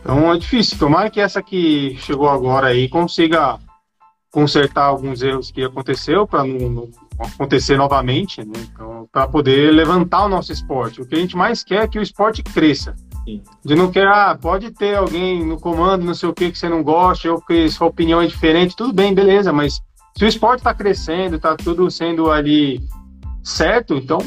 então 0.00 0.32
é 0.32 0.38
difícil. 0.38 0.78
Tomara 0.78 1.10
que 1.10 1.20
essa 1.20 1.42
que 1.42 1.96
chegou 1.98 2.28
agora 2.28 2.68
aí 2.68 2.88
consiga 2.88 3.58
consertar 4.30 4.84
alguns 4.84 5.22
erros 5.22 5.50
que 5.50 5.64
aconteceu 5.64 6.26
para 6.26 6.44
não, 6.44 6.68
não, 6.68 6.90
acontecer 7.18 7.76
novamente, 7.76 8.44
né? 8.44 8.52
Então, 8.72 9.08
para 9.10 9.26
poder 9.26 9.72
levantar 9.72 10.24
o 10.24 10.28
nosso 10.28 10.52
esporte. 10.52 11.00
O 11.00 11.06
que 11.06 11.14
a 11.14 11.18
gente 11.18 11.36
mais 11.36 11.64
quer 11.64 11.84
é 11.84 11.88
que 11.88 11.98
o 11.98 12.02
esporte 12.02 12.42
cresça. 12.42 12.94
De 13.64 13.74
não 13.74 13.90
quer, 13.90 14.06
ah, 14.06 14.38
pode 14.40 14.70
ter 14.70 14.96
alguém 14.96 15.44
no 15.44 15.58
comando, 15.58 16.04
não 16.04 16.14
sei 16.14 16.28
o 16.28 16.34
que, 16.34 16.50
que 16.50 16.58
você 16.58 16.68
não 16.68 16.82
gosta, 16.82 17.30
ou 17.30 17.40
que 17.40 17.68
sua 17.68 17.88
opinião 17.88 18.22
é 18.22 18.26
diferente, 18.26 18.76
tudo 18.76 18.92
bem, 18.92 19.12
beleza, 19.12 19.52
mas 19.52 19.82
se 20.16 20.24
o 20.24 20.28
esporte 20.28 20.60
está 20.60 20.72
crescendo, 20.72 21.36
está 21.36 21.56
tudo 21.56 21.90
sendo 21.90 22.30
ali 22.30 22.80
certo, 23.42 23.94
então 23.94 24.18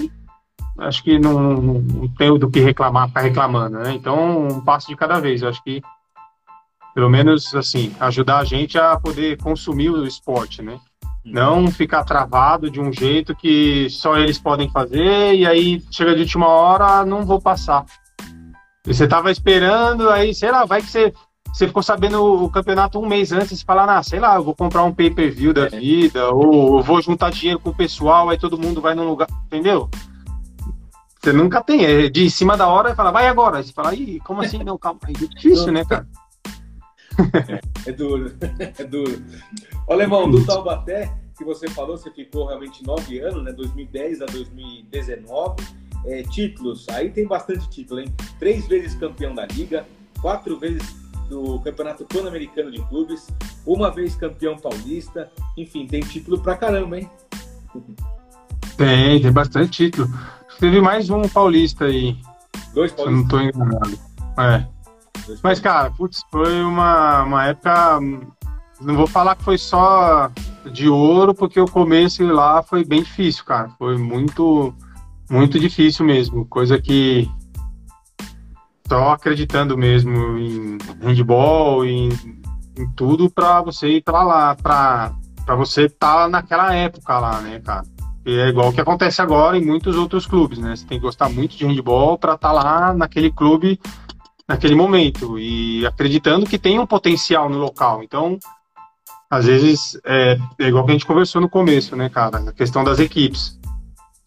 acho 0.77 1.03
que 1.03 1.19
não, 1.19 1.53
não 1.53 2.07
tem 2.09 2.37
do 2.37 2.49
que 2.49 2.59
reclamar, 2.59 3.07
ficar 3.07 3.21
reclamando, 3.21 3.79
né? 3.79 3.93
Então, 3.93 4.47
um 4.47 4.61
passo 4.61 4.87
de 4.87 4.95
cada 4.95 5.19
vez. 5.19 5.41
Eu 5.41 5.49
acho 5.49 5.63
que, 5.63 5.81
pelo 6.93 7.09
menos, 7.09 7.53
assim, 7.55 7.93
ajudar 7.99 8.39
a 8.39 8.45
gente 8.45 8.77
a 8.77 8.97
poder 8.99 9.37
consumir 9.37 9.89
o 9.89 10.05
esporte, 10.05 10.61
né? 10.61 10.79
Uhum. 11.25 11.31
Não 11.33 11.71
ficar 11.71 12.03
travado 12.03 12.69
de 12.71 12.79
um 12.79 12.93
jeito 12.93 13.35
que 13.35 13.89
só 13.89 14.17
eles 14.17 14.39
podem 14.39 14.69
fazer 14.69 15.33
e 15.35 15.45
aí 15.45 15.83
chega 15.91 16.15
de 16.15 16.21
última 16.21 16.47
hora, 16.47 17.05
não 17.05 17.25
vou 17.25 17.41
passar. 17.41 17.85
E 18.87 18.93
você 18.93 19.07
tava 19.07 19.31
esperando, 19.31 20.09
aí, 20.09 20.33
sei 20.33 20.51
lá, 20.51 20.65
vai 20.65 20.81
que 20.81 20.89
você, 20.89 21.13
você 21.53 21.67
ficou 21.67 21.83
sabendo 21.83 22.43
o 22.43 22.49
campeonato 22.49 22.99
um 22.99 23.07
mês 23.07 23.31
antes 23.31 23.61
e 23.61 23.65
falar, 23.65 23.97
ah, 23.97 24.01
sei 24.01 24.19
lá, 24.19 24.35
eu 24.35 24.43
vou 24.43 24.55
comprar 24.55 24.83
um 24.83 24.93
pay-per-view 24.93 25.53
da 25.53 25.65
é. 25.65 25.69
vida, 25.69 26.29
ou 26.29 26.77
eu 26.77 26.83
vou 26.83 27.01
juntar 27.01 27.31
dinheiro 27.31 27.59
com 27.59 27.71
o 27.71 27.75
pessoal, 27.75 28.29
aí 28.29 28.37
todo 28.37 28.57
mundo 28.57 28.81
vai 28.81 28.95
num 28.95 29.07
lugar, 29.07 29.27
entendeu? 29.47 29.89
Você 31.21 31.33
nunca 31.33 31.61
tem, 31.61 31.83
é 31.83 32.09
de 32.09 32.29
cima 32.29 32.55
da 32.55 32.67
hora, 32.67 32.95
fala, 32.95 33.11
vai 33.11 33.27
agora. 33.27 33.57
Aí 33.57 33.63
você 33.63 33.73
fala, 33.73 33.93
ih, 33.93 34.21
como 34.21 34.41
assim? 34.41 34.63
Não, 34.63 34.77
calma, 34.77 35.01
é 35.09 35.11
difícil, 35.11 35.71
né, 35.71 35.83
cara? 35.85 36.07
É, 37.85 37.89
é 37.89 37.91
duro, 37.91 38.33
é 38.79 38.83
duro. 38.85 39.21
Ô, 39.85 39.91
Alemão, 39.91 40.31
do 40.31 40.45
Taubaté, 40.45 41.13
que 41.37 41.43
você 41.43 41.67
falou, 41.67 41.97
você 41.97 42.09
ficou 42.11 42.47
realmente 42.47 42.81
nove 42.85 43.19
anos, 43.19 43.43
né, 43.43 43.51
2010 43.51 44.21
a 44.21 44.25
2019 44.27 45.61
é, 46.05 46.23
títulos, 46.23 46.87
aí 46.89 47.09
tem 47.09 47.27
bastante 47.27 47.69
título, 47.69 47.99
hein? 47.99 48.13
Três 48.39 48.67
vezes 48.67 48.95
campeão 48.95 49.33
da 49.35 49.45
Liga, 49.45 49.85
quatro 50.21 50.57
vezes 50.57 50.95
do 51.29 51.59
Campeonato 51.59 52.05
Pan-Americano 52.05 52.71
de 52.71 52.81
Clubes, 52.83 53.27
uma 53.65 53.91
vez 53.91 54.15
campeão 54.15 54.57
paulista, 54.57 55.31
enfim, 55.55 55.85
tem 55.85 56.01
título 56.01 56.39
pra 56.39 56.57
caramba, 56.57 56.97
hein? 56.97 57.09
Tem, 58.75 59.21
tem 59.21 59.31
bastante 59.31 59.69
título. 59.69 60.07
Teve 60.59 60.81
mais 60.81 61.09
um 61.09 61.21
paulista 61.23 61.85
aí. 61.85 62.17
Dois 62.73 62.91
paulistas. 62.91 62.95
Se 62.95 63.01
eu 63.03 63.11
não 63.11 63.27
tô 63.27 63.39
enganado. 63.39 63.99
É. 64.39 64.65
Mas, 65.43 65.59
cara, 65.59 65.91
putz, 65.91 66.23
foi 66.31 66.61
uma, 66.63 67.23
uma 67.23 67.45
época. 67.47 67.99
Não 68.81 68.95
vou 68.95 69.07
falar 69.07 69.35
que 69.35 69.43
foi 69.43 69.57
só 69.57 70.31
de 70.71 70.89
ouro, 70.89 71.33
porque 71.33 71.59
o 71.59 71.65
começo 71.65 72.25
lá 72.25 72.63
foi 72.63 72.83
bem 72.83 73.03
difícil, 73.03 73.43
cara. 73.45 73.69
Foi 73.77 73.97
muito 73.97 74.73
muito 75.29 75.59
difícil 75.59 76.05
mesmo, 76.05 76.45
coisa 76.45 76.79
que 76.81 77.29
só 78.87 79.11
acreditando 79.11 79.77
mesmo 79.77 80.37
em 80.37 80.77
handball, 81.01 81.85
em, 81.85 82.09
em 82.77 82.89
tudo 82.95 83.29
para 83.29 83.61
você 83.61 83.97
ir 83.97 84.01
para 84.01 84.23
lá, 84.23 84.55
para 84.55 85.55
você 85.55 85.85
estar 85.85 86.23
tá 86.23 86.27
naquela 86.27 86.73
época 86.73 87.19
lá, 87.19 87.39
né, 87.41 87.59
cara? 87.59 87.83
E 88.25 88.37
é 88.37 88.47
igual 88.49 88.69
o 88.69 88.73
que 88.73 88.81
acontece 88.81 89.21
agora 89.21 89.57
em 89.57 89.65
muitos 89.65 89.95
outros 89.95 90.25
clubes, 90.25 90.59
né? 90.59 90.75
Você 90.75 90.85
tem 90.85 90.97
que 90.97 91.05
gostar 91.05 91.29
muito 91.29 91.55
de 91.55 91.65
handball 91.65 92.17
para 92.17 92.33
estar 92.33 92.49
tá 92.49 92.53
lá 92.53 92.93
naquele 92.93 93.31
clube 93.31 93.79
naquele 94.49 94.73
momento 94.73 95.37
e 95.37 95.85
acreditando 95.85 96.47
que 96.47 96.57
tem 96.57 96.79
um 96.79 96.87
potencial 96.87 97.47
no 97.47 97.59
local. 97.59 98.01
Então, 98.01 98.39
às 99.29 99.45
vezes, 99.45 99.95
é, 100.03 100.39
é 100.57 100.67
igual 100.67 100.83
que 100.83 100.89
a 100.89 100.93
gente 100.93 101.05
conversou 101.05 101.39
no 101.39 101.47
começo, 101.47 101.95
né, 101.95 102.09
cara? 102.09 102.39
A 102.39 102.51
questão 102.51 102.83
das 102.83 102.97
equipes. 102.97 103.58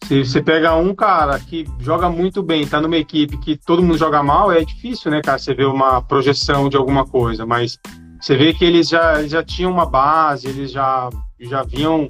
Se 0.07 0.25
você 0.25 0.41
pega 0.41 0.75
um 0.75 0.93
cara 0.93 1.39
que 1.39 1.65
joga 1.79 2.09
muito 2.09 2.43
bem, 2.43 2.67
tá 2.67 2.81
numa 2.81 2.97
equipe 2.97 3.37
que 3.37 3.55
todo 3.55 3.81
mundo 3.81 3.97
joga 3.97 4.21
mal, 4.21 4.51
é 4.51 4.63
difícil, 4.63 5.09
né, 5.09 5.21
cara? 5.21 5.39
Você 5.39 5.53
vê 5.53 5.63
uma 5.63 6.01
projeção 6.01 6.67
de 6.67 6.75
alguma 6.75 7.05
coisa, 7.05 7.45
mas 7.45 7.79
você 8.19 8.35
vê 8.35 8.53
que 8.53 8.65
eles 8.65 8.89
já, 8.89 9.19
eles 9.19 9.31
já 9.31 9.41
tinham 9.41 9.71
uma 9.71 9.85
base, 9.85 10.47
eles 10.47 10.71
já, 10.71 11.09
já 11.39 11.63
vinham, 11.63 12.07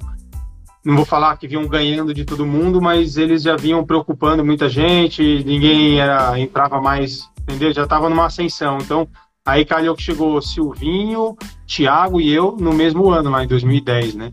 não 0.84 0.96
vou 0.96 1.04
falar 1.04 1.36
que 1.36 1.46
vinham 1.46 1.66
ganhando 1.68 2.12
de 2.12 2.24
todo 2.24 2.44
mundo, 2.44 2.82
mas 2.82 3.16
eles 3.16 3.42
já 3.42 3.56
vinham 3.56 3.84
preocupando 3.84 4.44
muita 4.44 4.68
gente, 4.68 5.44
ninguém 5.44 6.00
era, 6.00 6.38
entrava 6.38 6.80
mais, 6.80 7.30
entendeu? 7.42 7.72
Já 7.72 7.86
tava 7.86 8.08
numa 8.08 8.26
ascensão. 8.26 8.78
Então, 8.78 9.08
aí 9.46 9.64
calhou 9.64 9.94
que 9.94 10.02
chegou 10.02 10.42
Silvinho, 10.42 11.36
Thiago 11.66 12.20
e 12.20 12.32
eu 12.32 12.56
no 12.58 12.72
mesmo 12.72 13.08
ano, 13.10 13.30
lá 13.30 13.44
em 13.44 13.48
2010, 13.48 14.16
né? 14.16 14.32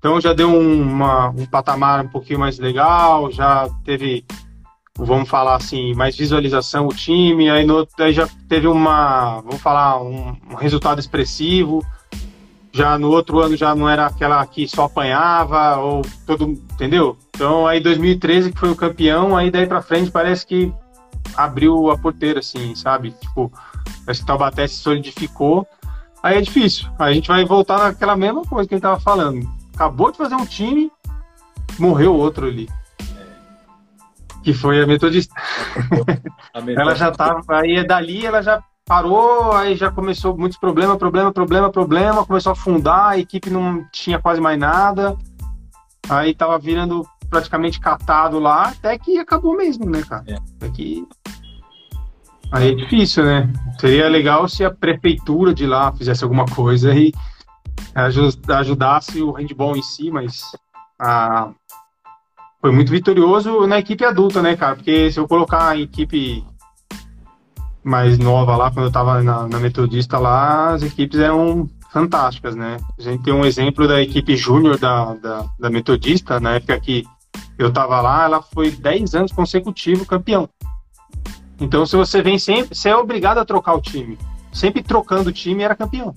Então 0.00 0.18
já 0.18 0.32
deu 0.32 0.50
uma, 0.58 1.28
um 1.28 1.44
patamar 1.44 2.02
um 2.02 2.08
pouquinho 2.08 2.40
mais 2.40 2.58
legal, 2.58 3.30
já 3.30 3.68
teve, 3.84 4.24
vamos 4.96 5.28
falar 5.28 5.56
assim, 5.56 5.94
mais 5.94 6.16
visualização 6.16 6.86
o 6.86 6.94
time, 6.94 7.50
aí, 7.50 7.66
no, 7.66 7.86
aí 7.98 8.10
já 8.10 8.26
teve 8.48 8.66
uma, 8.66 9.42
vamos 9.42 9.60
falar, 9.60 10.02
um, 10.02 10.34
um, 10.50 10.54
resultado 10.54 10.98
expressivo. 10.98 11.84
Já 12.72 12.96
no 12.98 13.10
outro 13.10 13.40
ano 13.40 13.56
já 13.56 13.74
não 13.74 13.86
era 13.86 14.06
aquela 14.06 14.46
que 14.46 14.66
só 14.66 14.84
apanhava, 14.84 15.76
ou 15.76 16.02
todo, 16.24 16.48
entendeu? 16.48 17.18
Então 17.34 17.66
aí 17.66 17.78
2013 17.78 18.52
que 18.52 18.58
foi 18.58 18.70
o 18.70 18.76
campeão, 18.76 19.36
aí 19.36 19.50
daí 19.50 19.66
para 19.66 19.82
frente 19.82 20.10
parece 20.10 20.46
que 20.46 20.72
abriu 21.36 21.90
a 21.90 21.98
porteira, 21.98 22.38
assim, 22.38 22.74
sabe? 22.74 23.10
Tipo, 23.20 23.52
parece 24.06 24.20
que 24.20 24.26
Taubaté 24.26 24.66
se 24.66 24.76
solidificou. 24.76 25.66
Aí 26.22 26.38
é 26.38 26.40
difícil. 26.40 26.88
Aí 26.98 27.12
a 27.12 27.14
gente 27.14 27.28
vai 27.28 27.44
voltar 27.44 27.78
naquela 27.78 28.16
mesma 28.16 28.42
coisa 28.42 28.66
que 28.66 28.74
a 28.74 28.76
gente 28.76 28.82
tava 28.82 29.00
falando 29.00 29.59
acabou 29.80 30.12
de 30.12 30.18
fazer 30.18 30.34
um 30.34 30.44
time, 30.44 30.92
morreu 31.78 32.14
outro 32.14 32.46
ali. 32.46 32.68
Que 34.44 34.52
foi 34.52 34.82
a 34.82 34.86
metodista. 34.86 35.34
A 36.52 36.60
metodista. 36.60 36.82
ela 36.82 36.94
já 36.94 37.10
tava, 37.12 37.42
aí 37.48 37.86
dali 37.86 38.26
ela 38.26 38.42
já 38.42 38.62
parou, 38.84 39.52
aí 39.52 39.76
já 39.76 39.90
começou 39.90 40.36
muitos 40.36 40.58
problemas, 40.58 40.98
problema, 40.98 41.32
problema, 41.32 41.70
problema, 41.70 42.26
começou 42.26 42.50
a 42.50 42.54
afundar, 42.54 43.10
a 43.10 43.18
equipe 43.18 43.48
não 43.48 43.86
tinha 43.92 44.18
quase 44.18 44.40
mais 44.40 44.58
nada. 44.58 45.16
Aí 46.08 46.34
tava 46.34 46.58
virando 46.58 47.06
praticamente 47.28 47.78
catado 47.78 48.40
lá, 48.40 48.70
até 48.70 48.98
que 48.98 49.16
acabou 49.18 49.56
mesmo, 49.56 49.88
né, 49.88 50.02
cara? 50.02 50.24
É. 50.26 50.34
Até 50.34 50.68
que 50.70 51.06
Aí 52.50 52.72
é 52.72 52.74
difícil, 52.74 53.24
né? 53.24 53.48
Seria 53.78 54.08
legal 54.08 54.48
se 54.48 54.64
a 54.64 54.74
prefeitura 54.74 55.54
de 55.54 55.66
lá 55.66 55.92
fizesse 55.92 56.24
alguma 56.24 56.46
coisa 56.46 56.92
e 56.92 57.12
ajudasse 57.94 59.20
o 59.22 59.32
handball 59.32 59.76
em 59.76 59.82
si, 59.82 60.10
mas 60.10 60.52
ah, 61.00 61.50
foi 62.60 62.70
muito 62.70 62.90
vitorioso 62.90 63.66
na 63.66 63.78
equipe 63.78 64.04
adulta, 64.04 64.42
né, 64.42 64.56
cara? 64.56 64.76
Porque 64.76 65.10
se 65.10 65.18
eu 65.18 65.26
colocar 65.26 65.70
a 65.70 65.78
equipe 65.78 66.44
mais 67.82 68.18
nova 68.18 68.56
lá, 68.56 68.70
quando 68.70 68.86
eu 68.86 68.92
tava 68.92 69.22
na, 69.22 69.48
na 69.48 69.58
Metodista 69.58 70.18
lá, 70.18 70.74
as 70.74 70.82
equipes 70.82 71.18
eram 71.18 71.68
fantásticas, 71.90 72.54
né? 72.54 72.76
A 72.98 73.02
gente 73.02 73.22
tem 73.22 73.32
um 73.32 73.44
exemplo 73.44 73.88
da 73.88 74.00
equipe 74.00 74.36
júnior 74.36 74.78
da, 74.78 75.14
da, 75.14 75.46
da, 75.58 75.70
Metodista, 75.70 76.38
na 76.38 76.56
época 76.56 76.78
que 76.80 77.04
eu 77.58 77.72
tava 77.72 78.00
lá, 78.00 78.24
ela 78.24 78.42
foi 78.42 78.70
10 78.70 79.14
anos 79.14 79.32
consecutivo 79.32 80.06
campeão. 80.06 80.48
Então, 81.58 81.84
se 81.84 81.96
você 81.96 82.22
vem 82.22 82.38
sempre, 82.38 82.74
você 82.74 82.88
é 82.90 82.96
obrigado 82.96 83.38
a 83.38 83.44
trocar 83.44 83.74
o 83.74 83.80
time. 83.80 84.18
sempre 84.52 84.82
trocando 84.82 85.30
o 85.30 85.32
time 85.32 85.62
era 85.62 85.74
campeão. 85.74 86.14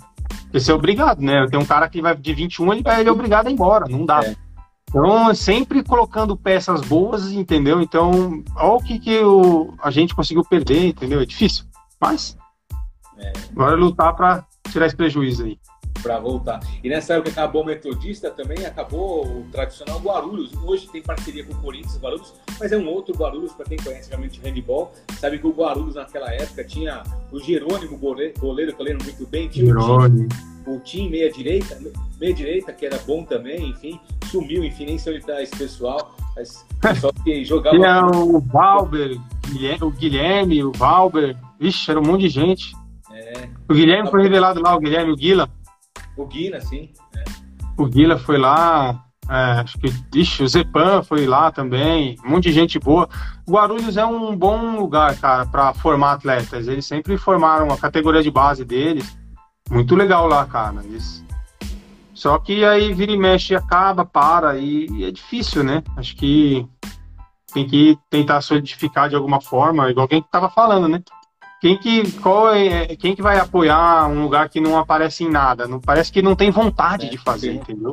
Você 0.51 0.71
é 0.71 0.75
obrigado, 0.75 1.21
né? 1.21 1.47
Tem 1.49 1.59
um 1.59 1.65
cara 1.65 1.89
que 1.89 2.01
vai 2.01 2.15
de 2.15 2.33
21, 2.33 2.73
ele, 2.73 2.83
ele 2.99 3.09
é 3.09 3.11
obrigado 3.11 3.47
a 3.47 3.49
ir 3.49 3.53
embora, 3.53 3.85
não 3.89 4.05
dá. 4.05 4.23
É. 4.23 4.35
Então, 4.89 5.33
sempre 5.33 5.83
colocando 5.83 6.37
peças 6.37 6.81
boas, 6.81 7.31
entendeu? 7.31 7.81
Então, 7.81 8.43
olha 8.55 8.73
o 8.73 8.83
que, 8.83 8.99
que 8.99 9.19
o, 9.19 9.73
a 9.81 9.89
gente 9.89 10.13
conseguiu 10.13 10.43
perder, 10.43 10.89
entendeu? 10.89 11.19
É 11.19 11.25
difícil. 11.25 11.65
Mas, 11.99 12.37
é. 13.17 13.33
agora 13.51 13.75
é 13.75 13.79
lutar 13.79 14.15
para 14.15 14.45
tirar 14.71 14.85
esse 14.85 14.95
prejuízo 14.95 15.45
aí 15.45 15.57
para 16.03 16.19
voltar. 16.19 16.59
E 16.83 16.89
nessa 16.89 17.13
época 17.13 17.31
acabou 17.31 17.63
o 17.63 17.65
Metodista 17.65 18.29
também, 18.29 18.65
acabou 18.65 19.25
o 19.25 19.45
tradicional 19.51 19.99
Guarulhos. 19.99 20.51
Hoje 20.63 20.87
tem 20.89 21.01
parceria 21.01 21.45
com 21.45 21.53
o 21.53 21.61
Corinthians 21.61 21.97
Guarulhos, 21.97 22.33
mas 22.59 22.71
é 22.71 22.77
um 22.77 22.87
outro 22.89 23.15
Guarulhos, 23.15 23.53
para 23.53 23.65
quem 23.65 23.77
conhece 23.77 24.09
realmente 24.09 24.39
handball. 24.41 24.91
Sabe 25.17 25.39
que 25.39 25.47
o 25.47 25.51
Guarulhos 25.51 25.95
naquela 25.95 26.31
época 26.31 26.63
tinha 26.65 27.01
o 27.31 27.39
Jerônimo, 27.39 27.97
goleiro, 27.97 28.33
goleiro 28.39 28.75
que 28.75 28.81
eu 28.81 28.85
lembro 28.85 29.05
muito 29.05 29.25
bem, 29.25 29.47
tinha 29.47 29.65
Jerônimo. 29.65 30.27
o 30.67 30.79
Tim 30.81 31.09
meia-direita, 31.09 31.79
meia-direita, 32.19 32.73
que 32.73 32.85
era 32.85 32.99
bom 33.07 33.23
também, 33.23 33.69
enfim, 33.69 33.99
sumiu, 34.29 34.63
enfim, 34.63 34.85
nem 34.85 34.97
sei 34.97 35.13
onde 35.13 35.21
está 35.21 35.41
esse 35.41 35.55
pessoal, 35.55 36.15
mas 36.35 36.65
só 36.99 37.11
que 37.23 37.45
jogava. 37.45 37.75
Tinha 37.77 38.05
o 38.05 38.39
Valber, 38.41 39.17
o 39.81 39.89
Guilherme, 39.91 40.63
o 40.63 40.71
Valber, 40.73 41.37
vixe, 41.59 41.89
era 41.89 41.99
um 41.99 42.03
monte 42.03 42.21
de 42.21 42.29
gente. 42.29 42.75
É. 43.11 43.47
O 43.69 43.73
Guilherme 43.73 44.09
foi 44.09 44.23
revelado 44.23 44.61
lá, 44.61 44.75
o 44.75 44.79
Guilherme, 44.79 45.11
o 45.11 45.15
Guila. 45.15 45.49
O 46.17 46.25
Guila, 46.25 46.61
sim. 46.61 46.91
É. 47.15 47.23
O 47.77 47.85
Guila 47.85 48.17
foi 48.17 48.37
lá. 48.37 49.03
É, 49.29 49.61
acho 49.61 49.77
que, 49.79 49.87
ixi, 50.13 50.43
o 50.43 50.47
Zepan 50.47 51.01
foi 51.01 51.25
lá 51.25 51.49
também, 51.49 52.17
um 52.25 52.31
monte 52.31 52.45
de 52.45 52.51
gente 52.51 52.77
boa. 52.77 53.07
Guarulhos 53.49 53.95
é 53.95 54.05
um 54.05 54.35
bom 54.35 54.75
lugar, 54.75 55.15
cara, 55.17 55.45
para 55.45 55.73
formar 55.73 56.13
atletas. 56.13 56.67
Eles 56.67 56.85
sempre 56.85 57.17
formaram 57.17 57.71
a 57.71 57.77
categoria 57.77 58.21
de 58.21 58.29
base 58.29 58.65
deles. 58.65 59.17
Muito 59.71 59.95
legal 59.95 60.27
lá, 60.27 60.45
cara. 60.45 60.83
Eles... 60.83 61.23
Só 62.13 62.37
que 62.37 62.65
aí 62.65 62.93
vira 62.93 63.11
e 63.11 63.17
mexe, 63.17 63.55
acaba, 63.55 64.05
para, 64.05 64.57
e, 64.57 64.87
e 64.91 65.05
é 65.05 65.11
difícil, 65.11 65.63
né? 65.63 65.81
Acho 65.97 66.15
que 66.15 66.67
tem 67.53 67.65
que 67.65 67.97
tentar 68.09 68.41
solidificar 68.41 69.09
de 69.09 69.15
alguma 69.15 69.39
forma, 69.39 69.89
igual 69.89 70.07
quem 70.07 70.19
estava 70.19 70.49
falando, 70.49 70.87
né? 70.87 71.01
Quem 71.63 71.77
que, 71.77 72.11
qual 72.19 72.53
é, 72.53 72.93
quem 72.97 73.15
que 73.15 73.21
vai 73.21 73.39
apoiar 73.39 74.09
um 74.09 74.21
lugar 74.21 74.49
que 74.49 74.59
não 74.59 74.77
aparece 74.77 75.23
em 75.23 75.29
nada? 75.29 75.65
Não, 75.65 75.79
parece 75.79 76.11
que 76.11 76.21
não 76.21 76.35
tem 76.35 76.51
vontade 76.51 77.05
é, 77.05 77.09
de 77.09 77.17
fazer, 77.17 77.53
sim. 77.53 77.55
entendeu? 77.55 77.91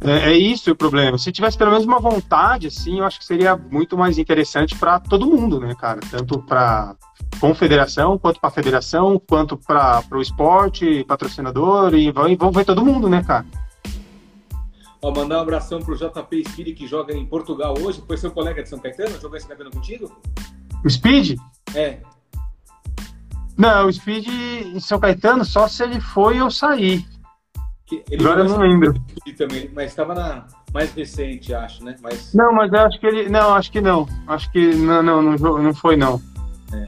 É, 0.00 0.30
é, 0.30 0.38
isso 0.38 0.70
o 0.70 0.74
problema. 0.74 1.18
Se 1.18 1.30
tivesse 1.30 1.58
pelo 1.58 1.70
menos 1.70 1.84
uma 1.84 2.00
vontade, 2.00 2.68
assim, 2.68 3.00
eu 3.00 3.04
acho 3.04 3.18
que 3.18 3.26
seria 3.26 3.58
muito 3.58 3.94
mais 3.94 4.16
interessante 4.16 4.74
para 4.74 4.98
todo 4.98 5.26
mundo, 5.26 5.60
né, 5.60 5.74
cara? 5.78 6.00
Tanto 6.10 6.38
para 6.38 6.96
confederação, 7.38 8.16
quanto 8.16 8.40
para 8.40 8.48
federação, 8.48 9.20
quanto 9.28 9.58
para 9.58 10.02
o 10.10 10.22
esporte, 10.22 11.04
patrocinador, 11.04 11.92
e 11.94 12.10
vão 12.10 12.50
ver 12.52 12.64
todo 12.64 12.82
mundo, 12.82 13.06
né, 13.06 13.22
cara? 13.22 13.44
Ó, 15.02 15.12
mandar 15.14 15.36
um 15.36 15.42
abração 15.42 15.82
pro 15.82 15.94
JP 15.94 16.42
Speed 16.48 16.74
que 16.74 16.86
joga 16.86 17.14
em 17.14 17.26
Portugal 17.26 17.74
hoje. 17.78 18.02
Foi 18.06 18.16
seu 18.16 18.30
colega 18.30 18.62
de 18.62 18.70
São 18.70 18.78
Caetano? 18.78 19.20
Jogou 19.20 19.36
esse 19.36 19.46
Caetano 19.46 19.70
contigo? 19.70 20.10
O 20.82 20.88
Speed? 20.88 21.38
É. 21.74 22.00
Não, 23.56 23.86
o 23.86 23.92
Speed 23.92 24.26
em 24.28 24.80
São 24.80 24.98
Caetano 25.00 25.44
só 25.44 25.66
se 25.66 25.82
ele 25.82 26.00
foi 26.00 26.40
ou 26.40 26.50
sair. 26.50 27.06
Ele 28.10 28.22
Agora 28.24 28.40
eu 28.40 28.48
não 28.48 28.58
lembro. 28.58 28.94
Também, 29.36 29.70
mas 29.72 29.90
estava 29.90 30.14
na 30.14 30.46
mais 30.76 30.92
recente, 30.92 31.54
acho, 31.54 31.82
né? 31.82 31.96
Mas... 32.02 32.34
Não, 32.34 32.52
mas 32.52 32.70
eu 32.70 32.80
acho 32.80 33.00
que 33.00 33.06
ele. 33.06 33.30
Não, 33.30 33.54
acho 33.54 33.72
que 33.72 33.80
não. 33.80 34.06
Acho 34.26 34.52
que 34.52 34.74
não, 34.74 35.02
não, 35.02 35.22
não, 35.22 35.62
não 35.62 35.74
foi, 35.74 35.96
não. 35.96 36.20
É. 36.70 36.86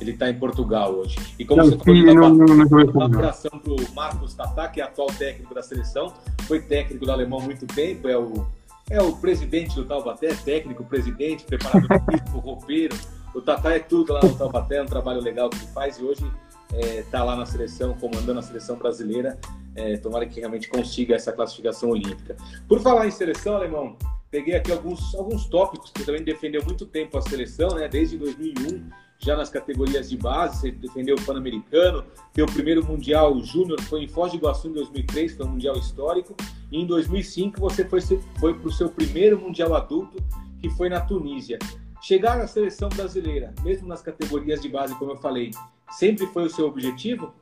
Ele 0.00 0.10
está 0.12 0.28
em 0.28 0.34
Portugal 0.34 0.92
hoje. 0.92 1.16
E 1.38 1.44
como 1.44 1.62
não, 1.62 1.70
você 1.70 1.78
falou, 1.78 2.02
não, 2.02 2.14
não, 2.30 2.56
não, 2.56 2.64
não, 2.64 2.92
um 2.92 3.02
abração 3.02 3.50
para 3.50 3.72
o 3.72 3.94
Marcos 3.94 4.34
Tatá, 4.34 4.66
que 4.68 4.80
é 4.80 4.84
atual 4.84 5.08
técnico 5.08 5.54
da 5.54 5.62
seleção, 5.62 6.12
foi 6.48 6.60
técnico 6.60 7.04
do 7.04 7.12
alemão 7.12 7.38
há 7.38 7.42
muito 7.42 7.66
tempo, 7.66 8.08
é 8.08 8.18
o, 8.18 8.46
é 8.88 9.00
o 9.00 9.12
presidente 9.12 9.76
do 9.76 9.84
Taubaté, 9.84 10.34
técnico, 10.34 10.82
presidente, 10.84 11.44
preparador 11.44 12.02
físico, 12.10 12.38
roupeiro. 12.40 12.96
O 13.34 13.40
Tatá 13.40 13.74
é 13.74 13.78
tudo 13.78 14.12
lá 14.12 14.20
no 14.22 14.36
Taubaté, 14.36 14.76
é 14.76 14.82
um 14.82 14.86
trabalho 14.86 15.20
legal 15.20 15.48
que 15.48 15.56
ele 15.56 15.66
faz 15.68 15.98
e 15.98 16.04
hoje 16.04 16.30
está 16.72 17.18
é, 17.18 17.22
lá 17.22 17.36
na 17.36 17.46
seleção, 17.46 17.94
comandando 17.94 18.38
a 18.38 18.42
seleção 18.42 18.76
brasileira. 18.76 19.38
É, 19.74 19.96
tomara 19.96 20.26
que 20.26 20.40
realmente 20.40 20.68
consiga 20.68 21.14
essa 21.14 21.32
classificação 21.32 21.90
olímpica. 21.90 22.36
Por 22.68 22.80
falar 22.80 23.06
em 23.06 23.10
seleção, 23.10 23.54
Alemão, 23.54 23.96
peguei 24.30 24.54
aqui 24.54 24.72
alguns, 24.72 25.14
alguns 25.14 25.46
tópicos 25.46 25.90
que 25.90 26.04
também 26.04 26.24
defendeu 26.24 26.62
muito 26.64 26.84
tempo 26.86 27.16
a 27.16 27.22
seleção, 27.22 27.70
né? 27.76 27.88
desde 27.88 28.18
2001, 28.18 28.90
já 29.18 29.36
nas 29.36 29.50
categorias 29.50 30.08
de 30.08 30.16
base, 30.16 30.60
você 30.60 30.70
defendeu 30.70 31.14
o 31.14 31.22
Pan-Americano, 31.22 32.04
teu 32.32 32.46
primeiro 32.46 32.84
Mundial 32.84 33.38
Júnior 33.40 33.80
foi 33.82 34.04
em 34.04 34.08
Foz 34.08 34.32
do 34.32 34.38
Iguaçu 34.38 34.68
em 34.68 34.72
2003, 34.72 35.36
foi 35.36 35.46
um 35.46 35.50
Mundial 35.50 35.76
histórico, 35.76 36.34
e 36.72 36.80
em 36.80 36.86
2005 36.86 37.60
você 37.60 37.84
foi, 37.84 38.00
foi 38.00 38.54
para 38.54 38.68
o 38.68 38.72
seu 38.72 38.88
primeiro 38.88 39.38
Mundial 39.38 39.74
adulto, 39.74 40.16
que 40.60 40.70
foi 40.70 40.88
na 40.88 41.00
Tunísia. 41.00 41.58
Chegar 42.02 42.38
na 42.38 42.46
seleção 42.46 42.88
brasileira, 42.88 43.52
mesmo 43.62 43.86
nas 43.86 44.00
categorias 44.00 44.60
de 44.60 44.68
base, 44.68 44.94
como 44.94 45.12
eu 45.12 45.16
falei, 45.16 45.50
sempre 45.90 46.26
foi 46.26 46.44
o 46.44 46.50
seu 46.50 46.66
objetivo? 46.66 47.32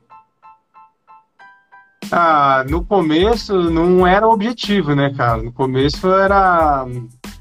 Ah, 2.11 2.65
no 2.69 2.83
começo 2.83 3.69
não 3.69 4.05
era 4.05 4.27
objetivo, 4.27 4.93
né, 4.95 5.13
cara? 5.15 5.41
No 5.41 5.53
começo 5.53 6.11
era 6.11 6.85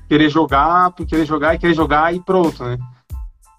querer 0.08 0.28
jogar, 0.28 0.92
querer 0.92 1.26
jogar 1.26 1.54
e 1.54 1.58
querer 1.58 1.74
jogar 1.74 2.14
e 2.14 2.20
pronto, 2.20 2.62
né? 2.62 2.78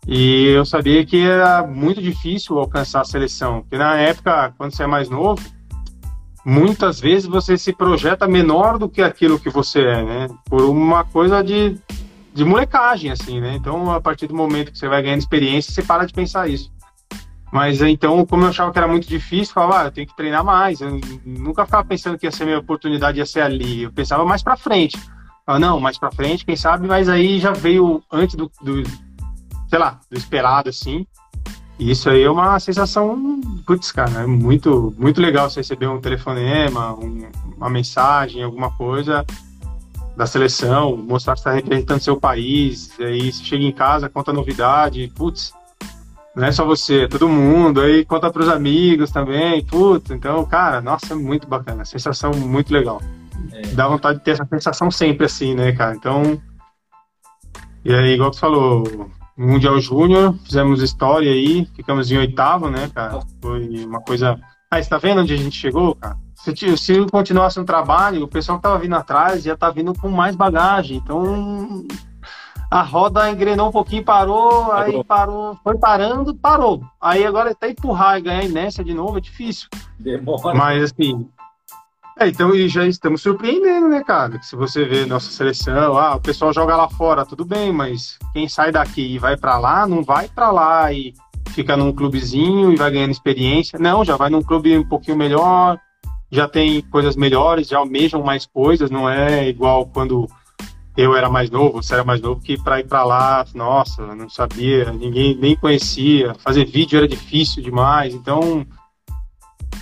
E 0.07 0.47
eu 0.47 0.64
sabia 0.64 1.05
que 1.05 1.22
era 1.22 1.68
muito 1.68 2.01
difícil 2.01 2.57
alcançar 2.57 3.01
a 3.01 3.05
seleção, 3.05 3.62
porque 3.62 3.78
na 3.78 3.95
época, 3.97 4.53
quando 4.57 4.74
você 4.74 4.84
é 4.84 4.88
mais 4.88 5.10
novo, 5.10 5.41
muitas 6.45 6.99
vezes 6.99 7.28
você 7.28 7.57
se 7.57 7.74
projeta 7.74 8.28
menor 8.28 8.78
do 8.78 8.88
que 8.88 9.01
aquilo 9.01 9.39
que 9.39 9.49
você 9.49 9.82
é, 9.82 10.03
né? 10.03 10.28
Por 10.45 10.62
uma 10.62 11.03
coisa 11.03 11.43
de 11.43 11.78
de 12.34 12.45
molecagem, 12.45 13.11
assim, 13.11 13.39
né? 13.39 13.55
Então, 13.55 13.91
a 13.91 13.99
partir 13.99 14.27
do 14.27 14.36
momento 14.36 14.71
que 14.71 14.77
você 14.77 14.88
vai 14.88 15.01
ganhando 15.01 15.19
experiência, 15.19 15.73
você 15.73 15.82
para 15.82 16.05
de 16.05 16.13
pensar 16.13 16.47
isso. 16.47 16.71
Mas 17.51 17.82
então, 17.82 18.23
como 18.25 18.43
eu 18.43 18.49
achava 18.49 18.71
que 18.71 18.77
era 18.77 18.88
muito 18.88 19.07
difícil, 19.07 19.51
eu 19.51 19.53
falava, 19.55 19.82
ah, 19.82 19.86
eu 19.86 19.91
tenho 19.91 20.07
que 20.07 20.15
treinar 20.15 20.43
mais. 20.43 20.82
Eu 20.82 20.99
nunca 21.25 21.65
ficava 21.65 21.84
pensando 21.84 22.17
que 22.17 22.27
ia 22.27 22.32
ser 22.32 22.45
minha 22.45 22.59
oportunidade, 22.59 23.17
ia 23.17 23.25
ser 23.25 23.41
ali. 23.41 23.84
Eu 23.84 23.91
pensava 23.91 24.23
mais 24.23 24.43
para 24.43 24.55
frente. 24.55 24.97
Ah, 25.47 25.57
não, 25.57 25.80
mais 25.80 25.97
para 25.97 26.11
frente, 26.11 26.45
quem 26.45 26.55
sabe, 26.55 26.88
mas 26.88 27.09
aí 27.09 27.39
já 27.39 27.51
veio 27.51 28.03
antes 28.11 28.36
do, 28.36 28.51
do, 28.61 28.84
sei 29.67 29.80
lá, 29.80 29.99
do 30.09 30.15
esperado, 30.15 30.69
assim. 30.69 31.07
E 31.80 31.89
isso 31.89 32.07
aí 32.09 32.21
é 32.21 32.30
uma 32.30 32.59
sensação, 32.59 33.41
putz, 33.65 33.91
cara, 33.91 34.21
é 34.21 34.27
muito, 34.27 34.93
muito 34.97 35.19
legal 35.19 35.49
você 35.49 35.61
receber 35.61 35.88
um 35.88 35.99
telefonema, 35.99 36.93
um, 36.93 37.27
uma 37.57 37.69
mensagem, 37.69 38.43
alguma 38.43 38.69
coisa 38.69 39.25
da 40.20 40.26
seleção, 40.26 40.97
mostrar 40.97 41.34
que 41.34 41.39
está 41.39 41.53
representando 41.53 42.01
seu 42.01 42.20
país, 42.20 42.91
aí 42.99 43.32
você 43.32 43.41
chega 43.41 43.63
em 43.63 43.72
casa, 43.72 44.09
conta 44.09 44.34
novidade, 44.34 45.09
putz, 45.15 45.53
não 46.36 46.45
é 46.45 46.51
só 46.51 46.65
você, 46.65 47.03
é 47.03 47.07
todo 47.07 47.30
mundo, 47.30 47.80
aí 47.80 48.03
conta 48.03 48.30
para 48.30 48.41
os 48.41 48.49
amigos 48.49 49.11
também, 49.11 49.63
putz, 49.63 50.11
então, 50.11 50.43
cara, 50.45 50.82
nossa, 50.82 51.13
é 51.13 51.15
muito 51.15 51.47
bacana, 51.47 51.86
sensação 51.86 52.32
muito 52.32 52.74
legal. 52.74 53.01
É. 53.53 53.61
Dá 53.67 53.88
vontade 53.88 54.20
de 54.20 54.26
ter 54.26 54.32
essa 54.32 54.45
sensação 54.45 54.91
sempre 54.91 55.26
assim, 55.26 55.55
né, 55.55 55.72
cara? 55.72 55.95
Então, 55.95 56.38
e 57.86 57.93
aí, 57.93 58.15
igual 58.15 58.34
você 58.34 58.41
falou, 58.41 59.09
Mundial 59.38 59.80
Júnior, 59.80 60.36
fizemos 60.43 60.82
história 60.82 61.32
aí, 61.32 61.65
ficamos 61.78 62.11
em 62.11 62.17
oitavo, 62.17 62.70
né, 62.70 62.91
cara? 62.93 63.22
Foi 63.41 63.86
uma 63.86 64.01
coisa. 64.01 64.38
Ah, 64.70 64.84
você 64.84 64.89
tá 64.89 64.97
vendo 64.97 65.22
onde 65.22 65.34
a 65.34 65.38
gente 65.38 65.55
chegou, 65.55 65.95
cara? 65.95 66.17
Se, 66.43 66.77
se 66.77 67.05
continuasse 67.07 67.59
um 67.59 67.65
trabalho, 67.65 68.23
o 68.23 68.27
pessoal 68.27 68.57
que 68.57 68.65
estava 68.65 68.79
vindo 68.79 68.95
atrás 68.95 69.45
ia 69.45 69.53
estar 69.53 69.67
tá 69.67 69.73
vindo 69.73 69.93
com 69.93 70.09
mais 70.09 70.35
bagagem. 70.35 70.97
Então 70.97 71.85
a 72.71 72.81
roda 72.81 73.29
engrenou 73.29 73.69
um 73.69 73.71
pouquinho, 73.71 74.03
parou, 74.03 74.71
aí 74.71 75.03
parou, 75.03 75.57
foi 75.63 75.77
parando, 75.77 76.33
parou. 76.35 76.83
Aí 77.01 77.25
agora 77.25 77.51
até 77.51 77.69
empurrar 77.69 78.17
e 78.17 78.21
ganhar 78.21 78.43
inércia 78.45 78.83
de 78.83 78.93
novo 78.93 79.17
é 79.17 79.21
difícil. 79.21 79.67
Demora. 79.99 80.55
Mas 80.55 80.83
assim. 80.83 81.27
É, 82.17 82.27
então 82.27 82.53
e 82.53 82.67
já 82.67 82.85
estamos 82.85 83.21
surpreendendo, 83.21 83.87
né, 83.87 84.03
cara? 84.03 84.41
Se 84.41 84.55
você 84.55 84.85
vê 84.85 85.05
nossa 85.05 85.31
seleção, 85.31 85.97
ah, 85.97 86.15
o 86.15 86.21
pessoal 86.21 86.53
joga 86.53 86.75
lá 86.75 86.89
fora, 86.89 87.25
tudo 87.25 87.45
bem, 87.45 87.71
mas 87.71 88.17
quem 88.33 88.47
sai 88.47 88.71
daqui 88.71 89.15
e 89.15 89.17
vai 89.17 89.37
para 89.37 89.57
lá, 89.57 89.87
não 89.87 90.03
vai 90.03 90.27
para 90.27 90.51
lá 90.51 90.91
e 90.91 91.13
fica 91.49 91.77
num 91.77 91.93
clubezinho 91.93 92.71
e 92.73 92.75
vai 92.75 92.91
ganhando 92.91 93.11
experiência. 93.11 93.79
Não, 93.79 94.03
já 94.03 94.17
vai 94.17 94.29
num 94.29 94.41
clube 94.41 94.77
um 94.77 94.87
pouquinho 94.87 95.17
melhor, 95.17 95.79
já 96.32 96.47
tem 96.47 96.82
coisas 96.82 97.15
melhores, 97.15 97.67
já 97.67 97.80
almejam 97.80 98.23
mais 98.23 98.45
coisas, 98.45 98.91
não 98.91 99.09
é 99.09 99.47
igual 99.47 99.86
quando 99.88 100.27
eu 100.95 101.15
era 101.15 101.30
mais 101.30 101.49
novo, 101.49 101.82
você 101.82 101.93
era 101.93 102.03
mais 102.03 102.21
novo, 102.21 102.41
que 102.41 102.61
para 102.61 102.80
ir 102.80 102.88
para 102.88 103.03
lá, 103.03 103.45
nossa, 103.53 104.05
não 104.15 104.30
sabia, 104.30 104.91
ninguém 104.91 105.36
nem 105.36 105.55
conhecia, 105.55 106.36
fazer 106.36 106.65
vídeo 106.65 106.97
era 106.97 107.07
difícil 107.07 107.63
demais, 107.63 108.13
então 108.13 108.65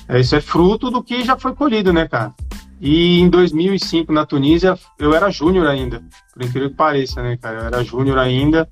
é, 0.07 0.19
isso 0.19 0.35
é 0.35 0.41
fruto 0.41 0.89
do 0.89 1.03
que 1.03 1.23
já 1.23 1.35
foi 1.35 1.53
colhido, 1.53 1.91
né, 1.91 2.07
cara? 2.07 2.33
E 2.79 3.19
em 3.19 3.29
2005 3.29 4.13
na 4.13 4.25
Tunísia 4.25 4.77
eu 4.99 5.13
era 5.13 5.31
júnior 5.31 5.67
ainda, 5.67 6.03
por 6.33 6.43
incrível 6.43 6.69
que 6.69 6.75
pareça, 6.75 7.21
né, 7.21 7.35
cara? 7.35 7.59
Eu 7.59 7.65
era 7.65 7.83
júnior 7.83 8.19
ainda 8.19 8.69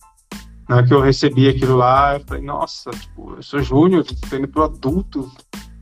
Na 0.70 0.78
hora 0.78 0.86
que 0.86 0.94
eu 0.94 1.02
recebi 1.02 1.50
aquilo 1.50 1.76
lá, 1.76 2.16
eu 2.16 2.20
falei, 2.22 2.44
nossa, 2.44 2.92
tipo, 2.92 3.34
eu 3.36 3.44
sou 3.44 3.62
júnior, 3.62 4.04
tô 4.04 4.36
indo 4.36 4.48
pro 4.48 4.64
adulto. 4.64 5.32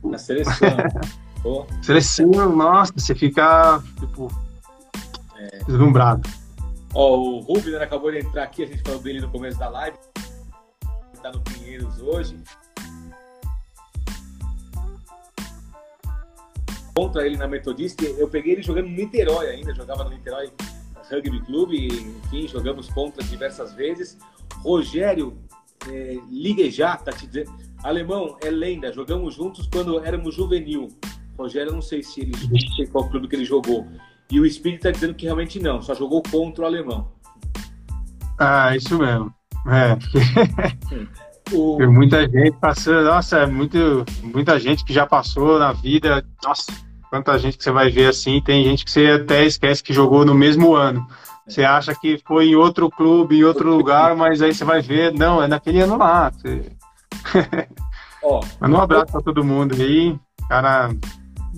Na 0.02 0.18
seleção. 0.18 0.68
Seleção, 1.82 2.54
nossa, 2.54 2.92
você 2.96 3.14
fica, 3.14 3.82
tipo, 4.00 4.30
é. 5.36 5.58
deslumbrado. 5.64 6.28
Ó, 6.94 7.16
o 7.16 7.40
Rubner 7.40 7.82
acabou 7.82 8.10
de 8.10 8.18
entrar 8.18 8.44
aqui, 8.44 8.62
a 8.62 8.66
gente 8.66 8.82
falou 8.82 9.00
dele 9.00 9.20
no 9.20 9.28
começo 9.28 9.58
da 9.58 9.68
live. 9.68 9.96
Está 11.12 11.30
no 11.32 11.40
Pinheiros 11.40 12.00
hoje. 12.00 12.36
Contra 16.94 17.26
ele 17.26 17.36
na 17.36 17.48
Metodista, 17.48 18.04
eu 18.04 18.28
peguei 18.28 18.52
ele 18.52 18.62
jogando 18.62 18.88
no 18.88 18.94
Niterói 18.94 19.48
ainda, 19.48 19.74
jogava 19.74 20.04
no 20.04 20.10
Niterói 20.10 20.52
Rugby 21.10 21.40
Clube, 21.40 21.86
enfim, 21.86 22.48
jogamos 22.48 22.88
contra 22.88 23.22
diversas 23.24 23.72
vezes. 23.74 24.16
Rogério 24.62 25.36
é, 25.90 26.18
Liguejá, 26.30 26.96
tá 26.96 27.12
te 27.12 27.26
dizendo. 27.26 27.52
Alemão, 27.82 28.38
é 28.42 28.50
lenda, 28.50 28.92
jogamos 28.92 29.34
juntos 29.34 29.68
quando 29.70 30.02
éramos 30.04 30.34
juvenil. 30.34 30.88
Rogério, 31.38 31.72
não 31.72 31.82
sei 31.82 32.02
se 32.02 32.20
ele 32.20 32.32
não 32.50 32.76
sei 32.76 32.86
qual 32.86 33.08
clube 33.08 33.28
que 33.28 33.36
ele 33.36 33.44
jogou. 33.44 33.86
E 34.30 34.40
o 34.40 34.46
Espírito 34.46 34.78
está 34.78 34.90
dizendo 34.90 35.14
que 35.14 35.26
realmente 35.26 35.60
não, 35.60 35.82
só 35.82 35.94
jogou 35.94 36.22
contra 36.22 36.64
o 36.64 36.66
alemão. 36.66 37.12
Ah, 38.38 38.74
isso 38.76 38.98
mesmo. 38.98 39.32
É. 39.66 39.96
o... 41.54 41.76
Tem 41.78 41.88
muita 41.88 42.22
gente 42.28 42.56
passando, 42.58 43.04
nossa, 43.04 43.38
é 43.38 43.46
muito, 43.46 44.04
muita 44.22 44.58
gente 44.58 44.84
que 44.84 44.92
já 44.92 45.06
passou 45.06 45.58
na 45.58 45.72
vida. 45.72 46.24
Nossa, 46.42 46.72
quanta 47.10 47.38
gente 47.38 47.58
que 47.58 47.64
você 47.64 47.70
vai 47.70 47.90
ver 47.90 48.08
assim, 48.08 48.40
tem 48.40 48.64
gente 48.64 48.84
que 48.84 48.90
você 48.90 49.06
até 49.22 49.44
esquece 49.44 49.82
que 49.82 49.92
jogou 49.92 50.24
no 50.24 50.34
mesmo 50.34 50.74
ano. 50.74 51.06
Você 51.46 51.62
é. 51.62 51.66
acha 51.66 51.94
que 51.94 52.20
foi 52.26 52.48
em 52.48 52.56
outro 52.56 52.90
clube, 52.90 53.38
em 53.38 53.44
outro 53.44 53.68
lugar, 53.76 54.16
mas 54.16 54.40
aí 54.42 54.54
você 54.54 54.64
vai 54.64 54.80
ver, 54.80 55.12
não, 55.12 55.42
é 55.42 55.46
naquele 55.46 55.80
ano 55.80 55.96
lá. 55.96 56.30
Você... 56.30 56.72
Ó, 58.22 58.40
Manda 58.60 58.76
um 58.76 58.80
abraço 58.80 59.12
para 59.12 59.20
todo 59.20 59.44
mundo 59.44 59.74
aí. 59.74 60.18
Cara, 60.48 60.90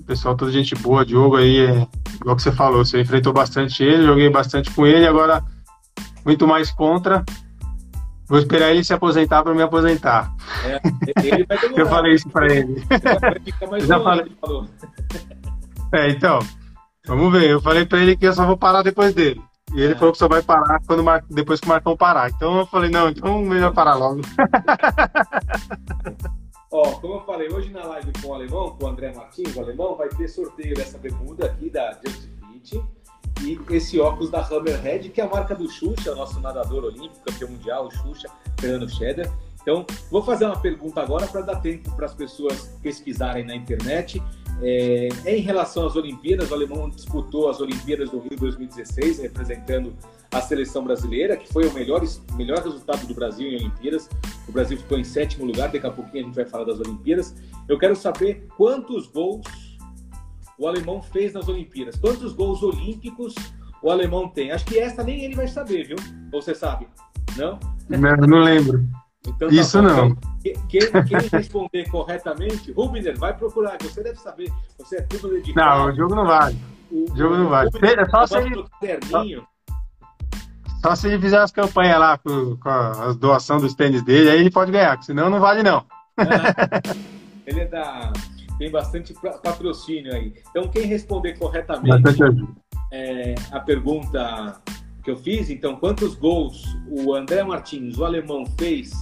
pessoal, 0.07 0.37
toda 0.37 0.53
gente 0.53 0.75
boa, 0.77 1.05
Diogo 1.05 1.37
aí, 1.37 1.59
é, 1.59 1.87
igual 2.15 2.37
que 2.37 2.43
você 2.43 2.53
falou, 2.53 2.85
você 2.85 3.01
enfrentou 3.01 3.33
bastante 3.33 3.83
ele, 3.83 4.07
joguei 4.07 4.31
bastante 4.31 4.71
com 4.71 4.87
ele, 4.87 5.07
agora 5.07 5.45
muito 6.25 6.47
mais 6.47 6.71
contra. 6.71 7.25
Vou 8.29 8.39
esperar 8.39 8.73
ele 8.73 8.83
se 8.83 8.93
aposentar 8.93 9.43
para 9.43 9.55
me 9.55 9.63
aposentar. 9.63 10.35
É, 10.65 10.81
ele 11.25 11.47
vai 11.47 11.59
eu 11.77 11.87
falei 11.87 12.15
isso 12.15 12.29
para 12.29 12.53
ele. 12.53 12.85
já 13.87 14.01
falei. 14.01 14.33
É, 15.93 16.11
então, 16.11 16.41
vamos 17.07 17.33
ver. 17.33 17.49
Eu 17.49 17.61
falei 17.61 17.87
para 17.87 18.01
ele 18.01 18.17
que 18.17 18.27
eu 18.27 18.33
só 18.33 18.45
vou 18.45 18.57
parar 18.57 18.83
depois 18.83 19.15
dele. 19.15 19.41
E 19.75 19.81
ele 19.81 19.93
é. 19.93 19.97
falou 19.97 20.13
que 20.13 20.19
só 20.19 20.27
vai 20.27 20.43
parar 20.43 20.81
quando 20.87 21.05
depois 21.31 21.61
que 21.61 21.67
o 21.67 21.69
Marcão 21.69 21.97
parar. 21.97 22.31
Então 22.31 22.59
eu 22.59 22.67
falei, 22.67 22.91
não, 22.91 23.09
então 23.09 23.41
melhor 23.43 23.73
parar 23.73 23.95
logo. 23.95 24.21
Ó, 26.77 26.91
como 27.01 27.15
eu 27.15 27.21
falei, 27.23 27.49
hoje 27.49 27.71
na 27.71 27.83
live 27.85 28.13
com 28.21 28.29
o 28.29 28.35
alemão, 28.35 28.77
com 28.77 28.85
o 28.85 28.89
André 28.89 29.11
Martins, 29.15 29.57
o 29.57 29.61
alemão, 29.61 29.97
vai 29.97 30.11
ter 30.11 30.29
sorteio 30.29 30.75
dessa 30.75 30.99
bermuda 30.99 31.47
aqui 31.47 31.71
da 31.71 31.99
Just 32.05 32.29
Fit 32.53 32.85
e 33.41 33.59
esse 33.75 33.99
óculos 33.99 34.31
da 34.31 34.47
Hammerhead, 34.47 35.09
que 35.09 35.23
é 35.23 35.25
a 35.25 35.27
marca 35.27 35.55
do 35.55 35.71
Xuxa, 35.71 36.15
nosso 36.15 36.39
nadador 36.39 36.85
olímpico, 36.85 37.25
campeão 37.25 37.49
mundial, 37.49 37.87
o 37.87 37.91
Xuxa, 37.91 38.29
Fernando 38.61 38.91
Scheder. 38.91 39.33
Então, 39.63 39.87
vou 40.11 40.23
fazer 40.23 40.45
uma 40.45 40.61
pergunta 40.61 41.01
agora 41.01 41.27
para 41.27 41.41
dar 41.41 41.57
tempo 41.63 41.91
para 41.97 42.05
as 42.05 42.15
pessoas 42.15 42.79
pesquisarem 42.83 43.47
na 43.47 43.57
internet. 43.57 44.23
É, 44.61 45.09
em 45.25 45.41
relação 45.41 45.87
às 45.87 45.97
Olimpíadas, 45.97 46.51
o 46.51 46.55
alemão 46.55 46.91
disputou 46.91 47.49
as 47.49 47.59
Olimpíadas 47.59 48.11
do 48.11 48.19
Rio 48.19 48.37
2016, 48.39 49.21
representando 49.21 49.95
a 50.33 50.41
seleção 50.41 50.85
brasileira, 50.85 51.37
que 51.37 51.51
foi 51.53 51.67
o 51.67 51.73
melhor, 51.73 52.03
melhor 52.35 52.63
resultado 52.63 53.07
do 53.07 53.15
Brasil 53.15 53.49
em 53.49 53.57
Olimpíadas. 53.57 54.09
O 54.49 54.53
Brasil 54.53 54.77
ficou 54.79 54.99
em 54.99 55.05
sétimo 55.05 55.45
lugar, 55.45 55.71
daqui 55.71 55.87
a 55.87 55.91
pouquinho 55.91 56.25
a 56.25 56.27
gente 56.27 56.37
vai 56.37 56.45
falar 56.45 56.65
das 56.65 56.81
Olimpíadas. 56.81 57.35
Eu 57.69 57.79
quero 57.79 57.97
saber 57.97 58.47
quantos 58.57 59.07
gols 59.09 59.47
o 60.59 60.67
alemão 60.67 61.03
fez 61.03 61.33
nas 61.33 61.49
Olimpíadas. 61.49 61.97
Quantos 61.97 62.33
gols 62.33 62.63
olímpicos 62.63 63.35
o 63.83 63.91
alemão 63.91 64.29
tem? 64.29 64.51
Acho 64.51 64.65
que 64.65 64.79
essa 64.79 65.03
nem 65.03 65.25
ele 65.25 65.35
vai 65.35 65.49
saber, 65.49 65.87
viu? 65.87 65.97
Ou 66.33 66.43
você 66.43 66.55
sabe? 66.55 66.89
Não? 67.37 67.59
Não, 67.89 68.17
não 68.17 68.39
lembro. 68.39 68.85
Então, 69.27 69.49
tá 69.49 69.55
Isso 69.55 69.83
não. 69.83 70.09
Então, 70.09 70.63
quem, 70.69 70.81
quem, 70.91 71.29
responder 71.33 71.89
corretamente, 71.91 72.73
Rubiner, 72.73 73.19
vai 73.19 73.37
procurar, 73.37 73.77
você 73.81 74.03
deve 74.03 74.19
saber. 74.19 74.51
Você 74.79 74.99
é 74.99 75.03
tudo 75.03 75.29
dedicado. 75.31 75.79
Não, 75.79 75.87
o 75.89 75.97
jogo 75.97 76.15
não 76.15 76.27
vale. 76.27 76.57
O, 76.91 77.13
o 77.13 77.17
jogo 77.17 77.37
não 77.37 77.49
vale. 77.49 77.71
Rubiner, 77.71 78.01
é 78.01 78.09
só 78.09 78.27
se 78.27 78.37
ele... 78.39 78.65
Só 80.87 80.95
se 80.95 81.09
ele 81.09 81.21
fizer 81.21 81.39
as 81.39 81.51
campanhas 81.51 81.99
lá 81.99 82.17
com, 82.17 82.57
com 82.59 82.69
a 82.69 83.13
doação 83.13 83.59
dos 83.59 83.75
tênis 83.75 84.05
dele, 84.05 84.31
aí 84.31 84.39
ele 84.39 84.53
pode 84.53 84.71
ganhar, 84.71 85.03
senão 85.03 85.29
não 85.29 85.41
vale 85.41 85.61
não. 85.61 85.85
É, 86.17 87.51
ele 87.51 87.61
é 87.63 87.67
da. 87.67 88.13
Tem 88.57 88.71
bastante 88.71 89.13
patrocínio 89.43 90.15
aí. 90.15 90.33
Então, 90.49 90.69
quem 90.69 90.87
responder 90.87 91.37
corretamente 91.37 92.23
é, 92.93 93.35
a 93.51 93.59
pergunta 93.59 94.63
que 95.03 95.11
eu 95.11 95.17
fiz, 95.17 95.51
então, 95.51 95.75
quantos 95.75 96.15
gols 96.15 96.65
o 96.89 97.13
André 97.15 97.43
Martins, 97.43 97.99
o 97.99 98.05
alemão, 98.05 98.45
fez 98.57 98.93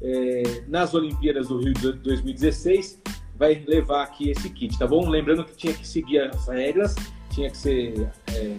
é, 0.00 0.62
nas 0.68 0.94
Olimpíadas 0.94 1.48
do 1.48 1.58
Rio 1.58 1.74
de 1.74 1.92
2016, 1.94 3.02
vai 3.36 3.64
levar 3.66 4.04
aqui 4.04 4.30
esse 4.30 4.48
kit, 4.48 4.78
tá 4.78 4.86
bom? 4.86 5.08
Lembrando 5.08 5.44
que 5.44 5.56
tinha 5.56 5.74
que 5.74 5.86
seguir 5.86 6.20
as 6.20 6.46
regras, 6.46 6.94
tinha 7.30 7.50
que 7.50 7.56
ser. 7.56 8.08
É, 8.32 8.54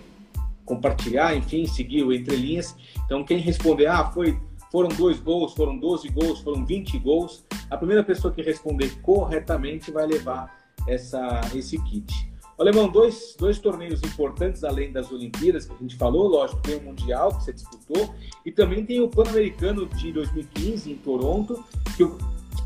compartilhar, 0.65 1.35
enfim, 1.35 1.65
seguir 1.65 2.03
o 2.03 2.13
Entre 2.13 2.35
Linhas. 2.35 2.75
Então, 3.05 3.23
quem 3.23 3.37
responder, 3.37 3.87
ah, 3.87 4.05
foi, 4.05 4.37
foram 4.71 4.89
dois 4.89 5.19
gols, 5.19 5.53
foram 5.53 5.77
12 5.77 6.09
gols, 6.09 6.39
foram 6.41 6.65
20 6.65 6.97
gols, 6.99 7.45
a 7.69 7.77
primeira 7.77 8.03
pessoa 8.03 8.33
que 8.33 8.41
responder 8.41 8.89
corretamente 9.01 9.91
vai 9.91 10.05
levar 10.07 10.63
essa, 10.87 11.41
esse 11.53 11.77
kit. 11.83 12.33
Alemão, 12.59 12.87
dois, 12.87 13.35
dois 13.37 13.57
torneios 13.59 14.01
importantes 14.03 14.63
além 14.63 14.91
das 14.91 15.11
Olimpíadas 15.11 15.65
que 15.65 15.73
a 15.73 15.77
gente 15.77 15.95
falou, 15.95 16.27
lógico, 16.27 16.61
tem 16.61 16.75
o 16.75 16.83
Mundial 16.83 17.35
que 17.35 17.43
você 17.43 17.53
disputou 17.53 18.13
e 18.45 18.51
também 18.51 18.85
tem 18.85 19.01
o 19.01 19.07
Pan-Americano 19.07 19.87
de 19.87 20.11
2015 20.11 20.91
em 20.91 20.95
Toronto, 20.97 21.63
que 21.97 22.03
o, 22.03 22.17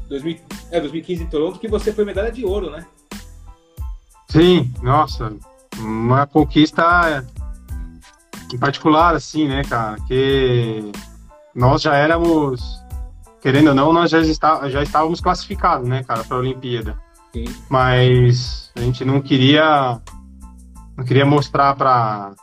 2000, 0.09 0.39
é, 0.71 0.79
2015 0.79 1.23
em 1.23 1.27
Toronto, 1.27 1.59
que 1.59 1.67
você 1.67 1.93
foi 1.93 2.03
medalha 2.03 2.31
de 2.31 2.45
ouro, 2.45 2.69
né? 2.69 2.85
Sim, 4.29 4.71
nossa, 4.83 5.33
uma 5.79 6.27
conquista 6.27 7.25
em 8.53 8.57
particular, 8.57 9.15
assim, 9.15 9.47
né, 9.47 9.63
cara, 9.63 9.97
que 10.07 10.91
nós 11.53 11.81
já 11.81 11.95
éramos, 11.95 12.81
querendo 13.41 13.69
ou 13.69 13.75
não, 13.75 13.91
nós 13.91 14.11
já, 14.11 14.19
está, 14.19 14.69
já 14.69 14.83
estávamos 14.83 15.19
classificados, 15.19 15.87
né, 15.87 16.03
cara, 16.03 16.23
para 16.23 16.37
a 16.37 16.39
Olimpíada. 16.39 16.97
Sim. 17.33 17.45
Mas 17.69 18.71
a 18.75 18.81
gente 18.81 19.03
não 19.03 19.21
queria, 19.21 19.99
não 20.95 21.03
queria 21.03 21.25
mostrar 21.25 21.75
para 21.75 22.33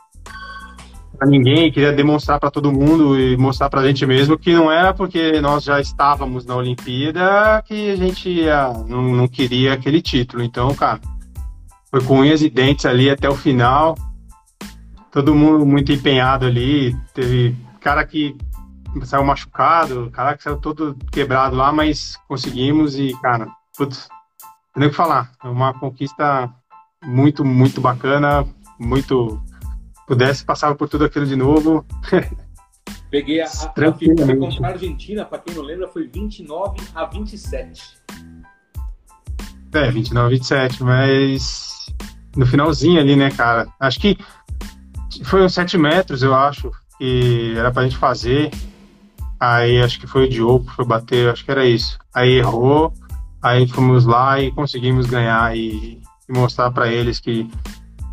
para 1.15 1.29
ninguém, 1.29 1.71
queria 1.71 1.93
demonstrar 1.93 2.39
para 2.41 2.51
todo 2.51 2.73
mundo 2.73 3.17
e 3.17 3.37
mostrar 3.37 3.69
para 3.69 3.79
a 3.79 3.87
gente 3.87 4.05
mesmo 4.05 4.37
que 4.37 4.53
não 4.53 4.69
era 4.69 4.93
porque 4.93 5.39
nós 5.39 5.63
já 5.63 5.79
estávamos 5.79 6.45
na 6.45 6.55
Olimpíada 6.55 7.63
que 7.65 7.91
a 7.91 7.95
gente 7.95 8.29
ia, 8.29 8.73
não, 8.85 9.01
não 9.15 9.25
queria 9.25 9.73
aquele 9.73 10.01
título. 10.01 10.43
Então, 10.43 10.75
cara, 10.75 10.99
foi 11.89 12.01
com 12.01 12.19
unhas 12.19 12.41
e 12.41 12.49
dentes 12.49 12.85
ali 12.85 13.09
até 13.09 13.29
o 13.29 13.35
final 13.35 13.95
todo 15.15 15.33
mundo 15.33 15.65
muito 15.65 15.93
empenhado 15.93 16.45
ali. 16.45 16.93
Teve 17.13 17.55
cara 17.79 18.05
que 18.05 18.35
saiu 19.05 19.23
machucado, 19.23 20.11
cara 20.11 20.35
que 20.35 20.43
saiu 20.43 20.57
todo 20.57 20.93
quebrado 21.09 21.55
lá, 21.55 21.71
mas 21.71 22.17
conseguimos 22.27 22.99
e, 22.99 23.13
cara, 23.21 23.47
putz, 23.77 24.09
não 24.75 24.81
tem 24.81 24.87
o 24.87 24.89
que 24.89 24.97
falar. 24.97 25.31
É 25.41 25.47
uma 25.47 25.73
conquista 25.73 26.53
muito, 27.01 27.45
muito 27.45 27.79
bacana, 27.79 28.45
muito. 28.77 29.41
Pudesse 30.05 30.43
passar 30.43 30.75
por 30.75 30.89
tudo 30.89 31.05
aquilo 31.05 31.25
de 31.25 31.37
novo. 31.37 31.85
Peguei 33.09 33.39
a, 33.39 33.45
a, 33.45 33.89
a 33.89 33.93
figura 33.93 34.35
contra 34.35 34.67
a 34.67 34.71
Argentina, 34.71 35.23
para 35.23 35.39
quem 35.39 35.55
não 35.55 35.63
lembra, 35.63 35.87
foi 35.87 36.07
29 36.07 36.77
a 36.93 37.05
27. 37.05 37.81
É, 39.73 39.89
29 39.89 40.27
a 40.27 40.29
27, 40.29 40.83
mas 40.83 41.85
no 42.35 42.45
finalzinho 42.45 42.99
ali, 42.99 43.15
né, 43.15 43.31
cara? 43.31 43.67
Acho 43.79 43.99
que 44.01 44.17
foi 45.23 45.43
uns 45.43 45.53
7 45.53 45.77
metros, 45.77 46.23
eu 46.23 46.33
acho, 46.33 46.71
que 46.97 47.53
era 47.57 47.71
pra 47.71 47.83
gente 47.83 47.97
fazer. 47.97 48.51
Aí 49.39 49.81
acho 49.81 49.99
que 49.99 50.07
foi 50.07 50.25
o 50.25 50.29
Diogo 50.29 50.65
que 50.65 50.75
foi 50.75 50.85
bater, 50.85 51.29
acho 51.29 51.43
que 51.43 51.51
era 51.51 51.65
isso. 51.65 51.97
Aí 52.13 52.33
errou, 52.33 52.93
aí 53.41 53.67
fomos 53.67 54.05
lá 54.05 54.39
e 54.39 54.51
conseguimos 54.51 55.05
ganhar 55.05 55.55
e, 55.55 56.01
e 56.27 56.33
mostrar 56.33 56.71
para 56.71 56.87
eles 56.87 57.19
que, 57.19 57.49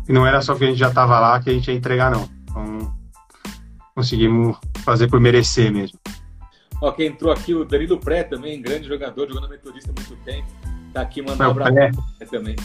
que, 0.05 0.11
não 0.11 0.27
era 0.27 0.41
só 0.41 0.53
que 0.55 0.63
a 0.63 0.67
gente 0.67 0.79
já 0.79 0.91
tava 0.91 1.19
lá 1.19 1.39
que 1.39 1.49
a 1.49 1.53
gente 1.53 1.69
ia 1.69 1.77
entregar, 1.77 2.11
não. 2.11 2.29
Então 2.43 2.93
conseguimos 3.95 4.57
fazer 4.83 5.07
por 5.07 5.19
merecer 5.19 5.71
mesmo. 5.71 5.97
Ó, 6.81 6.91
quem 6.91 7.07
entrou 7.07 7.31
aqui, 7.31 7.53
o 7.53 7.63
Danilo 7.63 7.97
Pré 7.97 8.23
também, 8.23 8.61
grande 8.61 8.87
jogador, 8.87 9.27
jogando 9.27 9.47
Metodista 9.47 9.91
há 9.91 9.93
muito 9.93 10.21
tempo. 10.23 10.47
Tá 10.93 11.01
aqui 11.01 11.21
mandando 11.21 11.43
um 11.43 11.51
abraço 11.51 11.73
também. 12.29 12.55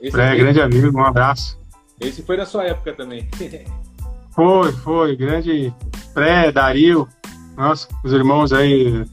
Esse 0.00 0.12
Pré, 0.12 0.34
é 0.34 0.36
grande 0.36 0.60
amigo, 0.60 0.96
um 0.96 1.04
abraço. 1.04 1.58
Esse 2.00 2.22
foi 2.22 2.36
da 2.36 2.46
sua 2.46 2.64
época 2.64 2.92
também. 2.92 3.28
foi, 4.30 4.72
foi. 4.72 5.16
Grande 5.16 5.72
pré, 6.12 6.52
Dario. 6.52 7.08
Nossa, 7.56 7.88
os 8.04 8.12
irmãos 8.12 8.52
aí. 8.52 9.04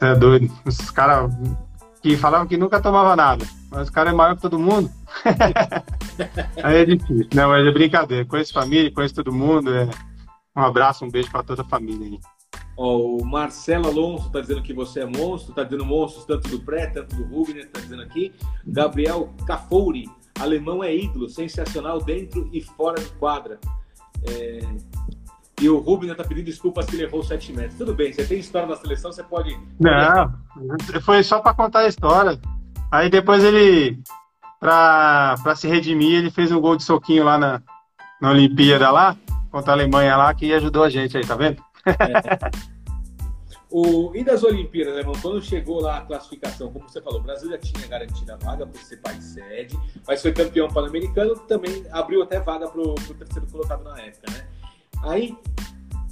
É 0.00 0.14
doido. 0.14 0.50
Os 0.64 0.90
caras 0.90 1.30
que 2.02 2.16
falavam 2.16 2.46
que 2.46 2.56
nunca 2.56 2.80
tomava 2.80 3.14
nada. 3.14 3.46
Mas 3.70 3.88
o 3.88 3.92
cara 3.92 4.10
é 4.10 4.12
maior 4.12 4.34
que 4.34 4.42
todo 4.42 4.58
mundo. 4.58 4.90
aí 6.62 6.78
é 6.78 6.84
difícil. 6.84 7.28
Não, 7.34 7.48
mas 7.50 7.66
é 7.66 7.70
brincadeira. 7.70 8.24
Conheço 8.24 8.52
família, 8.52 8.92
conheço 8.92 9.14
todo 9.14 9.32
mundo. 9.32 9.72
É... 9.74 9.88
Um 10.56 10.62
abraço, 10.62 11.04
um 11.04 11.10
beijo 11.10 11.30
para 11.30 11.42
toda 11.42 11.62
a 11.62 11.64
família 11.64 12.06
aí. 12.06 12.18
Oh, 12.76 13.18
o 13.18 13.24
Marcelo 13.26 13.88
Alonso 13.88 14.28
está 14.28 14.40
dizendo 14.40 14.62
que 14.62 14.72
você 14.72 15.00
é 15.00 15.04
monstro, 15.04 15.50
está 15.50 15.62
dizendo 15.62 15.84
monstros 15.84 16.24
tanto 16.24 16.48
do 16.48 16.60
pré, 16.60 16.86
tanto 16.86 17.14
do 17.14 17.24
Rubner, 17.24 17.64
está 17.64 17.78
dizendo 17.78 18.02
aqui. 18.02 18.32
Gabriel 18.66 19.28
Cafouri, 19.46 20.08
alemão 20.40 20.82
é 20.82 20.94
ídolo, 20.94 21.28
sensacional 21.28 22.00
dentro 22.00 22.48
e 22.52 22.60
fora 22.60 23.00
do 23.00 23.10
quadra. 23.12 23.58
É... 24.28 24.60
E 25.60 25.68
o 25.68 25.78
Rubner 25.78 26.12
está 26.12 26.24
pedindo 26.24 26.46
desculpas 26.46 26.86
que 26.86 26.96
ele 26.96 27.02
errou 27.02 27.22
7 27.22 27.52
metros. 27.52 27.76
Tudo 27.76 27.94
bem, 27.94 28.12
você 28.12 28.24
tem 28.24 28.38
história 28.38 28.66
na 28.66 28.76
seleção, 28.76 29.12
você 29.12 29.22
pode. 29.22 29.58
Não, 29.78 30.32
foi 31.02 31.22
só 31.22 31.40
para 31.40 31.52
contar 31.52 31.80
a 31.80 31.88
história. 31.88 32.40
Aí 32.90 33.10
depois 33.10 33.44
ele, 33.44 34.00
para 34.58 35.54
se 35.54 35.68
redimir, 35.68 36.16
ele 36.16 36.30
fez 36.30 36.50
um 36.50 36.60
gol 36.60 36.76
de 36.76 36.82
soquinho 36.82 37.24
lá 37.24 37.36
na, 37.36 37.62
na 38.20 38.30
Olimpíada 38.30 38.90
lá, 38.90 39.14
contra 39.50 39.72
a 39.72 39.74
Alemanha 39.74 40.16
lá, 40.16 40.32
que 40.32 40.52
ajudou 40.54 40.82
a 40.82 40.88
gente 40.88 41.16
aí, 41.16 41.26
tá 41.26 41.36
vendo? 41.36 41.62
É. 41.86 42.69
O, 43.70 44.14
e 44.16 44.24
das 44.24 44.42
Olimpíadas, 44.42 44.96
né? 44.96 45.12
Quando 45.22 45.40
chegou 45.40 45.80
lá 45.80 45.98
a 45.98 46.00
classificação, 46.00 46.72
como 46.72 46.88
você 46.88 47.00
falou, 47.00 47.20
o 47.20 47.22
Brasil 47.22 47.50
já 47.50 47.58
tinha 47.58 47.86
garantido 47.86 48.32
a 48.32 48.36
vaga 48.36 48.66
por 48.66 48.80
ser 48.80 48.96
país 48.96 49.22
sede, 49.24 49.78
mas 50.06 50.20
foi 50.20 50.32
campeão 50.32 50.66
pan-americano, 50.68 51.36
também 51.40 51.84
abriu 51.92 52.22
até 52.22 52.40
vaga 52.40 52.68
para 52.68 52.80
o 52.80 52.94
terceiro 52.94 53.46
colocado 53.46 53.84
na 53.84 54.00
época, 54.00 54.32
né? 54.32 54.48
Aí, 55.04 55.38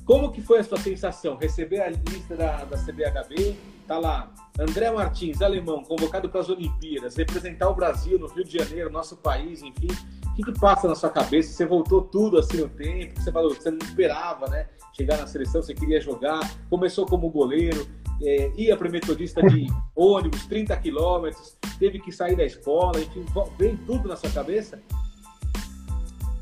como 0.04 0.30
que 0.30 0.40
foi 0.40 0.61
a 0.61 0.64
sua 0.64 0.78
sensação? 0.78 1.36
Receber 1.36 1.80
a 1.80 1.90
lista 1.90 2.36
da, 2.36 2.64
da 2.64 2.78
CBHB, 2.78 3.56
tá 3.88 3.98
lá, 3.98 4.32
André 4.59 4.90
Martins, 4.90 5.42
alemão, 5.42 5.82
convocado 5.82 6.28
para 6.28 6.40
as 6.40 6.48
Olimpíadas, 6.48 7.16
representar 7.16 7.68
o 7.68 7.74
Brasil 7.74 8.18
no 8.18 8.26
Rio 8.28 8.44
de 8.44 8.56
Janeiro, 8.56 8.90
nosso 8.90 9.16
país, 9.16 9.62
enfim. 9.62 9.88
O 10.26 10.34
que, 10.34 10.44
que 10.44 10.61
passa 10.61 10.86
na 10.86 10.94
sua 10.94 11.11
cabeça? 11.11 11.52
Você 11.52 11.66
voltou 11.66 12.02
tudo 12.02 12.38
assim 12.38 12.59
no 12.59 12.68
tempo, 12.68 13.20
você 13.20 13.32
falou, 13.32 13.54
você 13.54 13.70
não 13.70 13.78
esperava, 13.78 14.48
né? 14.48 14.68
Chegar 14.99 15.16
na 15.16 15.26
seleção, 15.28 15.62
você 15.62 15.74
queria 15.74 16.01
jogar, 16.01 16.40
começou 16.68 17.07
como 17.07 17.30
goleiro, 17.30 17.86
é, 18.20 18.51
ia 18.57 18.76
para 18.76 18.90
metodista 18.90 19.40
de 19.42 19.68
ônibus, 19.94 20.44
30 20.46 20.76
quilômetros, 20.78 21.57
teve 21.78 22.01
que 22.01 22.11
sair 22.11 22.34
da 22.34 22.44
escola, 22.44 22.99
enfim, 23.01 23.24
vem 23.57 23.76
tudo 23.76 24.09
na 24.09 24.16
sua 24.16 24.30
cabeça? 24.30 24.80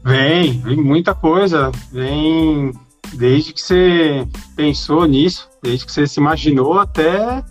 Vem, 0.02 0.60
vem 0.62 0.76
muita 0.76 1.14
coisa, 1.14 1.70
vem 1.92 2.72
desde 3.12 3.52
que 3.52 3.60
você 3.60 4.26
pensou 4.56 5.04
nisso, 5.04 5.50
desde 5.62 5.84
que 5.84 5.92
você 5.92 6.06
se 6.06 6.18
imaginou 6.18 6.78
até 6.78 7.44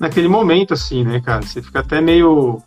naquele 0.00 0.26
momento, 0.26 0.74
assim, 0.74 1.04
né, 1.04 1.20
cara? 1.20 1.42
Você 1.42 1.62
fica 1.62 1.80
até 1.80 2.00
meio. 2.00 2.60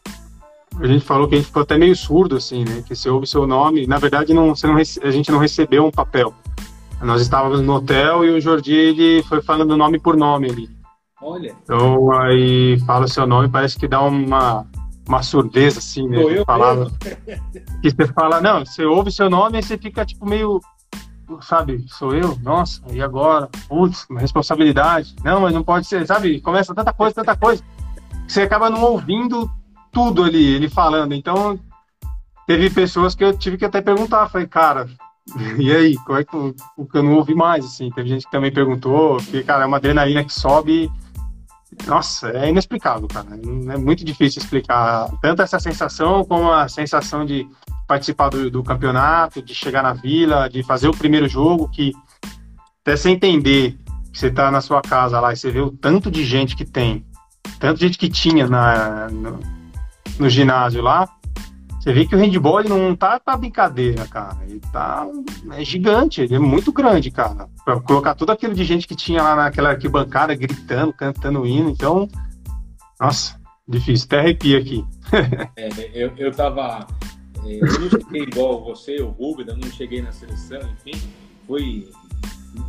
A 0.80 0.88
gente 0.88 1.04
falou 1.04 1.28
que 1.28 1.36
a 1.36 1.38
gente 1.38 1.48
ficou 1.48 1.64
até 1.64 1.78
meio 1.78 1.96
surdo, 1.96 2.36
assim, 2.38 2.64
né? 2.64 2.84
Que 2.88 2.96
você 2.96 3.10
ouve 3.10 3.26
seu 3.26 3.48
nome. 3.48 3.88
Na 3.88 3.98
verdade, 3.98 4.34
não, 4.34 4.56
você 4.56 4.68
não, 4.68 4.76
a 4.76 5.12
gente 5.12 5.32
não 5.32 5.40
recebeu 5.40 5.86
um 5.86 5.92
papel. 5.92 6.34
Nós 7.06 7.22
estávamos 7.22 7.62
no 7.62 7.76
hotel 7.76 8.26
e 8.26 8.32
o 8.32 8.42
Jordi 8.42 8.74
ele 8.74 9.24
foi 9.24 9.40
falando 9.40 9.78
nome 9.78 10.00
por 10.00 10.18
nome 10.18 10.50
ali. 10.50 10.70
Olha. 11.22 11.56
Então 11.62 12.12
aí 12.12 12.80
fala 12.80 13.06
o 13.06 13.08
seu 13.08 13.28
nome, 13.28 13.48
parece 13.48 13.78
que 13.78 13.88
dá 13.88 14.02
uma, 14.02 14.66
uma 15.08 15.22
surdez 15.22 15.78
assim, 15.78 16.08
né? 16.08 16.18
eu 16.18 16.44
falava. 16.44 16.92
Que 17.82 17.92
você 17.92 18.08
fala, 18.12 18.42
não, 18.42 18.66
você 18.66 18.84
ouve 18.84 19.12
seu 19.12 19.30
nome 19.30 19.60
e 19.60 19.64
você 19.64 19.78
fica 19.78 20.04
tipo 20.04 20.28
meio. 20.28 20.60
Sabe, 21.42 21.86
sou 21.88 22.16
eu? 22.16 22.38
Nossa, 22.42 22.82
e 22.92 23.02
agora? 23.02 23.50
Putz, 23.68 24.08
uma 24.10 24.20
responsabilidade. 24.20 25.16
Não, 25.24 25.42
mas 25.42 25.54
não 25.54 25.64
pode 25.64 25.86
ser, 25.86 26.06
sabe? 26.08 26.42
Começa 26.42 26.74
tanta 26.74 26.92
coisa, 26.92 27.14
tanta 27.14 27.36
coisa. 27.36 27.64
Você 28.28 28.42
acaba 28.42 28.70
não 28.70 28.82
ouvindo 28.82 29.50
tudo 29.92 30.24
ali, 30.24 30.54
ele 30.54 30.70
falando. 30.70 31.14
Então, 31.14 31.60
teve 32.48 32.70
pessoas 32.72 33.14
que 33.14 33.24
eu 33.24 33.38
tive 33.38 33.58
que 33.58 33.66
até 33.66 33.82
perguntar. 33.82 34.30
Falei, 34.30 34.48
cara, 34.48 34.88
E 35.58 35.72
aí, 35.76 35.96
como 36.06 36.20
é 36.20 36.24
que 36.24 36.32
que 36.32 36.98
eu 36.98 37.04
não 37.04 37.16
ouvi 37.16 37.34
mais, 37.34 37.66
assim? 37.66 37.90
Teve 37.92 38.10
gente 38.10 38.26
que 38.26 38.32
também 38.32 38.52
perguntou, 38.52 39.18
que, 39.18 39.44
cara, 39.44 39.64
é 39.64 39.68
uma 39.68 39.78
adrenalina 39.78 40.24
que 40.24 40.34
sobe. 40.34 40.92
Nossa, 41.88 42.30
é 42.30 42.50
inexplicável, 42.50 43.08
cara. 43.08 43.28
É 43.34 43.78
muito 43.78 44.06
difícil 44.06 44.42
explicar 44.42 45.10
tanto 45.22 45.42
essa 45.42 45.60
sensação 45.60 46.24
como 46.24 46.52
a 46.52 46.68
sensação 46.68 47.26
de 47.26 47.48
participar 47.88 48.30
do, 48.30 48.50
do 48.50 48.64
campeonato, 48.64 49.42
de 49.42 49.54
chegar 49.54 49.84
na 49.84 49.94
vila, 49.94 50.48
de 50.50 50.64
fazer 50.64 50.88
o 50.88 50.96
primeiro 50.96 51.28
jogo, 51.28 51.70
que 51.70 51.92
até 52.82 52.96
sem 52.96 53.16
entender 53.16 53.78
que 54.12 54.20
você 54.20 54.32
tá 54.32 54.50
na 54.50 54.62
sua 54.62 54.82
casa 54.82 55.20
lá 55.20 55.34
e 55.34 55.36
você 55.36 55.52
vê 55.52 55.60
o 55.60 55.72
tanto 55.72 56.10
de 56.10 56.24
gente 56.24 56.56
que 56.56 56.64
tem, 56.64 57.06
tanto 57.60 57.80
de 57.80 57.88
gente 57.88 57.98
que 57.98 58.10
tinha 58.10 58.48
na, 58.48 59.10
no, 59.10 59.40
no 60.18 60.30
ginásio 60.30 60.82
lá, 60.82 61.08
você 61.86 61.94
vê 61.94 62.08
que 62.08 62.16
o 62.16 62.18
handball 62.18 62.62
ele 62.62 62.70
não 62.70 62.96
tá 62.96 63.20
pra 63.20 63.38
brincadeira, 63.38 64.08
cara. 64.08 64.40
Ele 64.42 64.60
tá. 64.72 65.08
É 65.52 65.64
gigante, 65.64 66.20
ele 66.20 66.34
é 66.34 66.40
muito 66.40 66.74
grande, 66.74 67.12
cara. 67.12 67.48
Pra 67.64 67.80
colocar 67.80 68.16
tudo 68.16 68.32
aquilo 68.32 68.56
de 68.56 68.64
gente 68.64 68.88
que 68.88 68.96
tinha 68.96 69.22
lá 69.22 69.36
naquela 69.36 69.70
arquibancada 69.70 70.34
gritando, 70.34 70.92
cantando 70.92 71.46
hino. 71.46 71.70
Então, 71.70 72.10
nossa, 73.00 73.40
difícil. 73.68 74.08
Até 74.08 74.20
arrepia 74.20 74.58
aqui. 74.58 74.84
é, 75.56 75.70
eu, 75.94 76.12
eu 76.18 76.32
tava. 76.32 76.88
É, 77.46 77.54
eu 77.54 77.80
não 77.80 77.90
cheguei 77.92 78.24
igual 78.24 78.64
você, 78.64 79.00
o 79.00 79.10
Rubens, 79.10 79.56
não 79.56 79.70
cheguei 79.70 80.02
na 80.02 80.12
seleção, 80.12 80.62
enfim. 80.72 81.00
Fui 81.46 81.88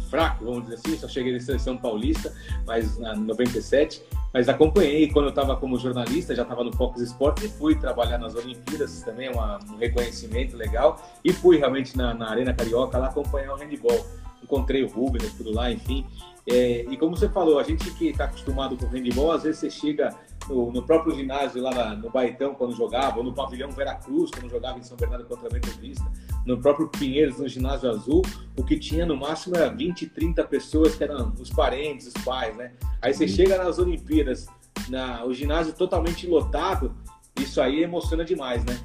fraco, 0.09 0.45
vamos 0.45 0.65
dizer 0.65 0.75
assim, 0.77 0.99
só 0.99 1.09
cheguei 1.09 1.33
na 1.33 1.41
seleção 1.41 1.77
paulista, 1.77 2.33
mas 2.67 2.99
na 2.99 3.15
97 3.15 4.03
mas 4.37 4.51
acompanhei 4.51 5.11
quando 5.11 5.25
eu 5.25 5.31
estava 5.31 5.57
como 5.57 5.79
jornalista, 5.79 6.35
já 6.35 6.43
estava 6.43 6.63
no 6.63 6.71
Focus 6.71 7.01
Sports 7.01 7.43
e 7.43 7.49
fui 7.49 7.75
trabalhar 7.75 8.19
nas 8.19 8.35
Olimpíadas, 8.35 9.01
também 9.01 9.29
é 9.29 9.31
uma, 9.31 9.59
um 9.73 9.79
reconhecimento 9.79 10.55
legal, 10.55 11.01
e 11.25 11.33
fui 11.33 11.57
realmente 11.57 11.97
na, 11.97 12.13
na, 12.13 12.29
Arena 12.29 12.53
Carioca 12.53 12.99
lá 12.99 13.07
acompanhar 13.07 13.55
o 13.55 13.57
handball. 13.57 14.07
Encontrei 14.43 14.85
o 14.85 14.89
Rubens, 14.89 15.33
tudo 15.33 15.55
lá, 15.55 15.73
enfim. 15.73 16.07
É, 16.47 16.85
e 16.91 16.99
como 16.99 17.17
você 17.17 17.31
falou, 17.31 17.59
a 17.59 17.63
gente 17.63 17.91
que 17.93 18.09
está 18.09 18.27
acostumado 18.27 18.77
com 18.77 18.85
o 18.85 18.89
handball, 18.91 19.33
às 19.33 19.45
vezes 19.45 19.59
você 19.59 19.71
chega 19.71 20.15
no, 20.49 20.73
no 20.73 20.83
próprio 20.83 21.15
ginásio 21.15 21.63
lá 21.63 21.71
na, 21.73 21.95
no 21.95 22.11
Baitão, 22.11 22.55
quando 22.55 22.75
jogava, 22.75 23.19
ou 23.19 23.25
no 23.25 23.33
pavilhão 23.33 23.71
Veracruz, 23.71 24.31
quando 24.31 24.51
jogava 24.51 24.79
em 24.79 24.83
São 24.83 24.97
Bernardo 24.97 25.25
contra 25.27 25.49
a 25.49 25.53
Metodista, 25.53 26.05
no 26.45 26.59
próprio 26.59 26.89
Pinheiros, 26.89 27.39
no 27.39 27.49
ginásio 27.49 27.91
azul, 27.91 28.23
o 28.57 28.65
que 28.65 28.79
tinha 28.79 29.05
no 29.05 29.17
máximo 29.17 29.57
era 29.57 29.69
20, 29.69 30.07
30 30.07 30.45
pessoas 30.45 30.95
que 30.95 31.05
eram 31.05 31.33
os 31.39 31.51
parentes, 31.51 32.07
os 32.07 32.25
pais, 32.25 32.57
né? 32.57 32.73
Aí 33.03 33.13
você 33.13 33.27
chega 33.27 33.63
nas 33.63 33.79
Olimpíadas, 33.79 34.47
na, 34.89 35.25
o 35.25 35.35
ginásio 35.35 35.73
totalmente 35.73 36.27
lotado, 36.27 36.95
isso 37.39 37.61
aí 37.61 37.83
emociona 37.83 38.25
demais, 38.25 38.65
né? 38.65 38.79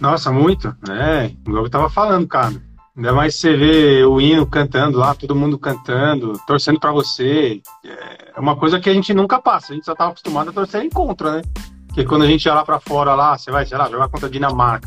Nossa, 0.00 0.32
muito, 0.32 0.74
né? 0.86 1.26
Igual 1.46 1.64
eu 1.64 1.70
tava 1.70 1.90
falando, 1.90 2.26
cara. 2.26 2.69
Ainda 3.00 3.14
mais 3.14 3.34
você 3.34 3.56
vê 3.56 4.04
o 4.04 4.20
hino 4.20 4.46
cantando 4.46 4.98
lá, 4.98 5.14
todo 5.14 5.34
mundo 5.34 5.58
cantando, 5.58 6.38
torcendo 6.46 6.78
para 6.78 6.92
você. 6.92 7.62
É 8.36 8.38
uma 8.38 8.56
coisa 8.56 8.78
que 8.78 8.90
a 8.90 8.92
gente 8.92 9.14
nunca 9.14 9.40
passa, 9.40 9.72
a 9.72 9.74
gente 9.74 9.86
só 9.86 9.94
tava 9.94 10.10
acostumado 10.10 10.50
a 10.50 10.52
torcer 10.52 10.82
em 10.82 10.90
contra, 10.90 11.36
né? 11.36 11.42
Porque 11.86 12.04
quando 12.04 12.24
a 12.24 12.26
gente 12.26 12.44
ia 12.44 12.52
lá 12.52 12.62
para 12.62 12.78
fora 12.78 13.14
lá, 13.14 13.38
você 13.38 13.50
vai, 13.50 13.64
sei 13.64 13.78
lá, 13.78 13.88
jogar 13.88 14.10
contra 14.10 14.28
a 14.28 14.30
Dinamarca 14.30 14.86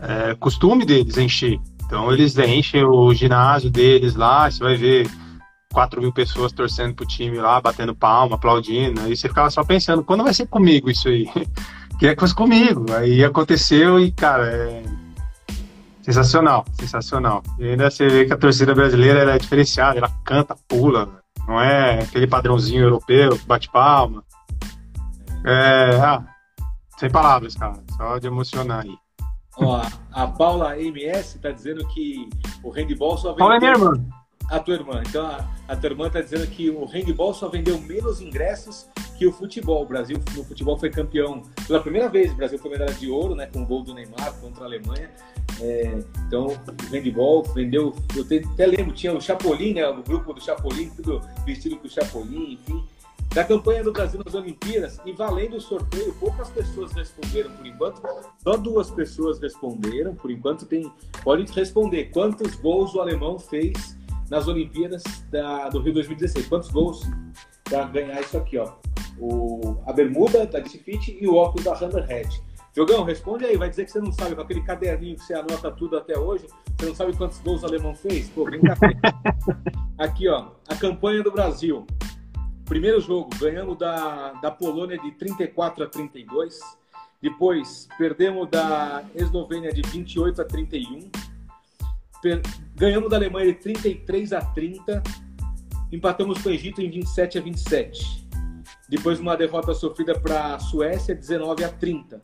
é, 0.00 0.34
costume 0.36 0.86
deles 0.86 1.18
encher. 1.18 1.60
Então 1.84 2.10
eles 2.10 2.38
enchem 2.38 2.82
o 2.84 3.12
ginásio 3.12 3.70
deles 3.70 4.16
lá, 4.16 4.50
você 4.50 4.64
vai 4.64 4.76
ver 4.76 5.06
4 5.74 6.00
mil 6.00 6.14
pessoas 6.14 6.52
torcendo 6.52 6.94
pro 6.94 7.04
time 7.04 7.36
lá, 7.36 7.60
batendo 7.60 7.94
palma, 7.94 8.36
aplaudindo. 8.36 9.02
Aí 9.02 9.14
você 9.14 9.28
ficava 9.28 9.50
só 9.50 9.62
pensando, 9.62 10.02
quando 10.02 10.24
vai 10.24 10.32
ser 10.32 10.46
comigo 10.46 10.88
isso 10.90 11.08
aí? 11.08 11.28
Que 11.98 12.14
fosse 12.14 12.34
comigo. 12.34 12.84
Aí 12.92 13.22
aconteceu 13.24 13.98
e, 13.98 14.12
cara, 14.12 14.46
é 14.46 14.82
sensacional, 16.06 16.64
sensacional. 16.78 17.42
E 17.58 17.70
ainda 17.70 17.90
você 17.90 18.06
vê 18.06 18.24
que 18.24 18.32
a 18.32 18.36
torcida 18.36 18.72
brasileira 18.72 19.34
é 19.34 19.38
diferenciada, 19.38 19.98
ela 19.98 20.10
canta, 20.24 20.56
pula, 20.68 21.20
não 21.48 21.60
é 21.60 21.98
aquele 22.00 22.28
padrãozinho 22.28 22.84
europeu, 22.84 23.36
bate 23.44 23.68
palma. 23.70 24.22
É, 25.44 25.96
ah, 26.00 26.24
sem 26.96 27.10
palavras, 27.10 27.56
cara, 27.56 27.74
só 27.96 28.18
de 28.18 28.28
emocionar 28.28 28.84
aí. 28.84 28.96
Ó, 29.58 29.82
a 30.12 30.26
Paula 30.28 30.78
MS 30.78 31.36
está 31.36 31.50
dizendo 31.50 31.86
que 31.88 32.28
o 32.62 32.70
handball 32.70 33.16
só 33.16 33.30
vendeu. 33.30 33.38
Paula 33.38 33.56
é 33.56 33.58
minha 33.58 33.72
irmã. 33.72 34.04
A 34.50 34.60
tua 34.60 34.74
irmã. 34.74 35.02
Então, 35.06 35.26
a, 35.26 35.48
a 35.68 35.76
tua 35.76 35.90
irmã 35.90 36.06
está 36.06 36.20
dizendo 36.20 36.46
que 36.46 36.70
o 36.70 36.84
handball 36.84 37.34
só 37.34 37.48
vendeu 37.48 37.80
menos 37.80 38.20
ingressos 38.20 38.88
que 39.18 39.26
o 39.26 39.32
futebol. 39.32 39.82
O 39.82 39.86
Brasil 39.86 40.18
no 40.36 40.44
futebol 40.44 40.78
foi 40.78 40.90
campeão 40.90 41.42
pela 41.66 41.80
primeira 41.80 42.08
vez. 42.08 42.32
O 42.32 42.36
Brasil 42.36 42.58
foi 42.58 42.70
medalha 42.70 42.94
de 42.94 43.10
ouro, 43.10 43.34
né? 43.34 43.46
Com 43.46 43.62
o 43.62 43.66
gol 43.66 43.82
do 43.82 43.92
Neymar 43.94 44.32
contra 44.40 44.64
a 44.64 44.66
Alemanha. 44.66 45.10
É, 45.60 45.98
então, 46.26 46.46
o 46.46 46.94
handball 46.94 47.42
vendeu. 47.54 47.94
Eu 48.14 48.24
até 48.24 48.66
lembro, 48.66 48.94
tinha 48.94 49.12
o 49.12 49.20
Chapolin, 49.20 49.74
né? 49.74 49.88
O 49.88 50.02
grupo 50.02 50.32
do 50.32 50.40
Chapolin, 50.40 50.90
tudo 50.90 51.20
vestido 51.44 51.76
com 51.76 51.86
o 51.86 51.90
Chapolin, 51.90 52.52
enfim 52.52 52.84
da 53.36 53.44
campanha 53.44 53.84
do 53.84 53.92
Brasil 53.92 54.18
nas 54.24 54.34
Olimpíadas 54.34 54.98
e 55.04 55.12
valendo 55.12 55.56
o 55.56 55.60
sorteio, 55.60 56.14
poucas 56.14 56.48
pessoas 56.48 56.92
responderam 56.92 57.50
por 57.50 57.66
enquanto. 57.66 58.02
Só 58.42 58.56
duas 58.56 58.90
pessoas 58.90 59.38
responderam 59.38 60.14
por 60.14 60.30
enquanto. 60.30 60.64
Tem, 60.64 60.90
pode 61.22 61.44
responder 61.52 62.06
quantos 62.06 62.54
gols 62.54 62.94
o 62.94 63.00
alemão 63.02 63.38
fez 63.38 63.94
nas 64.30 64.48
Olimpíadas 64.48 65.02
da, 65.30 65.68
do 65.68 65.80
Rio 65.80 65.94
2016? 65.94 66.48
Quantos 66.48 66.70
gols 66.70 67.02
para 67.64 67.84
ganhar 67.84 68.20
isso 68.20 68.36
aqui, 68.36 68.58
ó? 68.58 68.74
O, 69.18 69.78
a 69.86 69.92
bermuda 69.92 70.46
da 70.46 70.58
DC 70.60 70.78
Fit 70.78 71.16
e 71.20 71.26
o 71.26 71.34
óculos 71.34 71.64
da 71.64 71.72
Hammerhead. 71.72 72.42
Jogão, 72.76 73.04
responde 73.04 73.46
aí, 73.46 73.56
vai 73.56 73.70
dizer 73.70 73.86
que 73.86 73.90
você 73.90 74.00
não 74.00 74.12
sabe, 74.12 74.34
com 74.34 74.42
aquele 74.42 74.60
caderninho 74.60 75.16
que 75.16 75.24
você 75.24 75.32
anota 75.32 75.70
tudo 75.70 75.96
até 75.96 76.18
hoje, 76.18 76.46
você 76.76 76.86
não 76.86 76.94
sabe 76.94 77.16
quantos 77.16 77.38
gols 77.38 77.62
o 77.62 77.66
alemão 77.66 77.94
fez? 77.94 78.28
Pô, 78.28 78.44
vem 78.44 78.60
cá. 78.60 78.76
aqui, 79.96 80.28
ó, 80.28 80.48
a 80.68 80.76
campanha 80.76 81.22
do 81.22 81.32
Brasil. 81.32 81.86
Primeiro 82.66 83.00
jogo, 83.00 83.30
ganhamos 83.38 83.78
da, 83.78 84.32
da 84.42 84.50
Polônia 84.50 84.98
de 84.98 85.10
34 85.12 85.84
a 85.84 85.86
32. 85.86 86.60
Depois, 87.22 87.88
perdemos 87.96 88.50
da 88.50 89.04
Eslovênia 89.14 89.72
de 89.72 89.80
28 89.80 90.42
a 90.42 90.44
31. 90.44 91.10
Ganhamos 92.74 93.10
da 93.10 93.16
Alemanha 93.16 93.46
de 93.46 93.54
33 93.54 94.32
a 94.32 94.40
30. 94.40 95.02
Empatamos 95.92 96.42
com 96.42 96.48
o 96.48 96.52
Egito 96.52 96.82
em 96.82 96.90
27 96.90 97.38
a 97.38 97.40
27. 97.40 98.28
Depois, 98.88 99.18
uma 99.18 99.36
derrota 99.36 99.74
sofrida 99.74 100.18
para 100.18 100.54
a 100.54 100.58
Suécia, 100.58 101.14
19 101.14 101.64
a 101.64 101.68
30. 101.68 102.20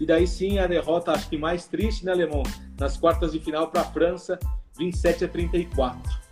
E 0.00 0.06
daí 0.06 0.26
sim, 0.26 0.58
a 0.58 0.66
derrota, 0.66 1.12
acho 1.12 1.28
que 1.28 1.36
mais 1.36 1.66
triste, 1.66 2.04
né, 2.04 2.12
Alemão? 2.12 2.42
Nas 2.78 2.96
quartas 2.96 3.32
de 3.32 3.40
final 3.40 3.68
para 3.68 3.82
a 3.82 3.84
França, 3.84 4.38
27 4.78 5.24
a 5.24 5.28
34. 5.28 6.22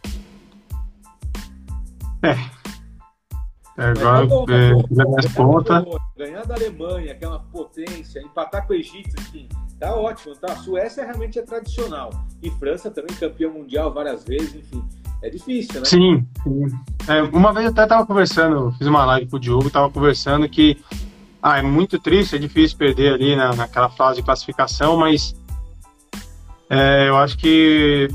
É, 2.22 2.30
é, 3.78 3.84
agora, 3.84 4.28
tá 4.28 4.52
é, 4.52 5.22
tá 5.22 5.34
conta. 5.34 5.84
Ganhar 6.16 6.44
da 6.44 6.54
Alemanha, 6.54 7.14
que 7.14 7.24
é 7.24 7.28
uma 7.28 7.40
potência, 7.40 8.20
empatar 8.20 8.66
com 8.66 8.72
o 8.72 8.76
Egito, 8.76 9.18
enfim, 9.20 9.48
tá 9.80 9.96
ótimo, 9.96 10.36
tá? 10.36 10.54
Suécia 10.56 11.04
realmente 11.04 11.38
é 11.38 11.42
tradicional. 11.42 12.10
E 12.42 12.50
França 12.50 12.90
também 12.90 13.16
campeão 13.16 13.52
mundial 13.52 13.92
várias 13.92 14.24
vezes, 14.24 14.54
enfim. 14.54 14.84
É 15.22 15.30
difícil, 15.30 15.80
né? 15.80 15.86
Sim, 15.86 16.26
sim. 16.42 16.66
É, 17.08 17.22
uma 17.22 17.52
vez 17.52 17.66
eu 17.66 17.72
até 17.72 17.86
tava 17.86 18.06
conversando, 18.06 18.72
fiz 18.78 18.86
uma 18.86 19.04
live 19.06 19.28
com 19.28 19.36
o 19.36 19.40
Diogo, 19.40 19.70
tava 19.70 19.90
conversando 19.90 20.48
que 20.48 20.78
ah, 21.42 21.58
é 21.58 21.62
muito 21.62 21.98
triste, 21.98 22.36
é 22.36 22.38
difícil 22.38 22.76
perder 22.76 23.14
ali 23.14 23.34
na, 23.34 23.54
naquela 23.54 23.88
fase 23.88 24.20
de 24.20 24.22
classificação, 24.24 24.98
mas 24.98 25.34
é, 26.68 27.08
eu 27.08 27.16
acho 27.16 27.36
que 27.38 28.08